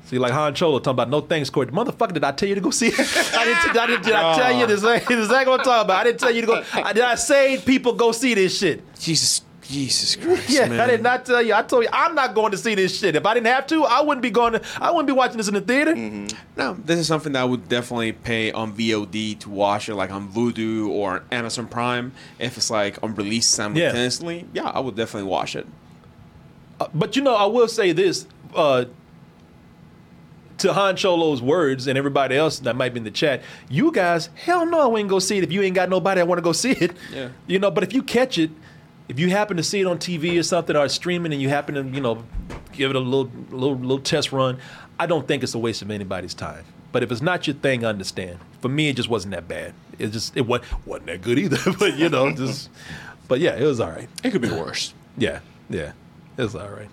See, 0.05 0.17
like 0.17 0.31
Han 0.31 0.55
Cholo 0.55 0.79
talking 0.79 0.95
about 0.95 1.09
no 1.11 1.21
thanks, 1.21 1.51
Corey. 1.51 1.67
Motherfucker, 1.67 2.13
did 2.13 2.23
I 2.23 2.31
tell 2.31 2.49
you 2.49 2.55
to 2.55 2.61
go 2.61 2.71
see 2.71 2.87
it? 2.87 2.95
I 2.99 3.45
didn't, 3.45 3.77
I 3.77 3.85
didn't, 3.85 4.03
did 4.05 4.13
I 4.15 4.35
tell 4.35 4.51
you 4.57 4.63
ah. 4.63 4.65
this? 4.65 4.83
Ain't, 4.83 5.07
this 5.07 5.31
ain't 5.31 5.47
what 5.47 5.59
I'm 5.59 5.63
talking 5.63 5.85
about. 5.85 5.97
I 5.99 6.03
didn't 6.05 6.19
tell 6.19 6.31
you 6.31 6.41
to 6.41 6.47
go. 6.47 6.63
I, 6.73 6.93
did 6.93 7.03
I 7.03 7.13
say 7.13 7.61
people 7.63 7.93
go 7.93 8.11
see 8.11 8.33
this 8.33 8.57
shit? 8.57 8.81
Jesus 8.97 9.43
Jesus 9.69 10.15
Christ. 10.21 10.49
Yeah, 10.49 10.67
man. 10.67 10.79
I 10.79 10.87
did 10.87 11.03
not 11.03 11.25
tell 11.25 11.41
you. 11.41 11.53
I 11.53 11.61
told 11.61 11.83
you 11.83 11.89
I'm 11.93 12.15
not 12.15 12.33
going 12.33 12.51
to 12.51 12.57
see 12.57 12.75
this 12.75 12.97
shit. 12.99 13.15
If 13.15 13.25
I 13.25 13.33
didn't 13.33 13.47
have 13.47 13.67
to, 13.67 13.83
I 13.83 14.01
wouldn't 14.01 14.23
be 14.23 14.31
going. 14.31 14.53
To, 14.53 14.61
I 14.81 14.89
wouldn't 14.91 15.07
be 15.07 15.13
watching 15.13 15.37
this 15.37 15.47
in 15.47 15.53
the 15.53 15.61
theater. 15.61 15.95
No, 16.57 16.73
this 16.73 16.99
is 16.99 17.07
something 17.07 17.33
that 17.33 17.41
I 17.41 17.45
would 17.45 17.69
definitely 17.69 18.11
pay 18.11 18.51
on 18.51 18.73
VOD 18.73 19.39
to 19.39 19.49
watch 19.49 19.87
it, 19.87 19.95
like 19.95 20.11
on 20.11 20.29
Vudu 20.29 20.89
or 20.89 21.23
Amazon 21.31 21.67
Prime. 21.67 22.11
If 22.39 22.57
it's 22.57 22.69
like 22.71 23.01
on 23.03 23.15
release 23.15 23.47
simultaneously, 23.47 24.47
yeah, 24.53 24.69
I 24.69 24.79
would 24.79 24.95
definitely 24.95 25.29
watch 25.29 25.55
it. 25.55 25.67
Uh, 26.79 26.87
but 26.93 27.15
you 27.15 27.21
know, 27.21 27.35
I 27.35 27.45
will 27.45 27.67
say 27.67 27.91
this 27.91 28.25
uh, 28.55 28.85
to 30.59 30.73
Han 30.73 30.95
Cholo's 30.95 31.41
words 31.41 31.87
and 31.87 31.97
everybody 31.97 32.35
else 32.35 32.59
that 32.59 32.75
might 32.75 32.93
be 32.93 32.99
in 32.99 33.03
the 33.03 33.11
chat. 33.11 33.41
You 33.69 33.91
guys, 33.91 34.29
hell 34.35 34.65
no, 34.65 34.79
I 34.79 34.85
wouldn't 34.87 35.09
go 35.09 35.19
see 35.19 35.37
it 35.37 35.43
if 35.43 35.51
you 35.51 35.61
ain't 35.61 35.75
got 35.75 35.89
nobody 35.89 36.19
that 36.19 36.27
want 36.27 36.39
to 36.39 36.43
go 36.43 36.51
see 36.53 36.71
it. 36.71 36.93
Yeah. 37.13 37.29
You 37.47 37.59
know, 37.59 37.71
but 37.71 37.83
if 37.83 37.93
you 37.93 38.01
catch 38.03 38.37
it, 38.37 38.51
if 39.09 39.19
you 39.19 39.29
happen 39.31 39.57
to 39.57 39.63
see 39.63 39.81
it 39.81 39.87
on 39.87 39.97
TV 39.97 40.39
or 40.39 40.43
something 40.43 40.75
or 40.75 40.87
streaming, 40.87 41.33
and 41.33 41.41
you 41.41 41.49
happen 41.49 41.75
to 41.75 41.83
you 41.83 41.99
know 41.99 42.23
give 42.71 42.89
it 42.91 42.95
a 42.95 42.99
little 42.99 43.29
little 43.49 43.75
little 43.75 43.99
test 43.99 44.31
run, 44.31 44.59
I 44.99 45.05
don't 45.07 45.27
think 45.27 45.43
it's 45.43 45.53
a 45.55 45.59
waste 45.59 45.81
of 45.81 45.91
anybody's 45.91 46.33
time. 46.33 46.63
But 46.91 47.03
if 47.03 47.11
it's 47.11 47.21
not 47.21 47.45
your 47.45 47.55
thing, 47.55 47.83
I 47.83 47.89
understand. 47.89 48.39
For 48.61 48.69
me, 48.69 48.89
it 48.89 48.95
just 48.95 49.09
wasn't 49.09 49.33
that 49.33 49.47
bad. 49.47 49.73
It 49.97 50.07
just 50.09 50.37
it 50.37 50.41
wa- 50.41 50.61
wasn't 50.85 51.07
that 51.07 51.21
good 51.21 51.37
either. 51.37 51.71
but 51.79 51.97
you 51.97 52.07
know, 52.09 52.31
just 52.31 52.69
but 53.27 53.39
yeah, 53.39 53.55
it 53.55 53.65
was 53.65 53.79
all 53.79 53.89
right. 53.89 54.09
It 54.23 54.31
could 54.31 54.41
be 54.41 54.49
worse. 54.49 54.93
Yeah, 55.17 55.39
yeah, 55.69 55.91
it's 56.37 56.55
all 56.55 56.69
right. 56.69 56.89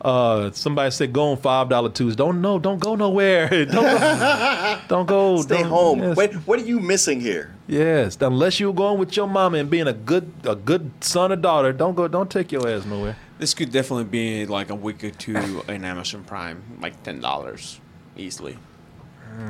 Uh, 0.00 0.52
somebody 0.52 0.90
said 0.92 1.12
go 1.12 1.32
on 1.32 1.36
five 1.36 1.68
dollar 1.68 1.90
twos. 1.90 2.14
Don't 2.14 2.40
no, 2.40 2.58
don't 2.58 2.78
go 2.78 2.94
nowhere. 2.94 3.48
don't 3.66 3.72
go. 3.74 4.78
Don't 4.88 5.06
go. 5.06 5.42
Stay 5.42 5.62
don't- 5.62 5.70
home. 5.70 5.98
Yes, 6.00 6.16
Wait, 6.16 6.34
what 6.46 6.60
are 6.60 6.64
you 6.64 6.78
missing 6.78 7.20
here? 7.20 7.54
yes, 7.66 8.16
unless 8.20 8.60
you're 8.60 8.72
going 8.72 8.98
with 8.98 9.16
your 9.16 9.26
mama 9.26 9.58
and 9.58 9.68
being 9.68 9.88
a 9.88 9.92
good 9.92 10.30
a 10.44 10.54
good 10.54 10.92
son 11.00 11.32
or 11.32 11.36
daughter, 11.36 11.72
don't 11.72 11.96
go. 11.96 12.06
Don't 12.06 12.30
take 12.30 12.52
your 12.52 12.68
ass 12.68 12.84
nowhere. 12.86 13.16
This 13.38 13.54
could 13.54 13.72
definitely 13.72 14.04
be 14.04 14.46
like 14.46 14.70
a 14.70 14.74
week 14.74 15.02
or 15.02 15.10
two 15.10 15.62
in 15.68 15.84
Amazon 15.84 16.22
Prime, 16.24 16.62
like 16.80 17.02
ten 17.02 17.20
dollars 17.20 17.80
easily. 18.16 18.56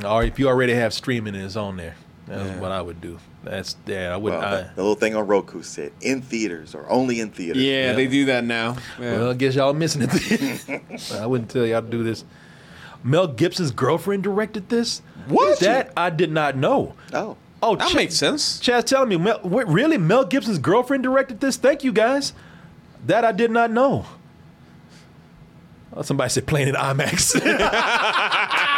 Or 0.04 0.24
if 0.24 0.38
you 0.38 0.48
already 0.48 0.74
have 0.74 0.92
streaming 0.94 1.34
it's 1.34 1.56
on 1.56 1.76
there, 1.76 1.96
that's 2.28 2.44
Yeah. 2.48 2.60
what 2.60 2.70
I 2.72 2.80
would 2.82 3.00
do. 3.00 3.18
That's 3.44 3.76
yeah, 3.86 4.12
I 4.12 4.16
wouldn't. 4.16 4.42
Well, 4.42 4.54
I, 4.54 4.62
the, 4.62 4.70
the 4.76 4.82
little 4.82 4.94
thing 4.94 5.16
on 5.16 5.26
Roku 5.26 5.62
said 5.62 5.92
in 6.00 6.22
theaters 6.22 6.74
or 6.74 6.88
only 6.90 7.20
in 7.20 7.30
theaters. 7.30 7.62
Yeah, 7.62 7.92
they 7.94 8.06
do 8.06 8.26
that 8.26 8.44
now. 8.44 8.76
Yeah. 9.00 9.12
Well, 9.18 9.30
I 9.30 9.34
guess 9.34 9.54
y'all 9.54 9.72
missing 9.72 10.02
it. 10.04 11.12
I 11.14 11.26
wouldn't 11.26 11.50
tell 11.50 11.64
y'all 11.66 11.82
to 11.82 11.88
do 11.88 12.02
this. 12.02 12.24
Mel 13.04 13.28
Gibson's 13.28 13.70
girlfriend 13.70 14.22
directed 14.24 14.68
this. 14.68 15.02
What? 15.28 15.60
That 15.60 15.92
I 15.96 16.10
did 16.10 16.30
not 16.32 16.56
know. 16.56 16.94
Oh. 17.12 17.36
Oh, 17.62 17.74
that 17.76 17.90
Ch- 17.90 17.94
makes 17.94 18.14
sense. 18.14 18.60
Chad's 18.60 18.88
telling 18.90 19.08
me, 19.08 19.16
Mel, 19.16 19.40
wait, 19.42 19.66
really? 19.66 19.98
Mel 19.98 20.24
Gibson's 20.24 20.58
girlfriend 20.58 21.02
directed 21.02 21.40
this? 21.40 21.56
Thank 21.56 21.82
you, 21.84 21.92
guys. 21.92 22.32
That 23.06 23.24
I 23.24 23.32
did 23.32 23.50
not 23.50 23.70
know. 23.70 24.06
Oh, 25.92 26.02
somebody 26.02 26.30
said 26.30 26.46
playing 26.46 26.68
in 26.68 26.74
IMAX. 26.74 27.34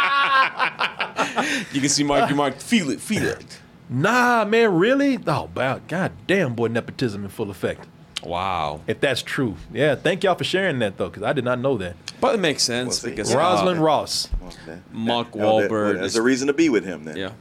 You 1.73 1.79
can 1.81 1.89
see 1.89 2.03
Mark. 2.03 2.29
You 2.29 2.35
Mark. 2.35 2.57
Feel 2.59 2.89
it. 2.89 2.99
Feel 3.01 3.23
it. 3.23 3.59
nah, 3.89 4.45
man, 4.45 4.75
really? 4.75 5.17
Oh, 5.27 5.49
wow. 5.55 5.79
God 5.87 6.11
damn, 6.27 6.53
boy, 6.55 6.67
nepotism 6.67 7.23
in 7.23 7.29
full 7.29 7.49
effect. 7.49 7.87
Wow. 8.23 8.81
If 8.87 8.99
that's 8.99 9.21
true. 9.23 9.55
Yeah, 9.73 9.95
thank 9.95 10.23
y'all 10.23 10.35
for 10.35 10.43
sharing 10.43 10.79
that, 10.79 10.97
though, 10.97 11.09
because 11.09 11.23
I 11.23 11.33
did 11.33 11.43
not 11.43 11.59
know 11.59 11.77
that. 11.77 11.95
But 12.19 12.35
it 12.35 12.39
makes 12.39 12.63
sense 12.63 13.01
Well, 13.03 13.11
because. 13.11 13.33
Rosalind 13.33 13.79
uh, 13.79 13.83
Ross. 13.83 14.29
Okay. 14.45 14.79
Mark 14.91 15.35
Well, 15.35 15.57
well, 15.57 15.69
Wahlberg. 15.69 15.99
There's 15.99 16.15
a 16.15 16.21
reason 16.21 16.47
to 16.47 16.53
be 16.53 16.69
with 16.69 16.85
him 16.85 17.03
then. 17.03 17.17
Yeah. 17.17 17.31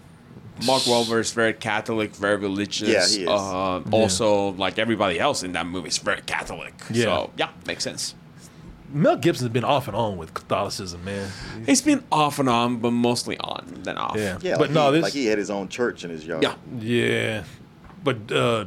Mark 0.67 0.83
Wahlberg 0.83 1.21
is 1.21 1.33
very 1.33 1.53
Catholic, 1.55 2.15
very 2.15 2.37
religious. 2.37 2.89
Yeah, 2.89 3.07
he 3.07 3.25
is. 3.25 3.29
Uh, 3.29 3.83
Also, 3.93 4.51
like 4.53 4.79
everybody 4.79 5.19
else 5.19 5.43
in 5.43 5.53
that 5.53 5.67
movie, 5.67 5.89
is 5.89 5.99
very 5.99 6.21
Catholic. 6.23 6.75
Yeah. 6.91 7.05
So 7.05 7.31
yeah, 7.37 7.49
makes 7.67 7.85
sense. 7.85 8.15
Mel 8.93 9.17
Gibson's 9.17 9.51
been 9.51 9.65
off 9.65 9.87
and 9.89 9.97
on 9.97 10.17
with 10.17 10.35
Catholicism, 10.35 11.05
man. 11.05 11.31
He's 11.67 11.81
been 11.83 12.03
off 12.11 12.39
and 12.39 12.49
on, 12.49 12.79
but 12.79 12.91
mostly 12.91 13.39
on 13.39 13.81
than 13.85 13.97
off. 13.97 14.17
Yeah. 14.17 14.39
Yeah, 14.41 14.53
but 14.59 14.63
like 14.69 14.71
no, 14.71 14.87
he, 14.93 14.97
this. 14.99 15.03
like 15.05 15.13
he 15.13 15.27
had 15.27 15.39
his 15.39 15.51
own 15.51 15.69
church 15.69 16.05
in 16.05 16.11
his 16.11 16.27
yard. 16.27 16.43
Yeah. 16.43 16.55
Yeah, 16.79 17.45
but 18.03 18.31
uh, 18.33 18.65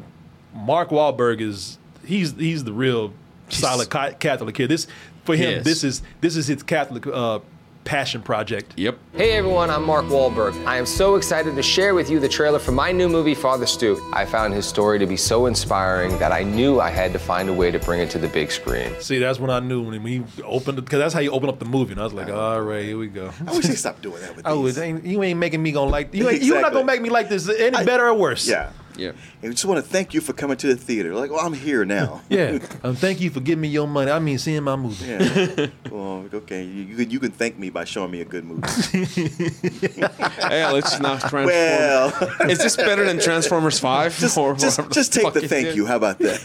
Mark 0.53 0.89
Wahlberg 0.89 1.41
is 1.41 1.77
he's 2.05 2.31
he's 2.33 2.63
the 2.63 2.73
real 2.73 3.13
solid 3.49 3.89
ca- 3.89 4.12
Catholic 4.13 4.55
kid. 4.55 4.69
This 4.69 4.88
for 5.25 5.36
him, 5.36 5.51
Yes. 5.51 5.65
this 5.65 5.83
is 5.83 6.01
this 6.21 6.36
is 6.38 6.47
his 6.47 6.63
Catholic 6.63 7.05
uh, 7.07 7.39
passion 7.84 8.22
project. 8.22 8.74
Yep. 8.78 8.98
Hey 9.15 9.34
everyone, 9.34 9.69
I'm 9.69 9.84
Mark 9.84 10.06
Wahlberg. 10.06 10.54
I 10.65 10.78
am 10.78 10.86
so 10.86 11.15
excited 11.15 11.56
to 11.56 11.63
share 11.63 11.93
with 11.93 12.10
you 12.10 12.19
the 12.19 12.30
trailer 12.30 12.60
for 12.60 12.72
my 12.72 12.91
new 12.91 13.10
movie, 13.10 13.36
Father 13.36 13.65
Stu. 13.65 14.00
I 14.13 14.26
found 14.26 14.54
his 14.54 14.65
story 14.65 15.00
to 15.00 15.06
be 15.06 15.17
so 15.17 15.46
inspiring 15.48 16.17
that 16.19 16.32
I 16.32 16.43
knew 16.43 16.80
I 16.80 16.89
had 16.89 17.12
to 17.13 17.19
find 17.19 17.50
a 17.50 17.54
way 17.54 17.72
to 17.72 17.80
bring 17.80 18.00
it 18.02 18.10
to 18.12 18.17
the 18.19 18.28
big 18.30 18.52
screen. 18.52 18.89
See, 19.00 19.19
that's 19.19 19.39
when 19.39 19.50
I 19.50 19.60
knew 19.60 19.82
when 19.82 20.02
we 20.02 20.24
opened 20.43 20.80
it, 20.80 20.86
because 20.86 21.00
that's 21.00 21.13
how 21.13 21.19
you 21.19 21.32
open 21.32 21.50
up 21.50 21.60
the 21.60 21.65
movie. 21.65 21.91
And 21.91 22.02
I 22.02 22.04
was 22.06 22.13
like, 22.13 22.30
all 22.30 22.62
right, 22.62 22.86
here 22.86 22.98
we 22.98 23.08
go. 23.08 23.32
I 23.46 23.52
wish 23.52 23.65
they 23.65 23.76
stopped 23.76 24.02
doing 24.02 24.22
that 24.22 24.36
with 24.36 24.46
I 24.48 24.54
these. 24.54 24.62
would, 24.62 24.78
ain't, 24.78 25.06
you 25.06 25.22
ain't 25.24 25.39
making 25.39 25.62
me 25.62 25.72
gonna 25.72 25.91
like 25.91 26.13
you. 26.13 26.30
Ain't, 26.30 26.41
You're 26.43 26.62
not 26.62 26.72
gonna 26.74 26.86
make 26.86 27.02
me 27.02 27.10
like 27.10 27.30
this 27.30 27.50
any 27.50 27.84
better 27.86 28.08
or 28.08 28.13
worse. 28.13 28.48
Yeah. 28.48 28.72
Yeah. 28.95 29.10
And 29.10 29.17
we 29.41 29.49
just 29.49 29.65
want 29.65 29.84
to 29.84 29.89
thank 29.89 30.13
you 30.13 30.21
for 30.21 30.34
coming 30.34 30.58
to 30.58 30.67
the 30.67 30.75
theater. 30.75 31.13
Like, 31.13 31.32
well, 31.32 31.45
I'm 31.45 31.53
here 31.53 31.86
now. 31.86 32.21
Yeah. 32.29 32.58
um, 32.84 32.95
thank 32.95 33.21
you 33.21 33.29
for 33.29 33.41
giving 33.41 33.62
me 33.62 33.67
your 33.67 33.88
money. 33.88 34.10
I 34.10 34.17
mean, 34.17 34.39
seeing 34.39 34.63
my 34.63 34.75
movie. 34.75 35.06
Yeah. 35.06 35.67
well, 35.91 36.25
okay. 36.34 36.63
You, 36.63 36.84
you, 36.84 36.95
can, 36.95 37.12
you 37.12 37.19
can 37.19 37.32
thank 37.32 37.60
me 37.60 37.69
by 37.69 37.84
showing 37.84 38.10
me 38.10 38.21
a 38.21 38.25
good 38.25 38.43
movie. 38.43 38.62
Hey, 40.43 40.65
let's 40.71 40.99
not 40.99 41.19
transform. 41.21 41.45
well, 41.45 42.49
is 42.49 42.58
this 42.58 42.75
better 42.75 43.06
than 43.06 43.19
Transformers 43.19 43.79
Five? 43.79 44.17
just, 44.17 44.38
or 44.38 44.56
just, 44.56 44.77
whatever 44.77 44.93
just 44.93 45.13
take 45.13 45.34
the 45.34 45.47
thank 45.47 45.67
is? 45.67 45.75
you. 45.75 45.86
How 45.86 45.95
about 45.97 46.17
that? 46.19 46.39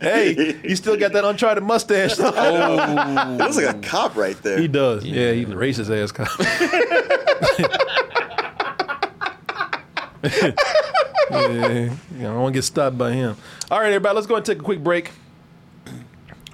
hey, 0.00 0.56
you 0.62 0.76
still 0.76 0.96
got 0.96 1.12
that 1.12 1.24
Uncharted 1.24 1.64
mustache. 1.64 2.16
though. 2.16 2.28
It 2.28 3.38
looks 3.38 3.56
like 3.56 3.74
a 3.74 3.78
cop 3.80 4.16
right 4.16 4.40
there. 4.42 4.58
He 4.58 4.68
does. 4.68 5.04
Yeah, 5.04 5.32
he's 5.32 5.48
a 5.48 5.52
racist 5.52 5.90
ass 5.90 6.12
cop. 6.12 6.28
Yeah, 10.22 10.52
I 11.30 11.90
don't 12.22 12.40
want 12.40 12.54
to 12.54 12.58
get 12.58 12.62
stopped 12.64 12.98
by 12.98 13.12
him. 13.12 13.36
All 13.70 13.78
right, 13.80 13.88
everybody, 13.88 14.14
let's 14.14 14.26
go 14.26 14.36
and 14.36 14.44
take 14.44 14.58
a 14.58 14.62
quick 14.62 14.82
break. 14.82 15.10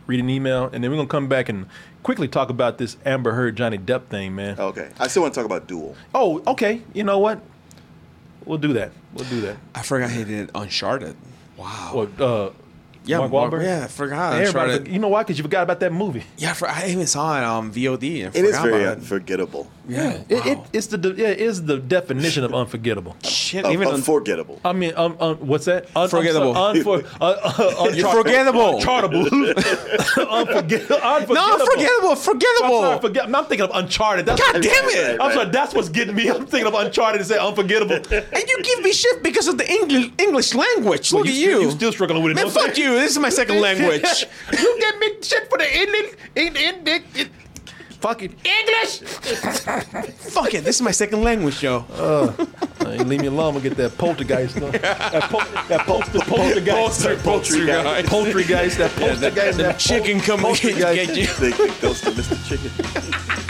Read 0.06 0.20
an 0.20 0.28
email, 0.28 0.68
and 0.72 0.84
then 0.84 0.90
we're 0.90 0.98
gonna 0.98 1.08
come 1.08 1.28
back 1.28 1.48
and 1.48 1.66
quickly 2.02 2.28
talk 2.28 2.50
about 2.50 2.76
this 2.76 2.98
Amber 3.06 3.32
Heard 3.32 3.56
Johnny 3.56 3.78
Depp 3.78 4.06
thing, 4.06 4.34
man. 4.34 4.58
Okay. 4.58 4.90
I 4.98 5.06
still 5.06 5.22
want 5.22 5.32
to 5.32 5.40
talk 5.40 5.46
about 5.46 5.66
Duel. 5.66 5.96
Oh, 6.14 6.42
okay. 6.46 6.82
You 6.92 7.04
know 7.04 7.18
what? 7.18 7.40
We'll 8.44 8.58
do 8.58 8.74
that. 8.74 8.92
We'll 9.14 9.24
do 9.28 9.40
that. 9.42 9.56
I 9.74 9.80
forgot 9.82 10.10
he 10.10 10.24
did 10.24 10.50
Uncharted. 10.54 11.16
Wow. 11.56 11.90
What? 11.94 12.20
Uh, 12.20 12.50
Yeah, 13.06 13.18
Mark 13.18 13.32
Mark- 13.32 13.62
yeah, 13.62 13.84
I 13.84 13.86
forgot. 13.86 14.34
Everybody, 14.40 14.90
you 14.90 14.98
know 14.98 15.08
why? 15.08 15.22
Because 15.22 15.38
you 15.38 15.42
forgot 15.44 15.62
about 15.62 15.80
that 15.80 15.92
movie. 15.92 16.24
Yeah, 16.36 16.50
I, 16.50 16.54
for, 16.54 16.68
I 16.68 16.88
even 16.88 17.06
saw 17.06 17.38
it 17.38 17.44
on 17.44 17.70
VOD. 17.72 18.26
And 18.26 18.36
It 18.36 18.44
is 18.44 18.56
forgot 18.56 18.62
very 18.62 18.82
about 18.84 18.92
it. 18.92 18.98
unforgettable. 19.00 19.70
Yeah, 19.86 20.22
It, 20.28 20.46
it, 20.46 20.58
it's 20.72 20.86
the 20.86 20.96
de- 20.98 21.14
yeah, 21.14 21.28
it 21.28 21.40
is 21.40 21.64
the 21.64 21.76
definition 21.78 22.42
of 22.44 22.54
unforgettable. 22.54 23.16
Shit, 23.22 23.66
even 23.66 23.88
un- 23.88 23.94
unforgettable. 23.94 24.58
I 24.64 24.72
mean, 24.72 24.92
um, 24.96 25.16
um, 25.20 25.36
what's 25.38 25.66
that? 25.66 25.88
Un- 25.94 26.08
Forgettable. 26.08 26.56
I'm 26.56 26.76
so- 26.82 27.00
unfor- 27.02 27.16
uh, 27.20 27.84
uh, 27.84 27.88
You're 27.92 28.08
forgettable. 28.10 28.78
Unchartable. 28.80 29.24
Unforget- 29.28 30.90
unforgettable. 31.02 31.34
no, 31.34 31.58
forgettable, 31.66 32.10
I'm, 32.10 32.16
forgettable. 32.16 32.80
sorry, 32.80 33.00
forget- 33.00 33.24
I'm 33.34 33.44
thinking 33.44 33.62
of 33.68 33.70
Uncharted. 33.74 34.26
That's 34.26 34.40
God 34.40 34.62
damn 34.62 34.88
it! 34.88 35.20
I'm 35.20 35.32
sorry. 35.32 35.50
That's 35.50 35.74
what's 35.74 35.88
getting 35.88 36.14
me. 36.14 36.28
I'm 36.30 36.46
thinking 36.46 36.66
of 36.66 36.74
Uncharted 36.74 37.20
and 37.20 37.28
say 37.28 37.38
unforgettable. 37.38 37.96
And 38.34 38.44
you 38.48 38.62
give 38.62 38.82
me 38.82 38.92
shit 38.92 39.22
because 39.22 39.48
of 39.48 39.58
the 39.58 39.70
English 39.70 40.10
English 40.18 40.54
language. 40.54 41.12
Look 41.12 41.26
you 41.26 41.30
at 41.32 41.36
still- 41.36 41.60
you. 41.60 41.66
you 41.66 41.70
still 41.70 41.92
struggling 41.92 42.22
with 42.22 42.32
it, 42.32 42.34
Man, 42.36 42.50
fuck 42.50 42.76
you? 42.78 42.84
you. 42.84 42.94
This 42.94 43.12
is 43.12 43.18
my 43.18 43.28
second 43.30 43.60
language. 43.60 44.26
you 44.52 44.78
give 44.80 44.98
me 44.98 45.08
shit 45.22 45.48
for 45.50 45.58
the 45.58 45.68
English. 45.82 46.14
In, 46.36 46.56
in, 46.56 46.88
in, 46.88 47.02
in, 47.16 47.30
fucking 48.04 48.34
English. 48.44 48.98
fuck 50.36 50.52
it. 50.52 50.62
This 50.62 50.76
is 50.76 50.82
my 50.82 50.90
second 50.90 51.22
language, 51.22 51.62
yo. 51.62 51.86
Uh, 51.94 52.32
leave 52.84 53.20
me 53.22 53.26
alone. 53.28 53.54
We'll 53.54 53.62
get 53.62 53.76
that 53.78 53.96
poltergeist. 53.96 54.56
Though. 54.56 54.70
that, 54.70 55.22
pol- 55.30 55.40
that 55.68 55.80
pol- 55.86 56.02
the 56.12 56.20
poltergeist. 56.20 57.00
Poultry- 57.02 57.16
poltergeist. 57.22 58.08
Poltergeist. 58.10 58.78
That 58.78 58.90
Yeah, 59.00 59.14
the- 59.14 59.30
poltergeist. 59.30 59.56
the 59.56 59.62
that 59.64 59.78
chicken 59.78 60.20
come 60.20 60.44
and 60.44 60.48
poltergeist. 60.48 61.14
get 61.14 61.16
you. 61.16 61.26
The 61.26 61.76
ghost 61.80 62.06
of 62.06 62.14
Mr. 62.14 62.36
Chicken. 62.46 63.40